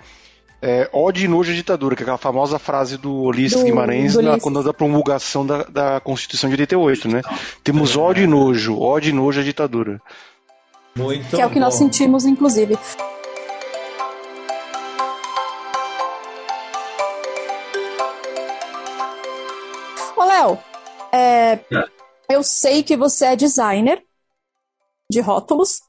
é, 0.62 0.90
ódio 0.92 1.26
e 1.26 1.28
nojo 1.28 1.52
à 1.52 1.56
ditadura, 1.56 1.96
que 1.96 2.02
é 2.02 2.04
aquela 2.04 2.18
famosa 2.18 2.58
frase 2.58 2.98
do 2.98 3.14
Ulisses 3.14 3.62
Guimarães 3.62 4.14
do 4.14 4.22
na, 4.24 4.40
quando 4.40 4.64
da 4.64 4.74
promulgação 4.74 5.46
da, 5.46 5.64
da 5.64 6.00
Constituição 6.00 6.50
de 6.50 6.56
88, 6.56 7.08
né? 7.08 7.22
Temos 7.64 7.96
ódio 7.96 8.24
e 8.24 8.28
nojo, 8.28 8.80
ódio 8.80 9.10
e 9.10 9.14
nojo 9.14 9.40
à 9.40 9.44
ditadura. 9.44 10.02
Muito 10.96 11.36
que 11.36 11.42
é 11.42 11.46
o 11.46 11.50
que 11.50 11.60
nós 11.60 11.76
sentimos, 11.76 12.26
inclusive. 12.26 12.78
Léo, 20.38 20.58
é, 21.12 21.60
eu 22.30 22.43
sei 22.43 22.84
que 22.84 22.95
você 22.95 23.26
é 23.26 23.36
designer 23.36 24.04
de 25.10 25.19
rótulos. 25.19 25.80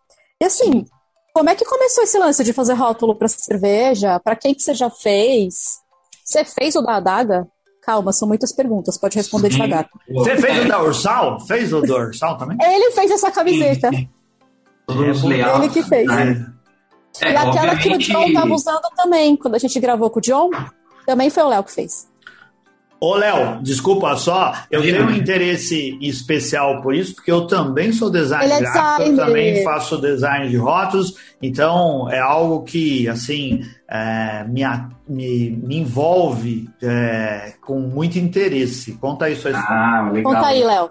E 0.40 0.46
assim, 0.46 0.86
como 1.34 1.50
é 1.50 1.54
que 1.54 1.64
começou 1.64 2.04
esse 2.04 2.18
lance 2.18 2.42
de 2.42 2.52
fazer 2.52 2.72
rótulo 2.74 3.14
para 3.14 3.28
cerveja? 3.28 4.18
Para 4.20 4.36
quem 4.36 4.54
que 4.54 4.62
você 4.62 4.74
já 4.74 4.88
fez? 4.88 5.78
Você 6.24 6.44
fez 6.44 6.74
o 6.76 6.82
da 6.82 6.96
adaga? 6.96 7.46
Calma, 7.82 8.12
são 8.12 8.28
muitas 8.28 8.52
perguntas, 8.52 8.98
pode 8.98 9.16
responder 9.16 9.48
devagar. 9.48 9.88
Você 10.10 10.36
fez 10.36 10.64
o 10.64 10.68
da 10.68 10.82
Ursal? 10.82 11.40
Fez 11.40 11.72
o 11.72 11.80
da 11.80 11.94
Ursal 11.94 12.36
também? 12.36 12.58
Ele 12.60 12.90
fez 12.92 13.10
essa 13.10 13.30
camiseta. 13.30 13.88
Ele 14.88 15.68
que 15.72 15.82
fez. 15.82 16.08
É, 16.10 17.32
e 17.32 17.36
aquela 17.36 17.72
obviamente... 17.72 17.82
que 17.82 17.94
o 17.94 17.98
John 17.98 18.26
estava 18.26 18.54
usando 18.54 18.88
também, 18.94 19.36
quando 19.36 19.54
a 19.54 19.58
gente 19.58 19.80
gravou 19.80 20.10
com 20.10 20.18
o 20.18 20.22
John, 20.22 20.50
também 21.06 21.30
foi 21.30 21.42
o 21.42 21.48
Léo 21.48 21.64
que 21.64 21.72
fez. 21.72 22.06
Ô, 23.00 23.14
Léo, 23.14 23.62
desculpa 23.62 24.16
só, 24.16 24.52
eu 24.70 24.82
tenho 24.82 25.06
um 25.06 25.14
interesse 25.14 25.96
especial 26.00 26.82
por 26.82 26.92
isso, 26.94 27.14
porque 27.14 27.30
eu 27.30 27.46
também 27.46 27.92
sou 27.92 28.10
designer 28.10 28.56
é 28.56 28.60
gráfico, 28.60 29.10
eu 29.10 29.16
também 29.16 29.62
faço 29.62 30.00
design 30.00 30.48
de 30.48 30.56
rótulos, 30.56 31.14
então 31.40 32.10
é 32.10 32.18
algo 32.18 32.64
que, 32.64 33.08
assim, 33.08 33.62
é, 33.88 34.44
me, 34.48 34.62
me, 35.08 35.50
me, 35.50 35.76
envolve 35.76 36.68
é, 36.82 37.54
com 37.60 37.78
muito 37.78 38.18
interesse. 38.18 38.92
Conta 38.94 39.26
aí 39.26 39.36
sua 39.36 39.52
história. 39.52 39.68
Ah, 39.70 40.10
legal. 40.12 40.34
Conta 40.34 40.46
aí, 40.46 40.64
Léo. 40.64 40.90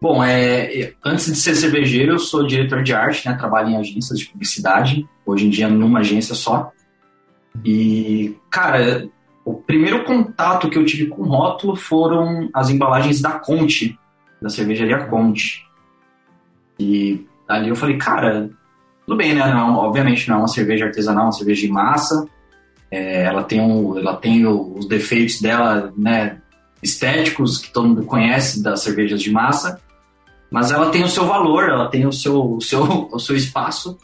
Bom, 0.00 0.22
é, 0.22 0.92
antes 1.04 1.26
de 1.26 1.36
ser 1.36 1.56
cervejeiro, 1.56 2.12
eu 2.12 2.18
sou 2.18 2.46
diretor 2.46 2.82
de 2.82 2.92
arte, 2.92 3.28
né? 3.28 3.34
Trabalho 3.34 3.70
em 3.70 3.76
agências 3.76 4.18
de 4.18 4.26
publicidade, 4.26 5.08
hoje 5.26 5.46
em 5.46 5.50
dia 5.50 5.66
numa 5.66 6.00
agência 6.00 6.34
só. 6.34 6.70
E, 7.64 8.36
cara, 8.50 9.08
o 9.44 9.54
primeiro 9.54 10.04
contato 10.04 10.68
que 10.68 10.78
eu 10.78 10.84
tive 10.84 11.06
com 11.06 11.22
rótulo 11.22 11.76
foram 11.76 12.48
as 12.52 12.70
embalagens 12.70 13.20
da 13.20 13.32
Conte, 13.32 13.98
da 14.40 14.48
cervejaria 14.48 15.06
Conte. 15.06 15.66
E 16.78 17.26
ali 17.48 17.68
eu 17.68 17.76
falei, 17.76 17.96
cara, 17.98 18.50
tudo 19.06 19.16
bem, 19.16 19.34
né? 19.34 19.46
Não, 19.52 19.76
obviamente 19.76 20.28
não 20.28 20.36
é 20.36 20.38
uma 20.40 20.48
cerveja 20.48 20.86
artesanal, 20.86 21.24
é 21.24 21.26
uma 21.26 21.32
cerveja 21.32 21.66
de 21.66 21.72
massa. 21.72 22.26
É, 22.90 23.24
ela 23.24 23.42
tem, 23.42 23.60
um, 23.60 23.98
ela 23.98 24.16
tem 24.16 24.46
os 24.46 24.86
defeitos 24.86 25.40
dela, 25.40 25.92
né? 25.96 26.38
Estéticos 26.82 27.58
que 27.58 27.72
todo 27.72 27.88
mundo 27.88 28.04
conhece 28.04 28.62
das 28.62 28.80
cervejas 28.80 29.20
de 29.20 29.30
massa 29.30 29.80
mas 30.54 30.70
ela 30.70 30.88
tem 30.88 31.02
o 31.02 31.08
seu 31.08 31.26
valor, 31.26 31.68
ela 31.68 31.88
tem 31.88 32.06
o 32.06 32.12
seu, 32.12 32.54
o 32.54 32.60
seu, 32.60 33.08
o 33.12 33.18
seu 33.18 33.34
espaço. 33.34 33.98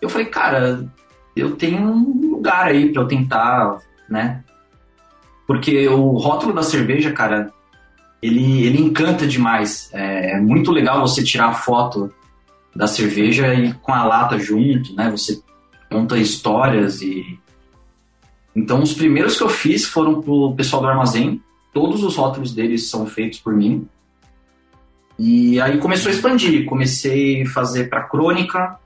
Eu 0.00 0.08
falei, 0.08 0.28
cara, 0.28 0.90
eu 1.36 1.56
tenho 1.56 1.78
um 1.78 2.30
lugar 2.30 2.68
aí 2.68 2.90
para 2.90 3.02
eu 3.02 3.06
tentar, 3.06 3.76
né? 4.08 4.42
Porque 5.50 5.88
o 5.88 6.12
rótulo 6.12 6.52
da 6.52 6.62
cerveja, 6.62 7.10
cara, 7.10 7.52
ele, 8.22 8.64
ele 8.64 8.80
encanta 8.80 9.26
demais. 9.26 9.90
É, 9.92 10.36
é 10.36 10.40
muito 10.40 10.70
legal 10.70 11.00
você 11.00 11.24
tirar 11.24 11.48
a 11.48 11.54
foto 11.54 12.08
da 12.72 12.86
cerveja 12.86 13.52
e 13.52 13.72
com 13.72 13.92
a 13.92 14.04
lata 14.04 14.38
junto, 14.38 14.94
né? 14.94 15.10
Você 15.10 15.42
conta 15.90 16.16
histórias 16.16 17.02
e 17.02 17.36
então 18.54 18.80
os 18.80 18.94
primeiros 18.94 19.36
que 19.36 19.42
eu 19.42 19.48
fiz 19.48 19.84
foram 19.86 20.22
pro 20.22 20.54
pessoal 20.54 20.82
do 20.82 20.88
armazém. 20.88 21.42
Todos 21.74 22.04
os 22.04 22.14
rótulos 22.14 22.54
deles 22.54 22.88
são 22.88 23.04
feitos 23.04 23.40
por 23.40 23.52
mim. 23.52 23.88
E 25.18 25.60
aí 25.60 25.78
começou 25.78 26.12
a 26.12 26.14
expandir. 26.14 26.64
Comecei 26.64 27.42
a 27.42 27.48
fazer 27.48 27.90
para 27.90 28.04
Crônica. 28.04 28.78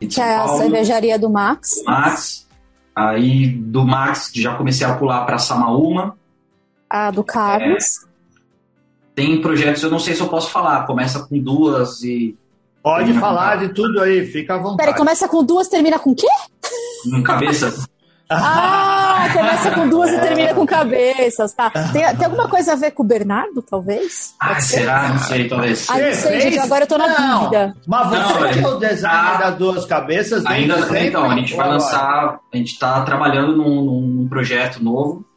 Que 0.00 0.20
é 0.20 0.38
a 0.38 0.48
cervejaria 0.48 1.16
do 1.16 1.30
Max. 1.30 1.84
Max. 1.86 2.47
Aí 2.98 3.46
do 3.46 3.84
Max 3.84 4.32
já 4.34 4.56
comecei 4.56 4.84
a 4.84 4.94
pular 4.96 5.24
para 5.24 5.38
Samaúma. 5.38 6.18
A 6.90 7.12
do 7.12 7.22
Carlos. 7.22 8.02
É, 8.04 8.08
tem 9.14 9.40
projetos, 9.40 9.84
eu 9.84 9.90
não 9.90 10.00
sei 10.00 10.16
se 10.16 10.20
eu 10.20 10.26
posso 10.26 10.50
falar. 10.50 10.84
Começa 10.84 11.20
com 11.20 11.38
duas 11.38 12.02
e. 12.02 12.36
Pode 12.82 13.12
falar 13.14 13.56
de 13.56 13.68
tudo 13.68 14.00
aí, 14.00 14.26
fica 14.26 14.54
à 14.54 14.58
vontade. 14.58 14.78
Peraí, 14.78 14.94
começa 14.94 15.28
com 15.28 15.44
duas, 15.44 15.68
termina 15.68 15.98
com 15.98 16.10
o 16.10 16.14
quê? 16.16 16.26
Com 17.08 17.22
cabeças. 17.22 17.86
Ah, 18.30 19.28
começa 19.32 19.70
com 19.70 19.88
duas 19.88 20.10
e 20.12 20.20
termina 20.20 20.54
com 20.54 20.66
cabeças, 20.66 21.52
tá? 21.52 21.70
Tem, 21.70 22.02
tem 22.16 22.24
alguma 22.24 22.48
coisa 22.48 22.72
a 22.72 22.76
ver 22.76 22.90
com 22.90 23.02
o 23.02 23.06
Bernardo, 23.06 23.62
talvez? 23.62 24.34
Ah, 24.38 24.60
será? 24.60 25.08
Não 25.08 25.18
sei, 25.18 25.48
talvez. 25.48 25.86
Ah, 25.88 25.98
não 25.98 26.12
sei, 26.14 26.40
gente, 26.40 26.58
agora 26.58 26.84
eu 26.84 26.88
tô 26.88 26.98
na 26.98 27.08
não, 27.08 27.38
dúvida. 27.40 27.76
Mas 27.86 28.08
você 28.08 28.16
não, 28.18 28.50
que 28.50 28.58
é 28.58 28.68
o 28.68 28.78
design 28.78 29.28
ah, 29.34 29.36
das 29.38 29.56
duas 29.56 29.86
cabeças? 29.86 30.44
Ainda, 30.46 30.76
então, 31.00 31.30
a 31.30 31.34
gente 31.36 31.54
vai 31.54 31.68
lançar, 31.68 32.40
a 32.52 32.56
gente 32.56 32.78
tá 32.78 33.02
trabalhando 33.02 33.56
num, 33.56 33.84
num 33.84 34.28
projeto 34.28 34.82
novo 34.82 35.27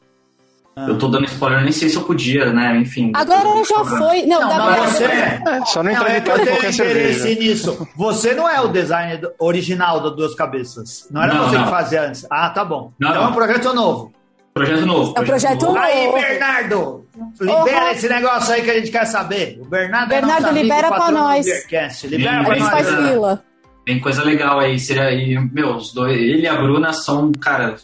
ah. 0.75 0.87
Eu 0.87 0.97
tô 0.97 1.09
dando 1.09 1.25
spoiler, 1.25 1.63
nem 1.63 1.71
sei 1.71 1.89
se 1.89 1.97
eu 1.97 2.03
podia, 2.03 2.53
né? 2.53 2.77
Enfim. 2.77 3.11
Agora 3.13 3.63
já 3.63 3.83
foi. 3.83 4.25
Não, 4.25 4.39
não 4.39 4.47
dá 4.47 4.57
mas 4.57 4.93
você. 4.93 5.03
É, 5.03 5.65
só 5.65 5.83
não 5.83 5.91
entrar 5.91 6.17
em 6.17 6.21
qualquer 6.21 6.73
cerveja. 6.73 7.39
nisso. 7.39 7.87
Você 7.95 8.33
não 8.33 8.49
é 8.49 8.61
o 8.61 8.69
design 8.69 9.21
original 9.37 9.99
das 9.99 10.15
duas 10.15 10.33
cabeças. 10.33 11.07
Não 11.11 11.21
era 11.21 11.33
não, 11.33 11.49
você 11.49 11.57
não. 11.57 11.65
que 11.65 11.69
fazia 11.69 12.03
antes. 12.03 12.25
Ah, 12.29 12.49
tá 12.49 12.63
bom. 12.63 12.93
Não, 12.97 13.09
então 13.09 13.23
é 13.23 13.27
um 13.27 13.33
projeto 13.33 13.73
novo. 13.73 14.13
Projeto 14.53 14.85
novo. 14.85 15.13
É 15.17 15.21
um 15.21 15.25
projeto 15.25 15.65
novo. 15.65 15.77
Aí, 15.77 16.11
Bernardo! 16.11 17.05
Libera 17.39 17.85
uhum. 17.85 17.91
esse 17.91 18.09
negócio 18.09 18.53
aí 18.53 18.61
que 18.61 18.71
a 18.71 18.73
gente 18.75 18.91
quer 18.91 19.05
saber. 19.05 19.59
O 19.61 19.65
Bernardo, 19.65 20.09
Bernardo 20.09 20.47
é 20.47 20.51
libera 20.51 20.87
pra 20.87 21.11
nós. 21.11 21.45
Libera 21.45 21.89
Sim, 21.89 22.09
pra 22.09 22.59
nós. 22.59 22.69
faz 22.69 22.87
fila. 22.87 23.43
Tem 23.85 23.99
coisa 23.99 24.23
legal 24.23 24.59
aí. 24.59 24.79
Seria 24.79 25.03
aí, 25.03 25.37
meu, 25.37 25.75
os 25.75 25.93
dois, 25.93 26.17
ele 26.17 26.43
e 26.43 26.47
a 26.47 26.55
Bruna 26.55 26.93
são, 26.93 27.31
cara, 27.33 27.75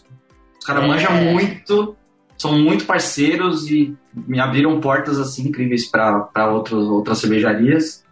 os 0.58 0.66
caras 0.66 0.84
é. 0.84 0.88
manjam 0.88 1.14
muito 1.14 1.98
são 2.38 2.58
muito 2.58 2.86
parceiros 2.86 3.70
e 3.70 3.96
me 4.14 4.40
abriram 4.40 4.80
portas 4.80 5.20
assim 5.20 5.48
incríveis 5.48 5.88
para 5.88 6.52
outras 6.52 7.18
cervejarias. 7.18 8.06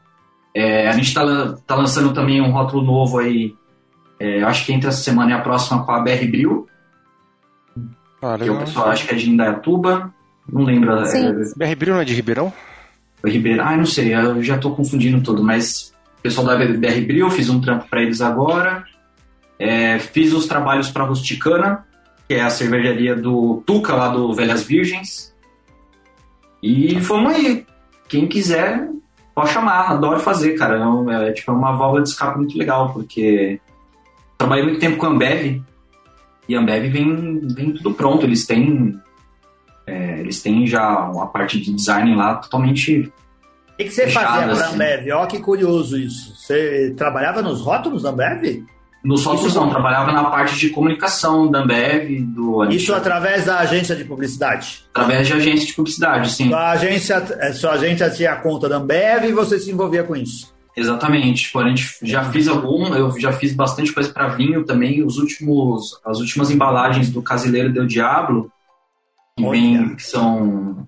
É, 0.54 0.88
a 0.88 0.94
gente 0.94 1.10
está 1.10 1.54
tá 1.68 1.76
lançando 1.76 2.14
também 2.14 2.42
um 2.42 2.52
rótulo 2.52 2.84
novo 2.84 3.20
aí, 3.20 3.54
é, 4.20 4.42
acho 4.44 4.66
que 4.66 4.74
entre 4.74 4.88
essa 4.88 5.04
semana 5.04 5.32
e 5.32 5.34
a 5.34 5.42
próxima 5.42 5.86
com 5.86 5.92
a 5.92 6.00
BR 6.00 6.26
Bril. 6.30 6.68
Ah, 8.22 8.38
que 8.38 8.50
o 8.50 8.60
pessoal 8.60 8.90
acha 8.90 9.06
que 9.06 9.14
é 9.14 9.18
de 9.18 9.30
Indaiatuba, 9.30 10.14
não 10.52 10.64
lembro. 10.64 10.96
É, 10.96 11.06
Sim. 11.06 11.28
É, 11.28 11.34
BR 11.34 11.76
Bril 11.78 11.94
não 11.94 12.02
é 12.02 12.06
de 12.06 12.14
Ribeirão? 12.14 12.54
Ribeirão, 13.24 13.66
ah, 13.68 13.78
não 13.78 13.86
sei, 13.86 14.16
eu 14.16 14.42
já 14.42 14.56
estou 14.56 14.76
confundindo 14.76 15.22
tudo, 15.22 15.44
mas 15.44 15.94
o 16.20 16.22
pessoal 16.22 16.48
da 16.48 16.56
BR 16.56 17.02
Bril, 17.06 17.30
fiz 17.30 17.50
um 17.50 17.60
trampo 17.60 17.88
para 17.90 18.02
eles 18.02 18.22
agora. 18.22 18.86
É, 19.60 20.00
fiz 20.00 20.34
os 20.34 20.48
trabalhos 20.48 20.90
para 20.90 21.06
Rusticana, 21.06 21.86
que 22.28 22.34
é 22.34 22.42
a 22.42 22.50
cervejaria 22.50 23.16
do 23.16 23.64
Tuca, 23.66 23.94
lá 23.94 24.10
do 24.10 24.34
Velhas 24.34 24.64
Virgens. 24.64 25.36
E 26.62 27.00
fomos 27.02 27.34
aí. 27.34 27.66
Quem 28.08 28.28
quiser, 28.28 28.90
pode 29.34 29.52
chamar. 29.52 29.92
Adoro 29.92 30.20
fazer, 30.20 30.58
cara. 30.58 30.80
É, 31.10 31.30
é 31.30 31.32
tipo, 31.32 31.52
é 31.52 31.54
uma 31.54 31.76
válvula 31.76 32.04
de 32.04 32.10
escape 32.10 32.38
muito 32.38 32.58
legal, 32.58 32.92
porque 32.94 33.60
trabalhei 34.38 34.66
muito 34.66 34.80
tempo 34.80 34.98
com 34.98 35.06
a 35.06 35.10
Ambev. 35.10 35.62
E 36.48 36.56
a 36.56 36.60
Ambev 36.60 36.92
vem, 36.92 37.40
vem 37.48 37.74
tudo 37.74 37.94
pronto. 37.94 38.26
Eles 38.26 38.46
têm, 38.46 39.00
é, 39.86 40.20
eles 40.20 40.42
têm 40.42 40.66
já 40.66 41.10
uma 41.10 41.28
parte 41.28 41.60
de 41.60 41.74
design 41.74 42.16
lá 42.16 42.36
totalmente 42.36 43.12
o 43.76 43.78
que, 43.78 43.84
que 43.84 43.92
você 43.92 44.08
fazia 44.08 44.44
para 44.44 44.48
a 44.48 44.52
assim. 44.54 44.76
Ambev? 44.76 45.12
Olha 45.12 45.28
que 45.28 45.40
curioso 45.40 45.98
isso. 45.98 46.34
Você 46.34 46.94
trabalhava 46.96 47.42
nos 47.42 47.60
rótulos 47.60 48.04
da 48.04 48.10
Ambev? 48.10 48.64
No 49.06 49.18
sócios 49.18 49.54
não, 49.54 49.70
trabalhava 49.70 50.12
na 50.12 50.24
parte 50.24 50.58
de 50.58 50.72
comunicação 50.72 51.48
da 51.48 51.60
Ambev, 51.60 52.24
do 52.24 52.64
Isso 52.72 52.92
através 52.92 53.46
da 53.46 53.60
agência 53.60 53.96
de 53.96 54.04
publicidade? 54.04 54.84
Através 54.92 55.28
de 55.28 55.34
agência 55.34 55.68
de 55.68 55.74
publicidade, 55.76 56.32
sim. 56.32 56.50
Sua 56.50 56.72
agência, 56.72 57.38
é, 57.40 57.54
sua 57.54 57.72
agência 57.74 58.10
tinha 58.10 58.32
a 58.32 58.38
conta 58.38 58.68
da 58.68 58.78
Ambev 58.78 59.26
e 59.26 59.32
você 59.32 59.60
se 59.60 59.70
envolvia 59.70 60.04
com 60.04 60.16
isso? 60.16 60.52
Exatamente. 60.76 61.44
Tipo, 61.44 61.60
a 61.60 61.70
gente 61.70 61.98
já 62.02 62.24
fiz 62.32 62.48
algum, 62.48 62.96
eu 62.96 63.12
já 63.20 63.32
fiz 63.32 63.54
bastante 63.54 63.94
coisa 63.94 64.12
para 64.12 64.30
vinho 64.30 64.66
também. 64.66 65.04
Os 65.04 65.20
últimos, 65.20 66.00
as 66.04 66.20
últimas 66.20 66.50
embalagens 66.50 67.12
do 67.12 67.22
Casileiro 67.22 67.72
Del 67.72 67.86
Diablo, 67.86 68.52
que, 69.38 69.48
vem, 69.48 69.96
que 69.96 70.04
são 70.04 70.88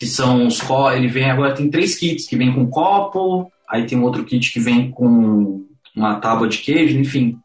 que 0.00 0.06
são 0.06 0.48
os 0.48 0.60
ele 0.96 1.06
vem 1.06 1.30
agora 1.30 1.54
tem 1.54 1.70
três 1.70 1.96
kits 1.96 2.26
que 2.26 2.36
vem 2.36 2.52
com 2.52 2.66
copo, 2.66 3.48
aí 3.70 3.86
tem 3.86 4.00
outro 4.00 4.24
kit 4.24 4.52
que 4.52 4.58
vem 4.58 4.90
com 4.90 5.64
uma 5.96 6.16
tábua 6.16 6.48
de 6.48 6.58
queijo, 6.58 6.98
enfim. 6.98 7.36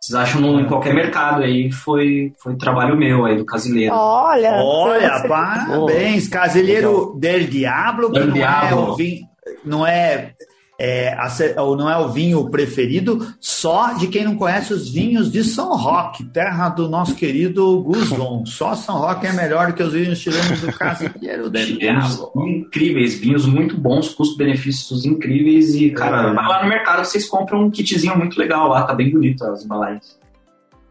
Vocês 0.00 0.14
acham 0.14 0.40
no, 0.40 0.60
em 0.60 0.66
qualquer 0.66 0.94
mercado 0.94 1.42
aí, 1.42 1.72
foi, 1.72 2.32
foi 2.40 2.56
trabalho 2.56 2.96
meu 2.96 3.24
aí 3.24 3.36
do 3.36 3.44
Casileiro. 3.44 3.94
Olha! 3.94 4.52
Olha, 4.62 5.22
parabéns! 5.28 6.28
Casileiro 6.28 7.16
del 7.18 7.46
Diablo, 7.46 8.12
que 8.12 8.20
não 8.20 8.36
é, 8.36 8.74
o 8.74 8.94
vinho, 8.94 9.26
não 9.64 9.86
é 9.86 10.34
é, 10.80 11.16
ou 11.56 11.76
não 11.76 11.90
é 11.90 11.98
o 11.98 12.08
vinho 12.08 12.48
preferido 12.50 13.34
só 13.40 13.94
de 13.94 14.06
quem 14.06 14.24
não 14.24 14.36
conhece 14.36 14.72
os 14.72 14.88
vinhos 14.88 15.30
de 15.30 15.42
São 15.42 15.76
Roque, 15.76 16.24
terra 16.24 16.68
do 16.68 16.88
nosso 16.88 17.16
querido 17.16 17.82
Guzon. 17.82 18.46
Só 18.46 18.76
São 18.76 18.98
Roque 18.98 19.26
é 19.26 19.32
melhor 19.32 19.72
que 19.72 19.82
os 19.82 19.92
vinhos 19.92 20.20
chilenos 20.20 20.60
do 20.60 20.72
Casimiro 20.72 21.50
Vinhos 21.50 22.22
incríveis, 22.36 23.18
vinhos 23.18 23.44
muito 23.44 23.76
bons, 23.76 24.14
custo-benefícios 24.14 25.04
incríveis 25.04 25.74
e, 25.74 25.90
cara, 25.90 26.30
é. 26.30 26.34
vai 26.34 26.46
lá 26.46 26.62
no 26.62 26.68
mercado, 26.68 27.04
vocês 27.04 27.26
compram 27.26 27.64
um 27.64 27.70
kitzinho 27.70 28.16
muito 28.16 28.38
legal 28.38 28.68
lá, 28.68 28.84
tá 28.84 28.94
bem 28.94 29.10
bonito 29.10 29.44
as 29.44 29.64
embalagens. 29.64 30.16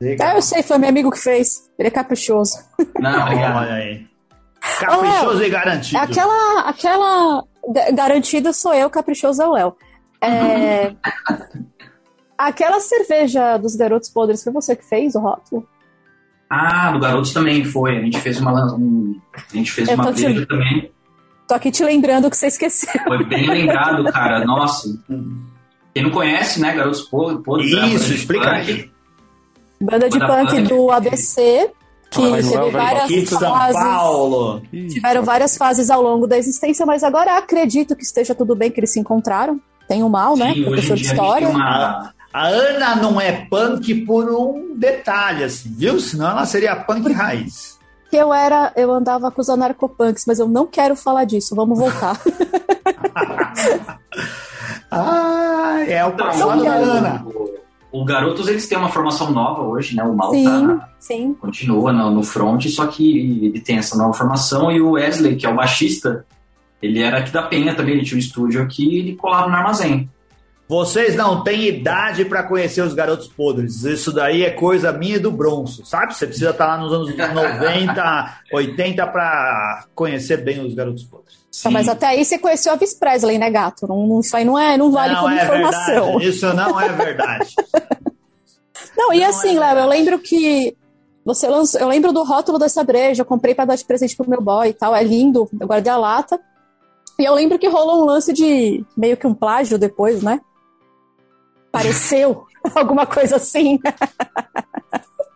Legal. 0.01 0.27
É, 0.27 0.37
eu 0.37 0.41
sei, 0.41 0.61
foi 0.61 0.77
meu 0.77 0.89
amigo 0.89 1.09
que 1.09 1.19
fez. 1.19 1.69
Ele 1.79 1.87
é 1.87 1.91
caprichoso. 1.91 2.57
Não, 2.99 3.21
obrigado. 3.21 3.57
Olha 3.57 3.73
aí. 3.73 4.05
Caprichoso 4.79 5.39
oh, 5.39 5.43
e 5.43 5.49
garantido. 5.49 5.97
Aquela, 5.97 6.59
aquela 6.61 7.43
Garantido 7.93 8.53
sou 8.53 8.73
eu, 8.73 8.89
caprichoso 8.89 9.41
é 9.41 9.47
o 9.47 9.51
Léo. 9.51 9.75
É... 10.21 10.93
Aquela 12.37 12.79
cerveja 12.79 13.57
dos 13.57 13.75
Garotos 13.75 14.09
Podres 14.09 14.43
foi 14.43 14.53
você 14.53 14.75
que 14.75 14.85
fez, 14.85 15.15
o 15.15 15.19
rótulo? 15.19 15.67
Ah, 16.49 16.91
do 16.91 16.99
Garotos 16.99 17.33
também 17.33 17.65
foi. 17.65 17.97
A 17.97 18.01
gente 18.01 18.19
fez 18.19 18.39
uma, 18.39 18.75
um, 18.75 19.19
a 19.33 19.55
gente 19.55 19.71
fez 19.71 19.89
uma 19.89 20.13
te... 20.13 20.45
também. 20.45 20.91
Tô 21.47 21.55
aqui 21.55 21.71
te 21.71 21.83
lembrando 21.83 22.29
que 22.29 22.37
você 22.37 22.47
esqueceu. 22.47 23.01
Foi 23.05 23.23
bem 23.25 23.47
lembrado, 23.49 24.03
cara. 24.11 24.45
Nossa. 24.45 24.87
Quem 25.93 26.03
não 26.03 26.11
conhece, 26.11 26.61
né, 26.61 26.75
Garotos 26.75 27.01
Podres? 27.01 27.71
Isso, 27.71 28.13
explica 28.13 28.51
aí. 28.51 28.91
Banda 29.81 30.09
de 30.09 30.19
punk, 30.19 30.51
punk 30.51 30.61
do 30.63 30.91
ABC, 30.91 31.71
que 32.09 32.21
teve 32.21 32.71
várias 32.71 33.29
fases. 33.29 34.93
Tiveram 34.93 35.23
várias 35.23 35.57
fases 35.57 35.89
ao 35.89 36.01
longo 36.01 36.27
da 36.27 36.37
existência, 36.37 36.85
mas 36.85 37.03
agora 37.03 37.37
acredito 37.37 37.95
que 37.95 38.03
esteja 38.03 38.33
tudo 38.33 38.55
bem, 38.55 38.71
que 38.71 38.79
eles 38.79 38.91
se 38.91 38.99
encontraram. 38.99 39.59
Tem 39.87 40.03
o 40.03 40.09
mal, 40.09 40.35
né? 40.35 40.53
Sim, 40.53 40.65
Professor 40.65 40.97
de 40.97 41.03
história. 41.03 41.47
A 42.33 42.47
Ana 42.47 42.95
não 42.97 43.19
é 43.19 43.45
punk 43.49 44.05
por 44.05 44.29
um 44.29 44.75
detalhe, 44.75 45.43
assim, 45.43 45.73
viu? 45.75 45.99
Senão 45.99 46.29
ela 46.29 46.45
seria 46.45 46.75
punk 46.75 47.11
raiz. 47.11 47.77
Que 48.09 48.17
eu 48.17 48.33
era, 48.33 48.71
eu 48.75 48.91
andava 48.91 49.31
com 49.31 49.41
os 49.41 49.49
anarcopunks, 49.49 50.25
mas 50.25 50.39
eu 50.39 50.47
não 50.47 50.67
quero 50.67 50.95
falar 50.95 51.23
disso. 51.25 51.55
Vamos 51.55 51.79
voltar. 51.79 52.19
ah, 54.91 55.83
é 55.87 56.05
o 56.05 56.11
passado 56.13 56.63
da 56.63 56.73
Ana. 56.73 57.25
O 57.91 58.03
Garotos, 58.03 58.47
eles 58.47 58.67
têm 58.67 58.77
uma 58.77 58.89
formação 58.89 59.31
nova 59.31 59.61
hoje, 59.61 59.95
né? 59.95 60.03
O 60.03 60.13
Mal 60.13 60.31
sim, 60.31 60.43
tá, 60.43 60.89
sim. 60.99 61.33
continua 61.33 61.93
no, 61.93 62.11
no 62.11 62.23
front, 62.23 62.65
só 62.67 62.85
que 62.87 63.45
ele 63.45 63.61
tem 63.61 63.77
essa 63.77 63.97
nova 63.97 64.13
formação 64.13 64.71
e 64.71 64.81
o 64.81 64.91
Wesley, 64.91 65.37
que 65.37 65.45
é 65.45 65.49
o 65.49 65.55
baixista, 65.55 66.25
ele 66.81 67.01
era 67.01 67.19
aqui 67.19 67.31
da 67.31 67.43
Penha 67.43 67.75
também, 67.75 67.95
ele 67.95 68.03
tinha 68.03 68.17
um 68.17 68.19
estúdio 68.19 68.61
aqui 68.61 68.83
e 68.87 68.99
ele 68.99 69.15
colava 69.15 69.49
no 69.49 69.55
armazém. 69.55 70.09
Vocês 70.67 71.15
não 71.15 71.43
têm 71.43 71.65
idade 71.65 72.25
para 72.25 72.43
conhecer 72.43 72.81
os 72.81 72.93
garotos 72.93 73.27
podres. 73.27 73.85
Isso 73.85 74.11
daí 74.11 74.43
é 74.43 74.49
coisa 74.49 74.91
minha 74.91 75.15
e 75.15 75.19
do 75.19 75.31
Bronço, 75.31 75.85
sabe? 75.85 76.13
Você 76.13 76.27
precisa 76.27 76.49
estar 76.49 76.65
tá 76.65 76.75
lá 76.75 76.81
nos 76.81 76.91
anos 76.91 77.15
90, 77.15 78.39
80 78.51 79.07
para 79.07 79.85
conhecer 79.95 80.43
bem 80.43 80.65
os 80.65 80.73
garotos 80.73 81.05
podres. 81.05 81.37
Tá, 81.63 81.71
mas 81.71 81.87
até 81.87 82.07
aí 82.07 82.23
você 82.23 82.37
conheceu 82.37 82.73
a 82.73 82.75
Viz 82.75 82.93
Presley, 82.93 83.37
né, 83.37 83.49
gato? 83.49 83.87
Não, 83.87 84.19
isso 84.19 84.35
aí 84.35 84.45
não, 84.45 84.57
é, 84.57 84.77
não 84.77 84.91
vale 84.91 85.13
não 85.13 85.21
como 85.21 85.33
é 85.33 85.43
informação. 85.43 86.05
Verdade. 86.05 86.29
Isso 86.29 86.53
não 86.53 86.81
é 86.81 86.89
verdade. 86.89 87.55
não, 88.97 89.13
e 89.13 89.19
não 89.19 89.29
assim, 89.29 89.55
é 89.55 89.59
Léo, 89.59 89.79
eu 89.79 89.87
lembro 89.87 90.19
que 90.19 90.77
você 91.25 91.47
lançou. 91.47 91.81
Eu 91.81 91.87
lembro 91.87 92.13
do 92.13 92.23
rótulo 92.23 92.59
dessa 92.59 92.83
breja, 92.83 93.21
eu 93.21 93.25
comprei 93.25 93.55
para 93.55 93.65
dar 93.65 93.75
de 93.75 93.85
presente 93.85 94.15
pro 94.15 94.29
meu 94.29 94.41
boy 94.41 94.69
e 94.69 94.73
tal. 94.73 94.95
É 94.95 95.03
lindo, 95.03 95.49
eu 95.59 95.67
guardei 95.67 95.91
a 95.91 95.97
lata. 95.97 96.39
E 97.19 97.25
eu 97.25 97.33
lembro 97.33 97.57
que 97.57 97.67
rolou 97.67 98.03
um 98.03 98.05
lance 98.05 98.31
de 98.31 98.85
meio 98.95 99.17
que 99.17 99.25
um 99.25 99.33
plágio 99.33 99.79
depois, 99.79 100.21
né? 100.21 100.39
Pareceu 101.71 102.45
alguma 102.75 103.05
coisa 103.05 103.37
assim. 103.37 103.79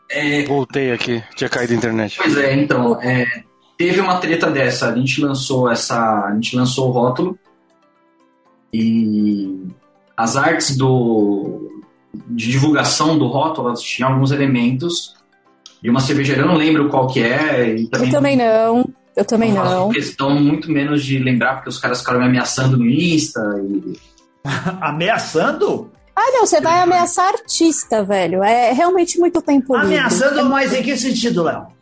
É... 0.10 0.44
Voltei 0.46 0.92
aqui, 0.92 1.24
tinha 1.36 1.50
caído 1.50 1.74
a 1.74 1.76
internet. 1.76 2.18
Pois 2.18 2.38
é, 2.38 2.54
então, 2.54 3.02
é, 3.02 3.44
teve 3.82 4.00
uma 4.00 4.18
treta 4.18 4.50
dessa. 4.52 4.90
A 4.90 4.96
gente 4.96 5.20
lançou 5.20 5.70
essa, 5.70 6.26
a 6.26 6.34
gente 6.36 6.56
lançou 6.56 6.90
o 6.90 6.92
rótulo 6.92 7.38
e 8.72 9.68
as 10.16 10.38
artes 10.38 10.78
do 10.78 11.68
de 12.28 12.52
divulgação 12.52 13.18
do 13.18 13.26
rótulo 13.26 13.74
tinham 13.74 14.12
alguns 14.12 14.32
elementos 14.32 15.16
de 15.82 15.90
uma 15.90 16.00
cervejaria, 16.00 16.44
eu 16.44 16.48
não 16.48 16.58
lembro 16.58 16.90
qual 16.90 17.08
que 17.08 17.24
é. 17.24 17.76
E 17.76 17.88
também 17.88 18.08
eu 18.08 18.14
também 18.14 18.38
não. 18.38 18.90
Eu 19.16 19.26
também 19.26 19.52
não. 19.52 19.66
não. 19.66 19.90
questão 19.90 20.30
muito 20.30 20.72
menos 20.72 21.04
de 21.04 21.18
lembrar, 21.18 21.56
porque 21.56 21.70
os 21.70 21.80
caras 21.80 22.00
ficaram 22.00 22.20
me 22.20 22.28
ameaçando 22.28 22.78
no 22.78 22.88
Insta. 22.88 23.42
E... 23.58 23.98
ameaçando? 24.80 25.90
Ah, 26.16 26.32
não, 26.34 26.46
você 26.46 26.62
vai 26.62 26.82
ameaçar 26.82 27.34
artista, 27.34 28.04
velho. 28.04 28.44
É 28.44 28.72
realmente 28.74 29.18
muito 29.18 29.42
tempo 29.42 29.76
livre. 29.76 29.96
Ameaçando, 29.96 30.46
mas 30.46 30.72
em 30.72 30.84
que 30.84 30.96
sentido, 30.96 31.44
Léo? 31.44 31.81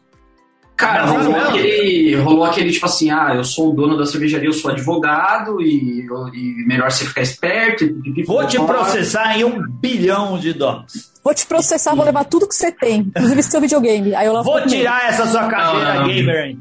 Cara, 0.80 1.08
rolou 1.08 1.36
aquele, 1.36 2.16
rolou 2.16 2.46
aquele 2.46 2.72
tipo 2.72 2.86
assim, 2.86 3.12
ah, 3.12 3.34
eu 3.36 3.44
sou 3.44 3.72
o 3.72 3.76
dono 3.76 3.98
da 3.98 4.06
cervejaria, 4.06 4.48
eu 4.48 4.54
sou 4.54 4.72
advogado 4.72 5.62
e, 5.62 6.08
e 6.34 6.66
melhor 6.66 6.90
você 6.90 7.04
ficar 7.04 7.22
esperto. 7.22 7.84
E, 7.84 8.24
vou 8.24 8.48
te 8.48 8.58
processar 8.58 9.38
em 9.38 9.44
um 9.44 9.62
bilhão 9.62 10.40
de 10.40 10.54
dólares. 10.54 11.12
Vou 11.22 11.34
te 11.34 11.46
processar, 11.46 11.94
vou 11.94 12.06
levar 12.06 12.24
tudo 12.24 12.48
que 12.48 12.56
você 12.56 12.72
tem, 12.72 13.02
inclusive 13.02 13.44
seu 13.44 13.60
videogame. 13.60 14.16
Aí 14.16 14.26
eu 14.26 14.42
vou 14.42 14.66
tirar 14.66 15.10
essa 15.10 15.28
sua 15.28 15.50
carteira 15.50 15.96
não, 15.96 16.02
não, 16.04 16.08
gamer. 16.08 16.58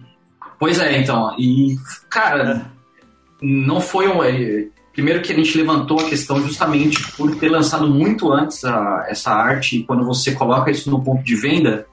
Pois 0.59 0.81
é, 0.81 0.99
então. 0.99 1.37
E, 1.39 1.77
cara, 2.11 2.73
não 3.41 3.81
foi 3.81 4.09
um. 4.09 4.25
É, 4.25 4.67
Primeiro 4.93 5.23
que 5.23 5.33
a 5.33 5.37
gente 5.37 5.57
levantou 5.57 6.01
a 6.01 6.09
questão 6.09 6.41
justamente 6.41 7.01
por 7.13 7.37
ter 7.37 7.49
lançado 7.49 7.87
muito 7.87 8.33
antes 8.33 8.65
a, 8.65 9.07
essa 9.09 9.31
arte, 9.31 9.77
e 9.77 9.85
quando 9.85 10.05
você 10.05 10.33
coloca 10.33 10.73
isso 10.73 10.91
no 10.91 11.05
ponto 11.05 11.23
de 11.23 11.37
venda, 11.37 11.87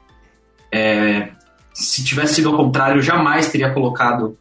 é, 0.71 1.29
se 1.75 2.03
tivesse 2.03 2.35
sido 2.35 2.49
ao 2.49 2.55
contrário, 2.55 2.99
eu 2.99 3.01
jamais 3.01 3.51
teria 3.51 3.73
colocado 3.73 4.37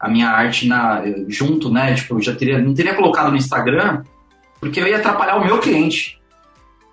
a 0.00 0.08
minha 0.08 0.28
arte 0.28 0.66
na, 0.66 1.02
junto, 1.28 1.70
né? 1.70 1.94
Tipo, 1.94 2.16
eu 2.16 2.22
já 2.22 2.34
teria, 2.34 2.58
não 2.58 2.72
teria 2.72 2.94
colocado 2.94 3.30
no 3.30 3.36
Instagram, 3.36 4.02
porque 4.58 4.80
eu 4.80 4.86
ia 4.88 4.96
atrapalhar 4.96 5.36
o 5.36 5.44
meu 5.44 5.58
cliente, 5.58 6.18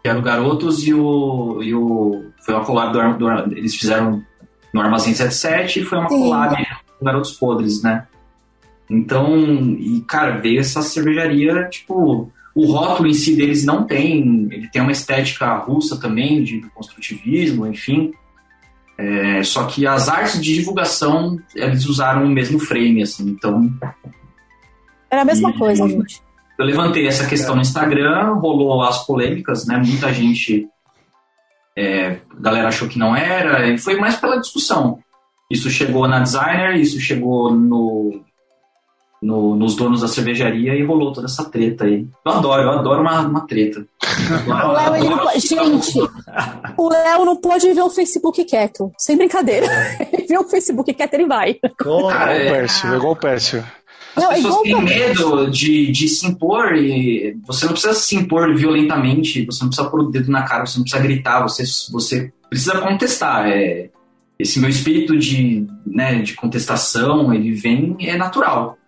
que 0.03 0.09
era 0.09 0.19
o 0.19 0.21
Garotos 0.21 0.85
e 0.85 0.93
o. 0.93 1.63
E 1.63 1.73
o 1.73 2.25
foi 2.45 2.53
uma 2.53 2.65
collab 2.65 2.91
do, 2.91 3.17
do, 3.17 3.55
Eles 3.55 3.73
fizeram 3.73 4.21
no 4.73 4.81
Armazém 4.81 5.13
77 5.13 5.79
e 5.79 5.85
foi 5.85 5.97
uma 5.97 6.09
Sim. 6.09 6.19
collab 6.19 6.55
com 6.99 7.05
Garotos 7.05 7.31
Podres, 7.31 7.81
né? 7.81 8.05
Então, 8.89 9.33
e 9.79 10.03
cara, 10.05 10.37
veio 10.39 10.59
essa 10.59 10.81
cervejaria, 10.81 11.69
tipo, 11.69 12.29
o 12.53 12.65
rótulo 12.65 13.07
em 13.07 13.13
si 13.13 13.35
deles 13.35 13.63
não 13.63 13.85
tem, 13.85 14.47
ele 14.51 14.67
tem 14.67 14.81
uma 14.81 14.91
estética 14.91 15.55
russa 15.55 15.97
também, 15.97 16.43
de 16.43 16.59
construtivismo, 16.73 17.65
enfim. 17.65 18.11
É, 19.01 19.41
só 19.43 19.63
que 19.63 19.87
as 19.87 20.09
artes 20.09 20.41
de 20.41 20.55
divulgação, 20.55 21.39
eles 21.55 21.85
usaram 21.85 22.25
o 22.25 22.29
mesmo 22.29 22.59
frame, 22.59 23.01
assim, 23.01 23.29
então... 23.29 23.71
Era 25.09 25.21
a 25.21 25.25
mesma 25.25 25.51
e, 25.51 25.57
coisa, 25.57 25.87
gente. 25.87 26.21
Eu 26.59 26.65
levantei 26.65 27.07
essa 27.07 27.25
questão 27.25 27.55
no 27.55 27.61
Instagram, 27.61 28.33
rolou 28.33 28.83
as 28.83 29.05
polêmicas, 29.05 29.65
né, 29.65 29.77
muita 29.77 30.11
gente... 30.11 30.67
É, 31.77 32.17
a 32.29 32.41
galera 32.41 32.67
achou 32.67 32.89
que 32.89 32.99
não 32.99 33.15
era, 33.15 33.69
e 33.69 33.77
foi 33.77 33.95
mais 33.95 34.17
pela 34.17 34.37
discussão. 34.37 34.99
Isso 35.49 35.69
chegou 35.69 36.05
na 36.05 36.19
designer, 36.19 36.75
isso 36.75 36.99
chegou 36.99 37.55
no, 37.55 38.21
no, 39.21 39.55
nos 39.55 39.75
donos 39.75 40.01
da 40.01 40.07
cervejaria 40.07 40.75
e 40.75 40.83
rolou 40.83 41.11
toda 41.11 41.27
essa 41.27 41.43
treta 41.43 41.85
aí. 41.85 42.07
Eu 42.25 42.31
adoro, 42.31 42.61
eu 42.61 42.71
adoro 42.71 43.01
uma, 43.01 43.21
uma 43.21 43.47
treta. 43.47 43.85
o 44.47 44.71
Léo, 44.71 44.95
ele 44.95 45.09
não 45.09 45.17
pode, 45.19 45.39
gente, 45.39 45.99
o 46.77 46.89
Léo 46.89 47.25
não 47.25 47.35
pode 47.35 47.73
ver 47.73 47.81
o 47.81 47.89
Facebook 47.89 48.43
quieto, 48.45 48.91
sem 48.97 49.17
brincadeira. 49.17 49.67
Ele 50.11 50.25
vê 50.27 50.37
o 50.37 50.43
Facebook 50.45 50.93
quieto, 50.93 51.13
ele 51.13 51.27
vai. 51.27 51.55
Cara, 51.77 52.37
é 52.37 52.45
igual 52.45 52.53
o 52.53 52.57
Pércio, 52.57 52.93
é 52.93 52.95
igual 52.95 53.11
o 53.13 53.15
Pércio. 53.15 53.65
As 54.15 54.23
não, 54.23 54.33
pessoas 54.33 54.61
têm 54.63 54.81
medo 54.81 55.51
de, 55.51 55.91
de 55.91 56.07
se 56.07 56.25
impor 56.25 56.75
e 56.75 57.37
você 57.45 57.65
não 57.65 57.73
precisa 57.73 57.93
se 57.93 58.15
impor 58.15 58.53
violentamente, 58.55 59.45
você 59.45 59.63
não 59.63 59.69
precisa 59.69 59.89
pôr 59.89 60.01
o 60.01 60.11
dedo 60.11 60.31
na 60.31 60.43
cara, 60.43 60.65
você 60.65 60.77
não 60.77 60.83
precisa 60.83 61.03
gritar, 61.03 61.41
você, 61.41 61.63
você 61.91 62.33
precisa 62.49 62.79
contestar. 62.79 63.47
É, 63.47 63.89
esse 64.37 64.59
meu 64.59 64.69
espírito 64.69 65.17
de, 65.17 65.67
né, 65.85 66.21
de 66.21 66.33
contestação, 66.33 67.33
ele 67.33 67.51
vem, 67.51 67.97
é 67.99 68.17
natural. 68.17 68.78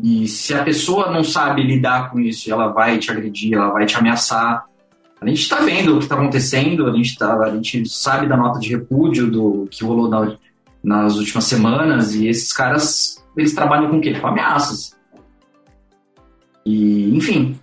E 0.00 0.26
se 0.26 0.54
a 0.54 0.62
pessoa 0.62 1.10
não 1.10 1.22
sabe 1.22 1.62
lidar 1.62 2.10
com 2.10 2.20
isso, 2.20 2.50
ela 2.52 2.68
vai 2.68 2.98
te 2.98 3.10
agredir, 3.10 3.54
ela 3.54 3.70
vai 3.70 3.86
te 3.86 3.96
ameaçar. 3.96 4.64
A 5.20 5.26
gente 5.26 5.42
está 5.42 5.60
vendo 5.60 5.94
o 5.94 5.98
que 5.98 6.04
está 6.04 6.16
acontecendo, 6.16 6.86
a 6.86 6.92
gente, 6.92 7.16
tá, 7.16 7.36
a 7.36 7.50
gente 7.50 7.88
sabe 7.88 8.28
da 8.28 8.36
nota 8.36 8.58
de 8.58 8.70
repúdio 8.70 9.30
do 9.30 9.68
que 9.70 9.84
rolou 9.84 10.08
na, 10.08 10.36
nas 10.82 11.16
últimas 11.16 11.44
semanas, 11.44 12.14
e 12.14 12.26
esses 12.26 12.52
caras, 12.52 13.24
eles 13.36 13.54
trabalham 13.54 13.88
com 13.88 13.98
o 13.98 14.00
quê? 14.00 14.18
Com 14.18 14.26
ameaças. 14.26 14.96
E, 16.66 17.14
enfim. 17.16 17.58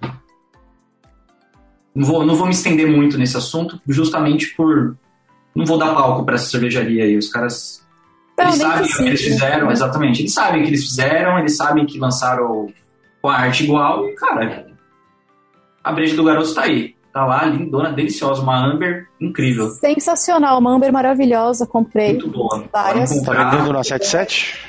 Não 1.94 2.06
vou, 2.06 2.26
não 2.26 2.36
vou 2.36 2.46
me 2.46 2.54
estender 2.54 2.90
muito 2.90 3.18
nesse 3.18 3.36
assunto, 3.36 3.82
justamente 3.88 4.56
por. 4.56 4.96
Não 5.54 5.66
vou 5.66 5.78
dar 5.78 5.94
palco 5.94 6.24
para 6.24 6.36
essa 6.36 6.50
cervejaria 6.50 7.04
aí. 7.04 7.18
Os 7.18 7.28
caras 7.28 7.86
eles 8.44 8.56
sabem 8.58 8.86
o 8.86 8.98
que 8.98 9.04
eles 9.04 9.22
fizeram, 9.22 9.72
exatamente. 9.72 10.22
Eles 10.22 10.34
sabem 10.34 10.62
o 10.62 10.64
que 10.64 10.70
eles 10.70 10.84
fizeram, 10.84 11.40
eles 11.40 11.56
sabem 11.56 11.86
que 11.86 12.00
lançaram 12.00 12.68
com 13.22 13.30
a 13.30 13.36
arte 13.36 13.64
igual 13.64 14.08
e, 14.08 14.16
cara, 14.16 14.68
a 15.84 15.92
breja 15.92 16.16
do 16.16 16.24
garoto 16.24 16.54
tá 16.54 16.64
aí. 16.64 16.96
Tá 17.12 17.26
lá, 17.26 17.44
lindona, 17.46 17.92
deliciosa, 17.92 18.42
uma 18.42 18.64
Amber 18.64 19.08
incrível. 19.20 19.70
Sensacional, 19.72 20.60
uma 20.60 20.72
Amber 20.72 20.94
maravilhosa, 20.94 21.66
comprei. 21.66 22.10
Muito 22.10 22.30
boa. 22.30 22.66
Várias. 22.72 23.22
Tá 23.22 23.50
vendendo 23.50 23.74
na 23.74 23.84
77? 23.84 24.60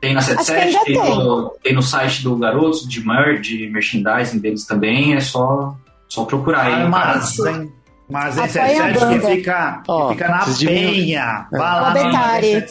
Tem 0.00 0.14
na 0.14 0.20
77, 0.20 0.84
tem, 0.84 1.00
tem. 1.00 1.16
No, 1.16 1.50
tem 1.62 1.74
no 1.74 1.82
site 1.82 2.22
do 2.22 2.36
Garotos, 2.36 2.88
de, 2.88 3.06
mer, 3.06 3.40
de 3.40 3.68
merchandising 3.70 4.38
deles 4.38 4.64
também, 4.64 5.14
é 5.14 5.20
só, 5.20 5.76
só 6.08 6.24
procurar 6.24 6.66
aí. 6.66 6.72
Armazém, 6.74 7.72
Mas 8.12 8.36
esse 8.36 8.58
é 8.58 8.76
7 8.76 8.98
que 8.98 9.26
fica, 9.26 9.82
oh, 9.88 10.08
que 10.08 10.14
fica 10.14 10.28
na 10.28 10.44
penha. 10.44 11.46
Vai 11.50 11.60
lá 11.60 11.88
no 11.88 11.94
Betari. 11.94 12.66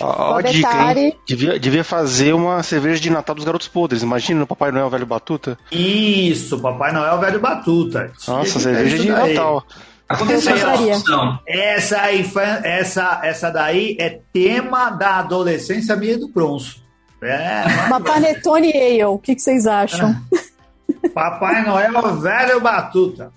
Ó, 0.00 0.40
dica, 0.42 0.92
hein? 1.00 1.18
Devia, 1.26 1.58
devia 1.58 1.82
fazer 1.82 2.34
uma 2.34 2.62
cerveja 2.62 3.00
de 3.00 3.10
Natal 3.10 3.34
dos 3.34 3.44
Garotos 3.44 3.66
Podres. 3.66 4.02
Imagina 4.02 4.44
o 4.44 4.46
Papai 4.46 4.70
Noel 4.70 4.90
Velho 4.90 5.06
Batuta. 5.06 5.58
Isso, 5.72 6.58
Papai 6.58 6.92
Noel 6.92 7.18
Velho 7.18 7.40
Batuta. 7.40 8.12
Nossa, 8.28 8.60
cerveja 8.60 8.98
de 8.98 9.08
Natal. 9.08 9.64
Aconteceu 10.06 10.54
essa 11.46 12.02
aí, 12.02 12.30
essa, 12.62 13.20
essa 13.22 13.50
daí 13.50 13.96
é 13.98 14.20
tema 14.32 14.90
da 14.90 15.16
adolescência 15.20 15.96
minha 15.96 16.18
do 16.18 16.28
bronzo. 16.28 16.84
É, 17.22 17.64
Uma 17.86 17.98
panetone 18.00 18.70
ale, 18.70 19.04
o 19.04 19.18
que, 19.18 19.34
que 19.34 19.40
vocês 19.40 19.66
acham? 19.66 20.14
Papai 21.14 21.64
Noel 21.64 22.16
Velho 22.16 22.60
Batuta. 22.60 23.32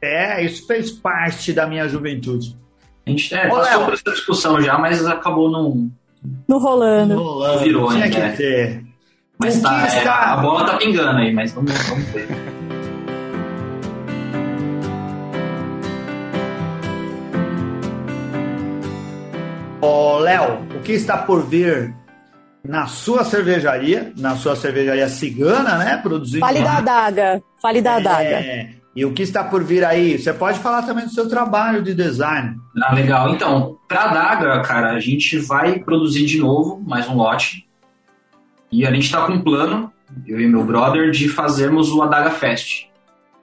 É, 0.00 0.44
isso 0.44 0.66
fez 0.66 0.90
parte 0.90 1.52
da 1.52 1.66
minha 1.66 1.88
juventude. 1.88 2.56
A 3.06 3.10
gente 3.10 3.34
é, 3.34 3.48
passou 3.48 3.84
por 3.84 3.94
essa 3.94 4.10
discussão 4.10 4.60
já, 4.60 4.78
mas 4.78 5.04
acabou 5.06 5.50
não. 5.50 5.90
Não 6.46 6.58
rolando. 6.58 7.14
Não 7.14 7.22
rolando. 7.22 7.60
Virou, 7.60 7.88
Tinha 7.88 8.10
que 8.10 8.36
ter. 8.36 8.84
Mas 9.38 9.60
tá, 9.60 9.86
é, 9.86 10.06
a 10.08 10.36
bola 10.36 10.66
tá 10.66 10.76
pingando 10.76 11.18
aí, 11.18 11.32
mas 11.32 11.52
vamos, 11.52 11.72
vamos 11.88 12.04
ver. 12.08 12.28
Ô, 19.80 19.86
oh, 19.86 20.18
Léo, 20.18 20.66
o 20.76 20.80
que 20.80 20.92
está 20.92 21.16
por 21.18 21.46
vir 21.46 21.94
na 22.64 22.86
sua 22.86 23.24
cervejaria, 23.24 24.12
na 24.18 24.36
sua 24.36 24.56
cervejaria 24.56 25.08
cigana, 25.08 25.78
né? 25.78 25.96
Produzindo. 25.96 26.40
Fale 26.40 26.62
da 26.62 26.78
adaga. 26.78 27.42
Fale 27.62 27.80
da 27.80 27.94
adaga. 27.94 28.28
É, 28.28 28.70
e 28.98 29.04
o 29.04 29.12
que 29.12 29.22
está 29.22 29.44
por 29.44 29.62
vir 29.62 29.84
aí? 29.84 30.18
Você 30.18 30.32
pode 30.32 30.58
falar 30.58 30.82
também 30.82 31.04
do 31.04 31.12
seu 31.12 31.28
trabalho 31.28 31.84
de 31.84 31.94
design. 31.94 32.56
Ah, 32.82 32.92
legal. 32.92 33.32
Então, 33.32 33.78
para 33.86 34.02
a 34.02 34.06
Daga, 34.08 34.60
cara, 34.62 34.90
a 34.90 34.98
gente 34.98 35.38
vai 35.38 35.78
produzir 35.78 36.26
de 36.26 36.38
novo 36.38 36.82
mais 36.84 37.08
um 37.08 37.14
lote. 37.14 37.64
E 38.72 38.84
a 38.84 38.90
gente 38.90 39.04
está 39.04 39.24
com 39.24 39.34
um 39.34 39.40
plano, 39.40 39.92
eu 40.26 40.40
e 40.40 40.48
meu 40.48 40.64
brother, 40.64 41.12
de 41.12 41.28
fazermos 41.28 41.92
o 41.92 42.02
Adaga 42.02 42.32
Fest. 42.32 42.88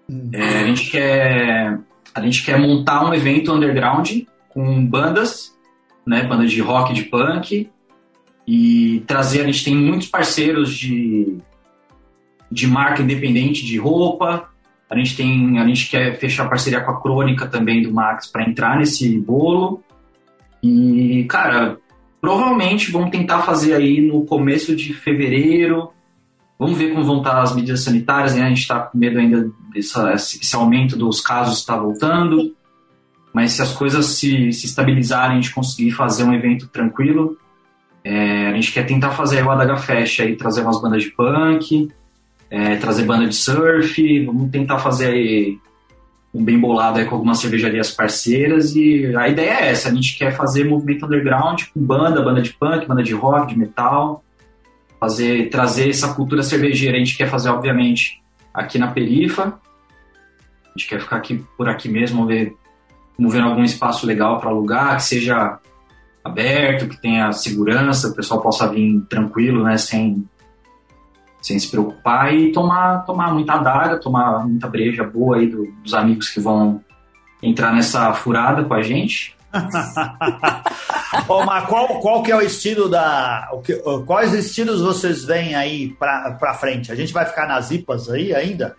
Hum. 0.09 0.29
É, 0.33 0.59
a, 0.59 0.67
gente 0.67 0.91
quer, 0.91 1.79
a 2.13 2.19
gente 2.19 2.43
quer 2.43 2.59
montar 2.59 3.05
um 3.05 3.13
evento 3.13 3.53
underground 3.53 4.11
com 4.49 4.85
bandas, 4.85 5.57
né, 6.05 6.23
bandas 6.23 6.51
de 6.51 6.59
rock, 6.59 6.93
de 6.93 7.03
punk, 7.03 7.71
e 8.45 9.03
trazer. 9.07 9.43
A 9.43 9.45
gente 9.45 9.63
tem 9.63 9.73
muitos 9.73 10.09
parceiros 10.09 10.75
de, 10.75 11.37
de 12.51 12.67
marca 12.67 13.01
independente 13.01 13.65
de 13.65 13.77
roupa, 13.77 14.53
a 14.89 14.95
gente 14.97 15.15
tem, 15.15 15.59
a 15.59 15.67
gente 15.67 15.89
quer 15.89 16.17
fechar 16.17 16.47
parceria 16.47 16.81
com 16.81 16.91
a 16.91 17.01
Crônica 17.01 17.47
também 17.47 17.81
do 17.81 17.91
Max 17.91 18.27
para 18.27 18.47
entrar 18.47 18.77
nesse 18.77 19.19
bolo. 19.19 19.83
E, 20.61 21.25
cara, 21.25 21.77
provavelmente 22.21 22.91
vamos 22.91 23.09
tentar 23.09 23.41
fazer 23.41 23.73
aí 23.73 24.01
no 24.01 24.25
começo 24.25 24.75
de 24.75 24.93
fevereiro. 24.93 25.91
Vamos 26.57 26.77
ver 26.77 26.91
como 26.91 27.03
vão 27.03 27.17
estar 27.17 27.41
as 27.41 27.53
medidas 27.53 27.83
sanitárias, 27.83 28.35
né? 28.35 28.43
A 28.43 28.49
gente 28.49 28.61
está 28.61 28.79
com 28.79 28.97
medo 28.97 29.19
ainda 29.19 29.51
desse 29.73 29.99
esse 30.13 30.55
aumento 30.55 30.95
dos 30.95 31.19
casos 31.19 31.59
está 31.59 31.75
voltando. 31.75 32.55
Mas 33.33 33.51
se 33.51 33.61
as 33.61 33.73
coisas 33.73 34.05
se, 34.05 34.53
se 34.53 34.65
estabilizarem, 34.65 35.37
a 35.37 35.41
gente 35.41 35.53
conseguir 35.53 35.91
fazer 35.91 36.23
um 36.23 36.33
evento 36.33 36.67
tranquilo, 36.67 37.37
é, 38.01 38.47
a 38.47 38.53
gente 38.53 38.71
quer 38.71 38.85
tentar 38.85 39.11
fazer 39.11 39.43
o 39.43 39.51
ADH 39.51 39.79
Fest 39.79 40.19
aí, 40.21 40.35
trazer 40.37 40.61
umas 40.61 40.81
bandas 40.81 41.03
de 41.03 41.09
punk, 41.09 41.89
é, 42.49 42.75
trazer 42.77 43.05
banda 43.05 43.27
de 43.27 43.35
surf, 43.35 44.25
vamos 44.25 44.49
tentar 44.51 44.79
fazer 44.79 45.07
aí 45.07 45.59
um 46.33 46.43
bem 46.43 46.59
bolado 46.59 46.99
aí 46.99 47.05
com 47.05 47.15
algumas 47.15 47.39
cervejarias 47.39 47.91
parceiras 47.91 48.75
e 48.75 49.15
a 49.15 49.29
ideia 49.29 49.51
é 49.51 49.69
essa, 49.69 49.89
a 49.89 49.93
gente 49.93 50.17
quer 50.17 50.35
fazer 50.35 50.65
movimento 50.65 51.05
underground 51.05 51.63
com 51.73 51.79
banda, 51.79 52.21
banda 52.21 52.41
de 52.41 52.53
punk, 52.53 52.85
banda 52.85 53.01
de 53.01 53.13
rock, 53.13 53.53
de 53.53 53.57
metal, 53.57 54.23
fazer, 54.99 55.49
trazer 55.49 55.89
essa 55.89 56.13
cultura 56.13 56.43
cervejeira, 56.43 56.97
a 56.97 56.99
gente 56.99 57.17
quer 57.17 57.29
fazer 57.29 57.49
obviamente 57.49 58.21
aqui 58.53 58.77
na 58.77 58.87
Perifa, 58.87 59.59
a 60.65 60.77
gente 60.77 60.89
quer 60.89 60.99
ficar 60.99 61.17
aqui 61.17 61.41
por 61.57 61.69
aqui 61.69 61.87
mesmo, 61.87 62.25
ver, 62.25 62.53
ver 63.17 63.41
algum 63.41 63.63
espaço 63.63 64.05
legal 64.05 64.39
para 64.39 64.49
alugar, 64.49 64.97
que 64.97 65.03
seja 65.03 65.57
aberto, 66.21 66.89
que 66.89 67.01
tenha 67.01 67.31
segurança, 67.31 68.09
o 68.09 68.15
pessoal 68.15 68.41
possa 68.41 68.67
vir 68.67 69.01
tranquilo, 69.07 69.63
né, 69.63 69.77
sem 69.77 70.27
sem 71.45 71.59
se 71.59 71.69
preocupar 71.69 72.33
e 72.33 72.51
tomar, 72.51 73.05
tomar 73.05 73.31
muita 73.31 73.53
adaga, 73.53 73.99
tomar 73.99 74.47
muita 74.47 74.67
breja 74.67 75.03
boa 75.03 75.37
aí 75.37 75.45
do, 75.45 75.71
dos 75.83 75.93
amigos 75.93 76.27
que 76.29 76.39
vão 76.39 76.83
entrar 77.39 77.71
nessa 77.71 78.11
furada 78.15 78.63
com 78.63 78.73
a 78.73 78.81
gente. 78.81 79.35
oh, 81.29 81.45
mas 81.45 81.65
qual, 81.67 81.99
qual 81.99 82.23
que 82.23 82.31
é 82.31 82.35
o 82.35 82.41
estilo 82.41 82.89
da. 82.89 83.47
O 83.53 83.61
que, 83.61 83.75
quais 84.07 84.33
estilos 84.33 84.81
vocês 84.81 85.23
veem 85.23 85.53
aí 85.53 85.89
pra, 85.99 86.31
pra 86.31 86.55
frente? 86.55 86.91
A 86.91 86.95
gente 86.95 87.13
vai 87.13 87.27
ficar 87.27 87.47
nas 87.47 87.69
IPAs 87.69 88.09
aí 88.09 88.33
ainda? 88.33 88.75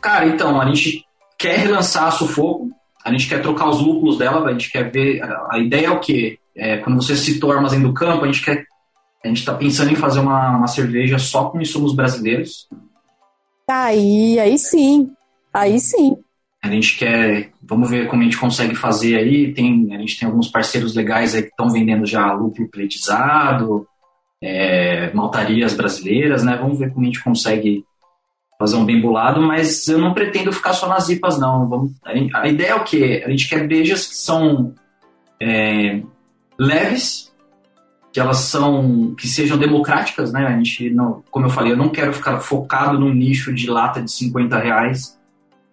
Cara, 0.00 0.26
então, 0.26 0.58
a 0.58 0.64
gente 0.64 1.04
quer 1.38 1.58
relançar 1.58 2.04
a 2.04 2.10
Sufoco, 2.10 2.70
a 3.04 3.12
gente 3.12 3.28
quer 3.28 3.42
trocar 3.42 3.68
os 3.68 3.82
lúpulos 3.82 4.16
dela, 4.16 4.48
a 4.48 4.52
gente 4.52 4.72
quer 4.72 4.90
ver. 4.90 5.22
A, 5.22 5.48
a 5.52 5.58
ideia 5.58 5.88
é 5.88 5.90
o 5.90 6.00
quê? 6.00 6.38
É, 6.56 6.78
quando 6.78 7.02
você 7.02 7.14
citou 7.14 7.52
armazém 7.52 7.82
do 7.82 7.92
campo, 7.92 8.24
a 8.24 8.26
gente 8.26 8.42
quer 8.42 8.64
a 9.24 9.28
gente 9.28 9.38
está 9.38 9.54
pensando 9.54 9.90
em 9.90 9.96
fazer 9.96 10.20
uma, 10.20 10.56
uma 10.56 10.66
cerveja 10.66 11.18
só 11.18 11.50
com 11.50 11.60
insumos 11.60 11.94
brasileiros. 11.94 12.68
Aí, 13.68 14.38
aí 14.38 14.58
sim. 14.58 15.10
Aí 15.52 15.80
sim. 15.80 16.16
A 16.62 16.68
gente 16.68 16.98
quer, 16.98 17.52
vamos 17.62 17.88
ver 17.90 18.08
como 18.08 18.22
a 18.22 18.24
gente 18.24 18.38
consegue 18.38 18.74
fazer 18.74 19.16
aí. 19.16 19.52
Tem, 19.52 19.94
a 19.94 19.98
gente 19.98 20.18
tem 20.18 20.28
alguns 20.28 20.48
parceiros 20.48 20.94
legais 20.94 21.34
aí 21.34 21.42
que 21.42 21.48
estão 21.48 21.70
vendendo 21.70 22.06
já 22.06 22.32
lúpulo 22.32 22.68
pletizado, 22.68 23.86
é, 24.42 25.12
maltarias 25.12 25.74
brasileiras, 25.74 26.44
né? 26.44 26.56
Vamos 26.56 26.78
ver 26.78 26.92
como 26.92 27.02
a 27.02 27.06
gente 27.06 27.22
consegue 27.22 27.84
fazer 28.58 28.76
um 28.76 28.84
bem 28.84 29.00
bolado, 29.00 29.40
mas 29.42 29.86
eu 29.86 29.98
não 29.98 30.14
pretendo 30.14 30.52
ficar 30.52 30.72
só 30.72 30.88
nas 30.88 31.08
IPAs, 31.08 31.38
não. 31.38 31.68
Vamos, 31.68 31.92
a, 32.04 32.40
a 32.40 32.48
ideia 32.48 32.70
é 32.70 32.74
o 32.74 32.84
quê? 32.84 33.22
A 33.24 33.30
gente 33.30 33.48
quer 33.48 33.66
brejas 33.66 34.06
que 34.06 34.16
são 34.16 34.74
é, 35.40 36.02
leves, 36.58 37.32
que 38.16 38.20
elas 38.20 38.38
são 38.38 39.14
que 39.14 39.28
sejam 39.28 39.58
democráticas, 39.58 40.32
né? 40.32 40.46
A 40.46 40.52
gente 40.52 40.88
não, 40.88 41.22
como 41.30 41.44
eu 41.44 41.50
falei, 41.50 41.72
eu 41.72 41.76
não 41.76 41.90
quero 41.90 42.14
ficar 42.14 42.40
focado 42.40 42.98
num 42.98 43.12
nicho 43.12 43.52
de 43.52 43.68
lata 43.68 44.00
de 44.00 44.10
50 44.10 44.58
reais 44.58 45.18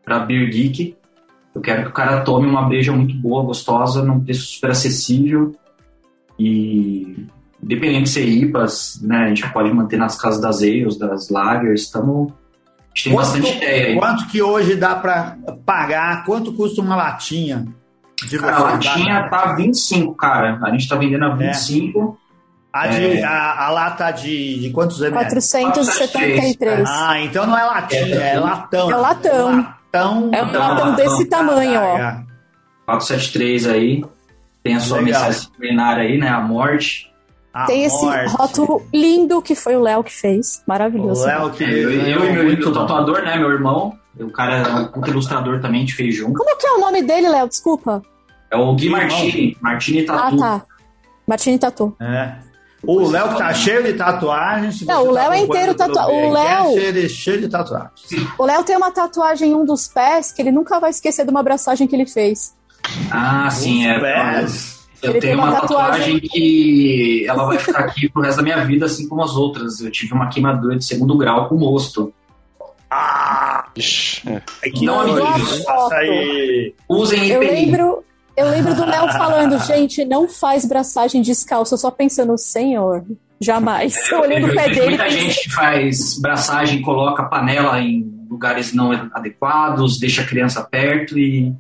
para 0.04 0.20
beer 0.20 0.50
geek. 0.50 0.94
Eu 1.56 1.62
quero 1.62 1.84
que 1.84 1.90
o 1.92 1.94
cara 1.94 2.20
tome 2.20 2.46
uma 2.46 2.64
breja 2.64 2.92
muito 2.92 3.16
boa, 3.16 3.46
gostosa, 3.46 4.04
num 4.04 4.20
preço 4.20 4.42
super 4.42 4.72
acessível 4.72 5.56
e 6.38 7.26
dependendo 7.62 8.04
de 8.04 8.10
ser 8.10 8.28
IPAs, 8.28 9.00
né? 9.02 9.20
A 9.20 9.28
gente 9.30 9.50
pode 9.54 9.74
manter 9.74 9.96
nas 9.96 10.20
casas 10.20 10.42
das 10.42 10.62
ales, 10.62 10.98
das 10.98 11.30
lagers, 11.30 11.84
estamos 11.84 12.30
a 12.30 12.94
gente 12.94 13.04
tem 13.06 13.14
quanto, 13.14 13.26
bastante 13.26 13.56
ideia 13.56 13.88
aí. 13.88 13.96
Quanto 13.96 14.28
que 14.28 14.42
hoje 14.42 14.76
dá 14.76 14.96
para 14.96 15.38
pagar? 15.66 16.26
Quanto 16.26 16.52
custa 16.52 16.82
uma 16.82 16.98
latinha? 16.98 17.66
Cara, 18.38 18.58
a 18.58 18.64
latinha 18.64 19.30
tá 19.30 19.56
25, 19.56 20.14
cara. 20.16 20.60
A 20.62 20.72
gente 20.72 20.90
tá 20.90 20.98
vendendo 20.98 21.24
a 21.24 21.30
25. 21.30 22.18
É. 22.20 22.23
A, 22.74 22.88
de, 22.88 23.20
é... 23.20 23.24
a, 23.24 23.68
a, 23.68 23.70
lata 23.70 24.10
de, 24.10 24.60
de 24.60 24.72
quantos 24.72 25.00
ml? 25.00 25.14
473. 25.14 26.90
Ah, 26.90 27.20
então 27.22 27.46
não 27.46 27.56
é 27.56 27.64
latinha, 27.64 28.16
é, 28.16 28.34
é 28.34 28.40
latão. 28.40 28.92
É 28.92 28.96
latão. 28.96 29.58
latão 29.94 30.30
é 30.34 30.42
um 30.42 30.46
latão, 30.46 30.60
latão 30.60 30.96
desse 30.96 31.26
tamanho, 31.26 31.80
ó. 31.80 31.98
473 32.86 33.68
aí. 33.68 34.04
Tem 34.64 34.76
a 34.76 34.80
sua 34.80 34.98
Legal. 35.00 35.22
mensagem 35.22 35.50
plenária 35.58 36.04
aí, 36.04 36.18
né? 36.18 36.30
A 36.30 36.42
morte. 36.42 37.12
A 37.54 37.66
Tem 37.66 37.84
esse 37.84 38.06
rótulo 38.30 38.84
lindo 38.92 39.40
que 39.42 39.54
foi 39.54 39.76
o 39.76 39.82
Léo 39.82 40.04
que 40.04 40.12
fez. 40.12 40.64
Maravilhoso. 40.66 41.22
O 41.22 41.26
Léo 41.26 41.52
que 41.52 41.64
é, 41.64 41.70
eu, 41.70 41.92
eu, 41.92 42.26
e 42.26 42.32
meu 42.32 42.44
muito 42.46 42.74
tatuador, 42.74 43.22
né? 43.22 43.38
Meu 43.38 43.52
irmão. 43.52 43.96
O 44.20 44.32
cara 44.32 44.58
é 44.58 45.00
um 45.00 45.06
ilustrador 45.08 45.60
também, 45.62 45.82
a 45.82 45.82
gente 45.82 45.96
fez 45.96 46.16
junto. 46.16 46.34
Como 46.34 46.58
que 46.58 46.66
é 46.66 46.72
o 46.72 46.80
nome 46.80 47.04
dele, 47.04 47.30
Léo? 47.30 47.48
Desculpa. 47.48 48.02
É 48.50 48.56
o 48.56 48.74
Gui 48.74 48.90
Martini. 48.90 49.58
Martini 49.62 50.04
Tatu. 50.04 50.36
Ah, 50.36 50.60
tá. 50.60 50.66
Martini 51.28 51.60
Tatu. 51.60 51.96
É. 52.00 52.34
O 52.86 53.10
Léo 53.10 53.30
que 53.30 53.38
tá 53.38 53.54
cheio 53.54 53.84
de 53.84 53.94
tatuagens. 53.94 54.82
Não, 54.82 55.08
o 55.08 55.12
Léo 55.12 55.30
tá 55.30 55.38
é 55.38 55.40
inteiro 55.40 55.74
tatuado. 55.74 56.12
O 56.12 56.32
Léo. 56.32 56.74
Cheio 56.74 57.10
cheio 57.10 57.42
de 57.42 57.48
tatuagens. 57.48 58.06
O 58.38 58.46
Léo 58.46 58.64
tem 58.64 58.76
uma 58.76 58.92
tatuagem 58.92 59.52
em 59.52 59.56
um 59.56 59.66
dos 59.66 59.88
pés 59.88 60.32
que 60.32 60.42
ele 60.42 60.52
nunca 60.52 60.80
vai 60.80 60.90
esquecer 60.90 61.24
de 61.24 61.32
uma 61.32 61.40
abraçagem 61.40 61.88
que 61.88 61.96
ele 61.96 62.06
fez. 62.06 62.54
Ah, 63.10 63.50
sim, 63.50 63.88
é. 63.88 64.00
Pés. 64.00 64.84
Eu 65.02 65.12
ele 65.12 65.20
tenho 65.20 65.38
uma, 65.38 65.50
uma 65.50 65.62
tatuagem... 65.62 66.14
tatuagem... 66.16 66.30
que 66.30 67.26
ela 67.28 67.46
vai 67.46 67.58
ficar 67.58 67.80
aqui 67.80 68.10
pro 68.10 68.22
resto 68.22 68.38
da 68.38 68.44
minha 68.44 68.66
vida, 68.66 68.86
assim 68.86 69.08
como 69.08 69.24
as 69.24 69.32
outras. 69.32 69.80
Eu 69.82 69.92
tive 69.92 70.14
uma 70.14 70.28
queimadura 70.28 70.78
de 70.78 70.86
segundo 70.86 71.18
grau 71.18 71.48
com 71.48 71.56
mosto. 71.56 72.14
Ah! 72.90 73.66
É. 74.26 74.70
Que 74.70 74.86
não, 74.86 75.00
amigos. 75.00 75.66
Usem 76.88 77.20
IPI. 77.20 77.32
Eu 77.32 77.40
lembro, 77.40 78.04
eu 78.36 78.50
lembro 78.50 78.74
do 78.74 78.86
Léo 78.86 79.12
falando, 79.12 79.60
gente, 79.60 80.04
não 80.06 80.28
faz 80.28 80.66
braçagem 80.66 81.22
descalço, 81.22 81.78
só 81.78 81.92
pensando, 81.92 82.38
senhor, 82.38 83.06
jamais. 83.40 83.96
É, 84.12 84.16
olhando 84.16 84.48
o 84.48 84.56
pé 84.56 84.70
dele. 84.70 84.90
Muita 84.90 85.10
gente 85.10 85.52
faz 85.52 86.20
braçagem, 86.20 86.82
coloca 86.82 87.24
panela 87.24 87.80
em 87.80 88.12
lugares 88.30 88.74
não 88.74 88.92
adequados, 89.14 90.00
deixa 90.00 90.24
a 90.24 90.26
criança 90.26 90.64
perto 90.64 91.18
e 91.20 91.54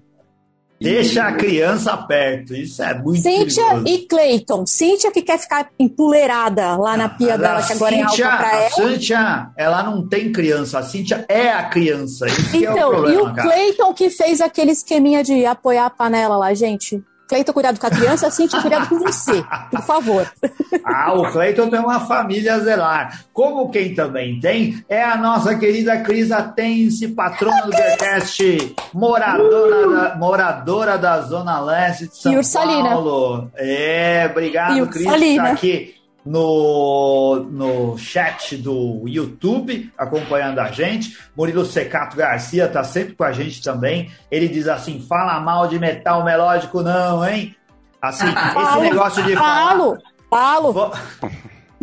Deixa 0.84 1.24
a 1.24 1.32
criança 1.34 1.96
perto, 1.96 2.54
isso 2.54 2.84
é 2.84 2.94
muito 2.94 3.22
Cíntia 3.22 3.66
perigoso. 3.66 3.88
e 3.88 4.08
Cleiton. 4.08 4.66
Cíntia 4.66 5.12
que 5.12 5.22
quer 5.22 5.40
ficar 5.40 5.70
empoleirada 5.80 6.76
lá 6.76 6.98
na 6.98 7.10
pia 7.10 7.38
dela, 7.38 7.64
que 7.64 7.74
agora 7.74 7.96
Cíntia, 7.96 8.26
é 8.26 8.28
alta 8.28 8.38
pra 8.38 8.56
ela. 8.56 8.68
A 8.68 8.70
Cíntia, 8.70 9.52
ela 9.58 9.84
não 9.84 10.08
tem 10.08 10.32
criança, 10.32 10.80
a 10.80 10.84
Cíntia 10.84 11.26
é 11.30 11.50
a 11.50 11.64
criança. 11.64 12.26
Isso 12.28 12.58
então, 12.58 12.78
é 12.78 12.86
o 12.86 12.90
problema, 12.90 13.14
e 13.14 13.18
o. 13.18 13.34
Cleiton 13.34 13.94
que 13.94 14.10
fez 14.10 14.42
aquele 14.42 14.72
esqueminha 14.72 15.24
de 15.24 15.46
apoiar 15.46 15.86
a 15.86 15.90
panela 15.90 16.38
lá, 16.38 16.54
gente. 16.54 17.02
Cleiton, 17.34 17.52
cuidado 17.52 17.80
com 17.80 17.88
a 17.88 17.90
criança, 17.90 18.30
Cintia, 18.30 18.62
cuidado 18.62 18.88
com 18.88 19.00
você, 19.00 19.44
por 19.72 19.82
favor. 19.82 20.32
Ah, 20.86 21.14
o 21.14 21.32
Cleiton 21.32 21.68
tem 21.68 21.80
uma 21.80 22.00
família 22.02 22.54
a 22.54 22.60
zelar. 22.60 23.26
Como 23.34 23.72
quem 23.72 23.96
também 23.96 24.40
tem, 24.40 24.86
é 24.88 25.04
a 25.04 25.18
nossa 25.18 25.56
querida 25.56 25.98
Cris 26.02 26.32
Atense, 26.32 27.08
patrona 27.08 27.64
do 27.64 27.72
Bearcast, 27.72 28.76
moradora, 28.94 29.90
da, 29.90 30.16
moradora 30.16 30.98
da 30.98 31.22
Zona 31.22 31.60
Leste 31.60 32.08
de 32.08 32.18
São. 32.18 32.32
Paulo. 32.84 33.52
É, 33.56 34.28
obrigado, 34.30 34.88
Cris, 34.88 35.08
por 35.08 35.18
estar 35.24 35.48
aqui 35.48 36.03
no, 36.26 37.48
no 37.52 37.98
chat 37.98 38.56
do 38.58 39.04
YouTube, 39.08 39.92
acompanhando 39.98 40.60
a 40.60 40.72
gente. 40.72 41.18
Murilo 41.36 41.66
Secato 41.66 42.16
Garcia 42.16 42.68
tá 42.68 42.84
sempre 42.84 43.16
com 43.16 43.24
a 43.24 43.32
gente 43.32 43.62
também. 43.62 44.12
Ele 44.32 44.48
diz 44.48 44.68
assim: 44.68 45.06
fala 45.08 45.40
mal 45.40 45.68
de 45.68 45.78
metal 45.78 46.24
melódico, 46.24 46.82
não, 46.82 47.28
hein? 47.28 47.56
Assim, 48.02 48.26
esse 48.28 48.80
negócio 48.80 49.24
de. 49.24 49.36
Falo, 49.36 49.98
falo. 50.30 50.92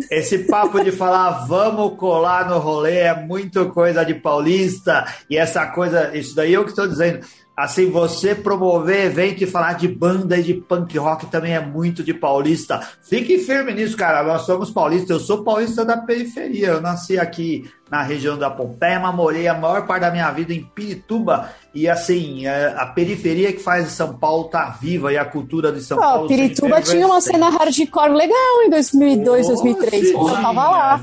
Esse 0.09 0.39
papo 0.39 0.83
de 0.83 0.91
falar 0.91 1.45
vamos 1.45 1.95
colar 1.95 2.49
no 2.49 2.57
rolê 2.57 2.99
é 2.99 3.13
muito 3.13 3.69
coisa 3.69 4.03
de 4.03 4.15
paulista. 4.15 5.05
E 5.29 5.37
essa 5.37 5.67
coisa, 5.67 6.17
isso 6.17 6.35
daí 6.35 6.53
eu 6.53 6.63
que 6.63 6.71
estou 6.71 6.87
dizendo 6.87 7.23
assim, 7.55 7.89
você 7.89 8.33
promover 8.33 9.05
evento 9.05 9.43
e 9.43 9.47
falar 9.47 9.73
de 9.73 9.87
banda 9.87 10.37
e 10.37 10.43
de 10.43 10.53
punk 10.53 10.97
rock 10.97 11.25
também 11.27 11.53
é 11.53 11.59
muito 11.59 12.03
de 12.03 12.13
paulista. 12.13 12.79
Fique 13.03 13.37
firme 13.39 13.73
nisso, 13.73 13.95
cara. 13.97 14.23
Nós 14.23 14.43
somos 14.43 14.71
paulistas. 14.71 15.09
Eu 15.09 15.19
sou 15.19 15.43
paulista 15.43 15.85
da 15.85 15.97
periferia. 15.97 16.67
Eu 16.67 16.81
nasci 16.81 17.19
aqui 17.19 17.69
na 17.89 18.01
região 18.01 18.37
da 18.37 18.49
Pompeia, 18.49 18.99
mas 18.99 19.13
morei 19.13 19.47
a 19.47 19.53
maior 19.53 19.85
parte 19.85 20.01
da 20.01 20.11
minha 20.11 20.31
vida 20.31 20.53
em 20.53 20.63
Pirituba. 20.63 21.49
E 21.73 21.89
assim, 21.89 22.47
a 22.47 22.85
periferia 22.87 23.51
que 23.51 23.59
faz 23.59 23.89
São 23.89 24.17
Paulo 24.17 24.45
tá 24.45 24.77
viva 24.81 25.11
e 25.11 25.17
a 25.17 25.25
cultura 25.25 25.71
de 25.71 25.81
São 25.81 25.97
oh, 25.97 26.01
Paulo. 26.01 26.27
Pirituba 26.27 26.81
tinha 26.81 27.05
uma 27.05 27.19
cena 27.19 27.49
hardcore 27.49 28.13
legal 28.13 28.63
em 28.65 28.69
2002, 28.69 29.45
oh, 29.45 29.49
2003. 29.49 30.07
Sim, 30.07 30.13
eu 30.13 30.25
tava 30.25 30.51
lá. 30.51 31.01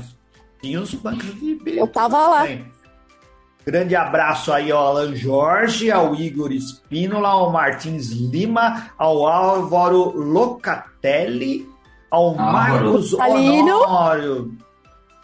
Tinha 0.61 0.81
uns 0.81 0.95
punks 0.95 1.39
de 1.39 1.55
Pirituba. 1.55 1.69
Eu 1.69 1.87
tava 1.87 2.27
lá. 2.27 2.41
Também. 2.41 2.78
Grande 3.65 3.95
abraço 3.95 4.51
aí 4.51 4.71
ao 4.71 4.87
Alan 4.87 5.15
Jorge, 5.15 5.91
ao 5.91 6.15
Igor 6.15 6.51
Espínola, 6.51 7.29
ao 7.29 7.51
Martins 7.51 8.11
Lima, 8.11 8.89
ao 8.97 9.27
Álvaro 9.27 10.17
Locatelli, 10.17 11.67
ao 12.09 12.35
Marcos 12.35 13.13
Honório. 13.13 14.57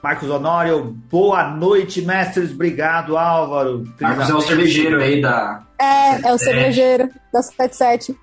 Marcos 0.03 0.29
Honório, 0.29 0.95
boa 1.09 1.49
noite, 1.49 2.01
mestres. 2.01 2.51
Obrigado, 2.51 3.17
Álvaro. 3.17 3.83
Marcos 3.99 4.29
é 4.29 4.33
o 4.35 4.41
cervejeiro 4.41 5.01
aí 5.01 5.19
da. 5.19 5.63
É, 5.79 6.29
é 6.29 6.33
o 6.33 6.37
cervejeiro 6.37 7.09
da 7.33 7.41
77. 7.41 8.15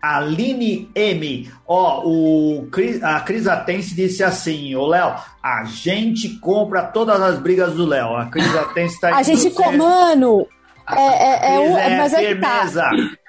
Aline 0.00 0.90
M. 0.94 1.50
Ó, 1.66 2.02
o 2.04 2.68
Cris, 2.70 3.02
a 3.02 3.20
Cris 3.20 3.46
Atense 3.46 3.94
disse 3.94 4.24
assim: 4.24 4.74
Ô 4.74 4.86
Léo, 4.86 5.14
a 5.42 5.64
gente 5.64 6.38
compra 6.38 6.84
todas 6.84 7.20
as 7.20 7.38
brigas 7.38 7.74
do 7.74 7.86
Léo. 7.86 8.16
A 8.16 8.26
Cris 8.26 8.54
Atense 8.54 9.00
tá 9.00 9.14
A 9.16 9.22
gente, 9.22 9.50
com, 9.50 9.72
mano, 9.72 10.46
é, 10.88 11.02
é, 11.02 11.54
é, 11.54 11.60
um, 11.60 11.78
é 11.78 11.98
mas 11.98 12.14
firmeza. 12.14 12.82
É, 12.82 12.90
que 12.90 13.02
tá. 13.10 13.20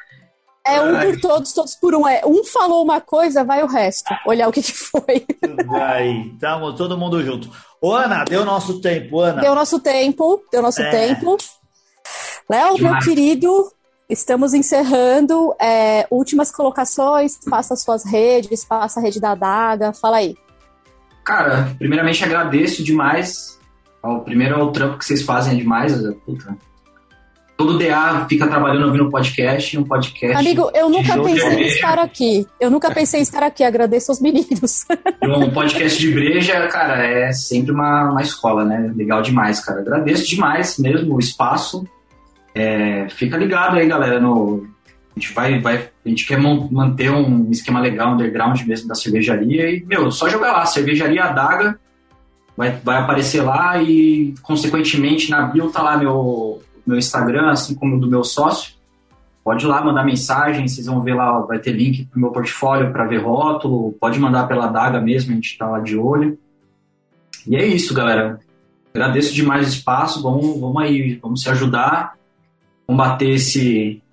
É 0.63 0.79
um 0.79 0.99
por 0.99 1.19
todos, 1.19 1.53
todos 1.53 1.75
por 1.75 1.95
um. 1.95 2.07
É, 2.07 2.21
um 2.25 2.43
falou 2.43 2.83
uma 2.83 3.01
coisa, 3.01 3.43
vai 3.43 3.63
o 3.63 3.67
resto. 3.67 4.13
Olhar 4.25 4.47
o 4.47 4.51
que, 4.51 4.61
que 4.61 4.73
foi. 4.73 5.25
Aí, 5.81 6.31
tamo 6.39 6.73
todo 6.75 6.97
mundo 6.97 7.23
junto. 7.23 7.49
Ô, 7.81 7.93
Ana, 7.93 8.23
deu 8.23 8.45
nosso 8.45 8.79
tempo, 8.79 9.19
Ana. 9.19 9.41
Deu 9.41 9.55
nosso 9.55 9.79
tempo, 9.79 10.41
deu 10.51 10.61
nosso 10.61 10.81
é. 10.81 10.89
tempo. 10.91 11.35
Léo, 12.47 12.77
meu 12.79 12.99
querido, 12.99 13.71
Estamos 14.11 14.53
encerrando. 14.53 15.55
É, 15.57 16.05
últimas 16.11 16.51
colocações, 16.51 17.39
faça 17.49 17.73
as 17.73 17.81
suas 17.81 18.03
redes, 18.03 18.65
faça 18.65 18.99
a 18.99 19.03
rede 19.03 19.21
da 19.21 19.33
Daga, 19.35 19.93
fala 19.93 20.17
aí. 20.17 20.35
Cara, 21.23 21.73
primeiramente 21.79 22.21
agradeço 22.21 22.83
demais. 22.83 23.57
O 24.03 24.19
primeiro 24.19 24.55
é 24.55 24.57
o 24.57 24.71
trampo 24.71 24.97
que 24.97 25.05
vocês 25.05 25.21
fazem 25.21 25.53
é 25.53 25.55
demais. 25.55 25.93
Puta. 26.25 26.57
Todo 27.55 27.77
DA 27.77 28.25
fica 28.27 28.47
trabalhando 28.47 28.87
ouvindo 28.87 29.05
um 29.05 29.09
podcast, 29.09 29.77
um 29.77 29.83
podcast. 29.83 30.35
Amigo, 30.35 30.69
eu 30.73 30.89
nunca 30.89 31.21
pensei 31.21 31.53
em 31.53 31.67
estar 31.67 31.99
aqui. 31.99 32.47
Eu 32.59 32.69
nunca 32.69 32.91
pensei 32.91 33.19
em 33.21 33.23
estar 33.23 33.43
aqui. 33.43 33.63
Agradeço 33.63 34.11
aos 34.11 34.19
meninos. 34.19 34.85
Um 35.23 35.51
podcast 35.51 35.97
de 35.97 36.11
breja, 36.11 36.67
cara, 36.67 37.05
é 37.05 37.31
sempre 37.31 37.71
uma, 37.71 38.09
uma 38.09 38.21
escola, 38.21 38.65
né? 38.65 38.91
Legal 38.93 39.21
demais, 39.21 39.63
cara. 39.63 39.79
Agradeço 39.79 40.27
demais 40.27 40.77
mesmo 40.79 41.15
o 41.15 41.19
espaço. 41.19 41.87
É, 42.53 43.07
fica 43.09 43.37
ligado 43.37 43.77
aí, 43.77 43.87
galera. 43.87 44.19
No, 44.19 44.67
a 45.15 45.19
gente 45.19 45.33
vai, 45.33 45.59
vai, 45.59 45.89
a 46.05 46.09
gente 46.09 46.25
quer 46.25 46.39
manter 46.39 47.11
um 47.11 47.49
esquema 47.51 47.79
legal, 47.79 48.13
underground 48.13 48.61
mesmo 48.63 48.87
da 48.87 48.95
cervejaria. 48.95 49.69
E, 49.69 49.83
meu, 49.85 50.11
só 50.11 50.29
jogar 50.29 50.53
lá, 50.53 50.65
cervejaria 50.65 51.23
Adaga, 51.23 51.79
vai, 52.55 52.71
vai 52.83 52.97
aparecer 52.97 53.41
lá 53.41 53.81
e, 53.81 54.33
consequentemente, 54.41 55.29
na 55.29 55.43
bio 55.43 55.69
tá 55.69 55.81
lá 55.81 55.97
meu, 55.97 56.61
meu 56.85 56.97
Instagram, 56.97 57.49
assim 57.49 57.75
como 57.75 57.99
do 57.99 58.09
meu 58.09 58.23
sócio. 58.23 58.73
Pode 59.43 59.65
ir 59.65 59.67
lá 59.67 59.83
mandar 59.83 60.05
mensagem, 60.05 60.67
vocês 60.67 60.85
vão 60.85 61.01
ver 61.01 61.15
lá, 61.15 61.39
vai 61.39 61.57
ter 61.57 61.71
link 61.71 62.05
pro 62.05 62.19
meu 62.19 62.31
portfólio 62.31 62.91
para 62.91 63.05
ver 63.05 63.17
rótulo. 63.17 63.93
Pode 63.93 64.19
mandar 64.19 64.47
pela 64.47 64.65
Adaga 64.65 65.01
mesmo, 65.01 65.31
a 65.31 65.35
gente 65.35 65.57
tá 65.57 65.67
lá 65.67 65.79
de 65.79 65.97
olho. 65.97 66.37
E 67.47 67.55
é 67.55 67.65
isso, 67.65 67.93
galera. 67.93 68.39
Agradeço 68.93 69.33
demais 69.33 69.67
o 69.67 69.69
espaço, 69.69 70.21
vamos, 70.21 70.59
vamos 70.59 70.81
aí, 70.81 71.15
vamos 71.15 71.41
se 71.41 71.49
ajudar 71.49 72.13
combater 72.91 73.29
esse, 73.29 74.03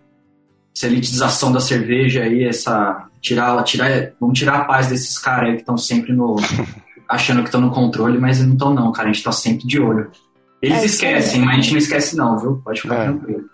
essa 0.74 0.86
elitização 0.86 1.50
da 1.50 1.58
cerveja 1.58 2.22
aí, 2.22 2.44
essa 2.44 3.08
tirar, 3.20 3.60
tirar, 3.64 4.12
vamos 4.20 4.38
tirar 4.38 4.60
a 4.60 4.64
paz 4.64 4.86
desses 4.86 5.18
caras 5.18 5.48
aí 5.48 5.54
que 5.56 5.62
estão 5.62 5.76
sempre 5.76 6.12
no 6.12 6.36
achando 7.10 7.40
que 7.40 7.48
estão 7.48 7.60
no 7.60 7.72
controle, 7.72 8.18
mas 8.18 8.40
não 8.40 8.52
estão 8.52 8.72
não, 8.72 8.92
cara, 8.92 9.08
a 9.08 9.12
gente 9.12 9.24
tá 9.24 9.32
sempre 9.32 9.66
de 9.66 9.80
olho. 9.80 10.12
Eles 10.62 10.82
é, 10.82 10.86
esquecem, 10.86 11.40
mas 11.40 11.50
a 11.50 11.60
gente 11.60 11.72
não 11.72 11.78
esquece 11.78 12.16
não, 12.16 12.38
viu? 12.38 12.62
Pode 12.64 12.80
ficar 12.80 13.00
é. 13.00 13.04
tranquilo. 13.06 13.44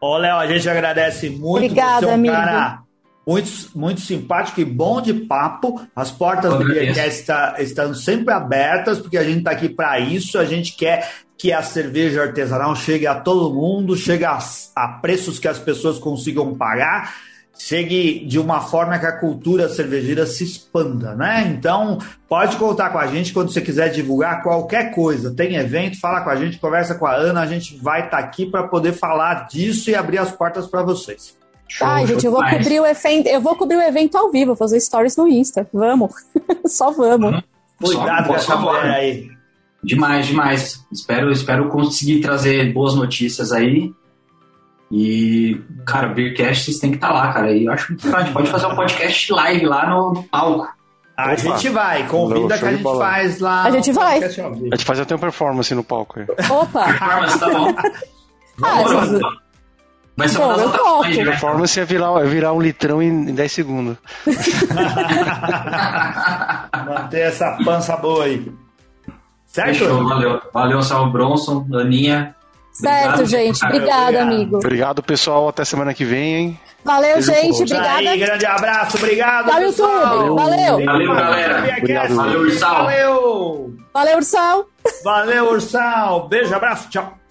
Ô, 0.00 0.18
Léo, 0.18 0.36
a 0.36 0.46
gente 0.46 0.68
agradece 0.68 1.30
muito 1.30 1.64
Obrigada, 1.64 1.94
por 1.94 2.00
ser 2.00 2.06
um 2.06 2.14
amigo. 2.14 2.34
cara 2.34 2.83
muito, 3.26 3.50
muito 3.74 4.00
simpático 4.00 4.60
e 4.60 4.64
bom 4.64 5.00
de 5.00 5.14
papo. 5.14 5.80
As 5.96 6.10
portas 6.10 6.52
do 6.52 6.64
Beercast 6.64 7.20
está, 7.20 7.56
estão 7.58 7.94
sempre 7.94 8.32
abertas, 8.32 8.98
porque 8.98 9.16
a 9.16 9.24
gente 9.24 9.38
está 9.38 9.50
aqui 9.50 9.68
para 9.68 9.98
isso. 9.98 10.38
A 10.38 10.44
gente 10.44 10.76
quer 10.76 11.10
que 11.36 11.52
a 11.52 11.62
cerveja 11.62 12.22
artesanal 12.22 12.74
chegue 12.76 13.06
a 13.06 13.14
todo 13.14 13.54
mundo, 13.54 13.96
chegue 13.96 14.24
a, 14.24 14.38
a 14.76 14.88
preços 15.00 15.38
que 15.38 15.48
as 15.48 15.58
pessoas 15.58 15.98
consigam 15.98 16.54
pagar, 16.54 17.14
chegue 17.58 18.24
de 18.26 18.38
uma 18.38 18.60
forma 18.60 18.98
que 18.98 19.06
a 19.06 19.18
cultura 19.18 19.68
cervejeira 19.68 20.26
se 20.26 20.44
expanda, 20.44 21.14
né? 21.14 21.46
Então, 21.48 21.98
pode 22.28 22.56
contar 22.56 22.90
com 22.90 22.98
a 22.98 23.06
gente 23.06 23.32
quando 23.32 23.52
você 23.52 23.60
quiser 23.60 23.90
divulgar 23.90 24.42
qualquer 24.42 24.94
coisa. 24.94 25.34
Tem 25.34 25.56
evento, 25.56 26.00
fala 26.00 26.20
com 26.20 26.30
a 26.30 26.36
gente, 26.36 26.58
conversa 26.58 26.94
com 26.94 27.06
a 27.06 27.14
Ana, 27.14 27.40
a 27.40 27.46
gente 27.46 27.76
vai 27.76 28.04
estar 28.04 28.18
tá 28.18 28.24
aqui 28.24 28.46
para 28.46 28.68
poder 28.68 28.92
falar 28.92 29.46
disso 29.48 29.90
e 29.90 29.94
abrir 29.94 30.18
as 30.18 30.30
portas 30.30 30.66
para 30.66 30.82
vocês. 30.82 31.36
Show, 31.68 31.86
Ai, 31.86 32.06
gente, 32.06 32.24
eu 32.24 32.32
vou 32.32 32.42
cobrir 32.44 32.80
o 32.80 32.86
evento, 32.86 33.26
eu 33.26 33.40
vou 33.40 33.56
cobrir 33.56 33.76
o 33.76 33.82
evento 33.82 34.16
ao 34.16 34.30
vivo, 34.30 34.54
fazer 34.54 34.80
stories 34.80 35.16
no 35.16 35.26
Insta. 35.26 35.66
Vamos. 35.72 36.12
Só 36.66 36.90
vamos. 36.90 37.34
Uhum. 37.34 37.42
Cuidado 37.82 38.28
com 38.28 38.34
essa 38.34 38.56
mulher 38.56 38.84
aí. 38.84 39.28
Demais, 39.82 40.26
demais. 40.26 40.86
Espero, 40.92 41.30
espero 41.30 41.68
conseguir 41.68 42.20
trazer 42.20 42.72
boas 42.72 42.94
notícias 42.94 43.52
aí. 43.52 43.92
E, 44.90 45.60
cara, 45.86 46.08
Beercast 46.08 46.64
vocês 46.64 46.78
têm 46.78 46.90
que 46.90 46.96
estar 46.96 47.08
tá 47.08 47.14
lá, 47.14 47.32
cara. 47.32 47.52
E 47.52 47.64
eu 47.64 47.72
acho 47.72 47.94
que 47.96 48.08
a 48.08 48.20
gente 48.20 48.32
pode 48.32 48.50
fazer 48.50 48.66
um 48.66 48.76
podcast 48.76 49.32
live 49.32 49.66
lá 49.66 49.88
no, 49.88 50.12
no 50.12 50.22
palco. 50.22 50.68
A 51.16 51.26
Opa. 51.26 51.36
gente 51.36 51.68
vai, 51.68 52.06
convida 52.08 52.58
que 52.58 52.64
a 52.64 52.72
gente 52.72 52.82
faz 52.82 53.38
lá. 53.38 53.64
A 53.64 53.70
gente 53.70 53.92
vai. 53.92 54.22
A 54.22 54.28
gente 54.28 54.84
faz 54.84 54.98
até 54.98 55.14
uma 55.14 55.20
performance 55.20 55.74
no 55.74 55.84
palco 55.84 56.18
aí. 56.18 56.26
Opa! 56.50 56.84
Performance, 56.84 57.38
tá 57.38 57.50
bom. 57.50 57.74
ah, 58.62 59.43
Vai 60.16 60.28
ser 60.28 60.38
uma 60.38 60.56
das 60.56 60.66
atrações, 60.68 61.16
né? 61.16 61.24
Performance 61.24 61.80
é 61.80 61.84
virar, 61.84 62.20
é 62.20 62.24
virar 62.24 62.52
um 62.52 62.60
litrão 62.60 63.02
em 63.02 63.34
10 63.34 63.52
segundos. 63.52 63.96
Manter 66.86 67.20
essa 67.20 67.58
pança 67.64 67.96
boa 67.96 68.24
aí. 68.24 68.52
Certo? 69.46 69.78
Fechou, 69.78 70.08
valeu. 70.08 70.40
Valeu, 70.52 70.82
Salvo 70.82 71.10
Bronson, 71.10 71.66
Aninha. 71.74 72.34
Certo, 72.72 73.22
obrigado, 73.22 73.26
gente. 73.26 73.64
Obrigada, 73.64 74.22
amigo. 74.22 74.56
Obrigado, 74.56 75.02
pessoal. 75.02 75.48
Até 75.48 75.64
semana 75.64 75.94
que 75.94 76.04
vem, 76.04 76.34
hein? 76.34 76.60
Valeu, 76.84 77.14
Beijo 77.14 77.32
gente. 77.32 77.62
Obrigada. 77.62 78.10
Aí, 78.10 78.18
grande 78.18 78.46
abraço. 78.46 78.96
Obrigado, 78.96 79.50
Tchau, 79.50 79.62
YouTube. 79.62 79.88
Valeu. 79.88 80.34
Valeu, 80.36 80.84
valeu 80.84 81.14
galera. 81.14 81.76
Obrigado. 81.78 82.14
Valeu, 82.14 82.40
Ursal. 82.40 82.84
Valeu. 82.84 83.74
Valeu, 83.92 84.16
Ursal. 84.16 84.66
Valeu, 85.04 85.50
Ursal. 85.52 86.28
Beijo, 86.28 86.54
abraço. 86.54 86.88
Tchau. 86.90 87.23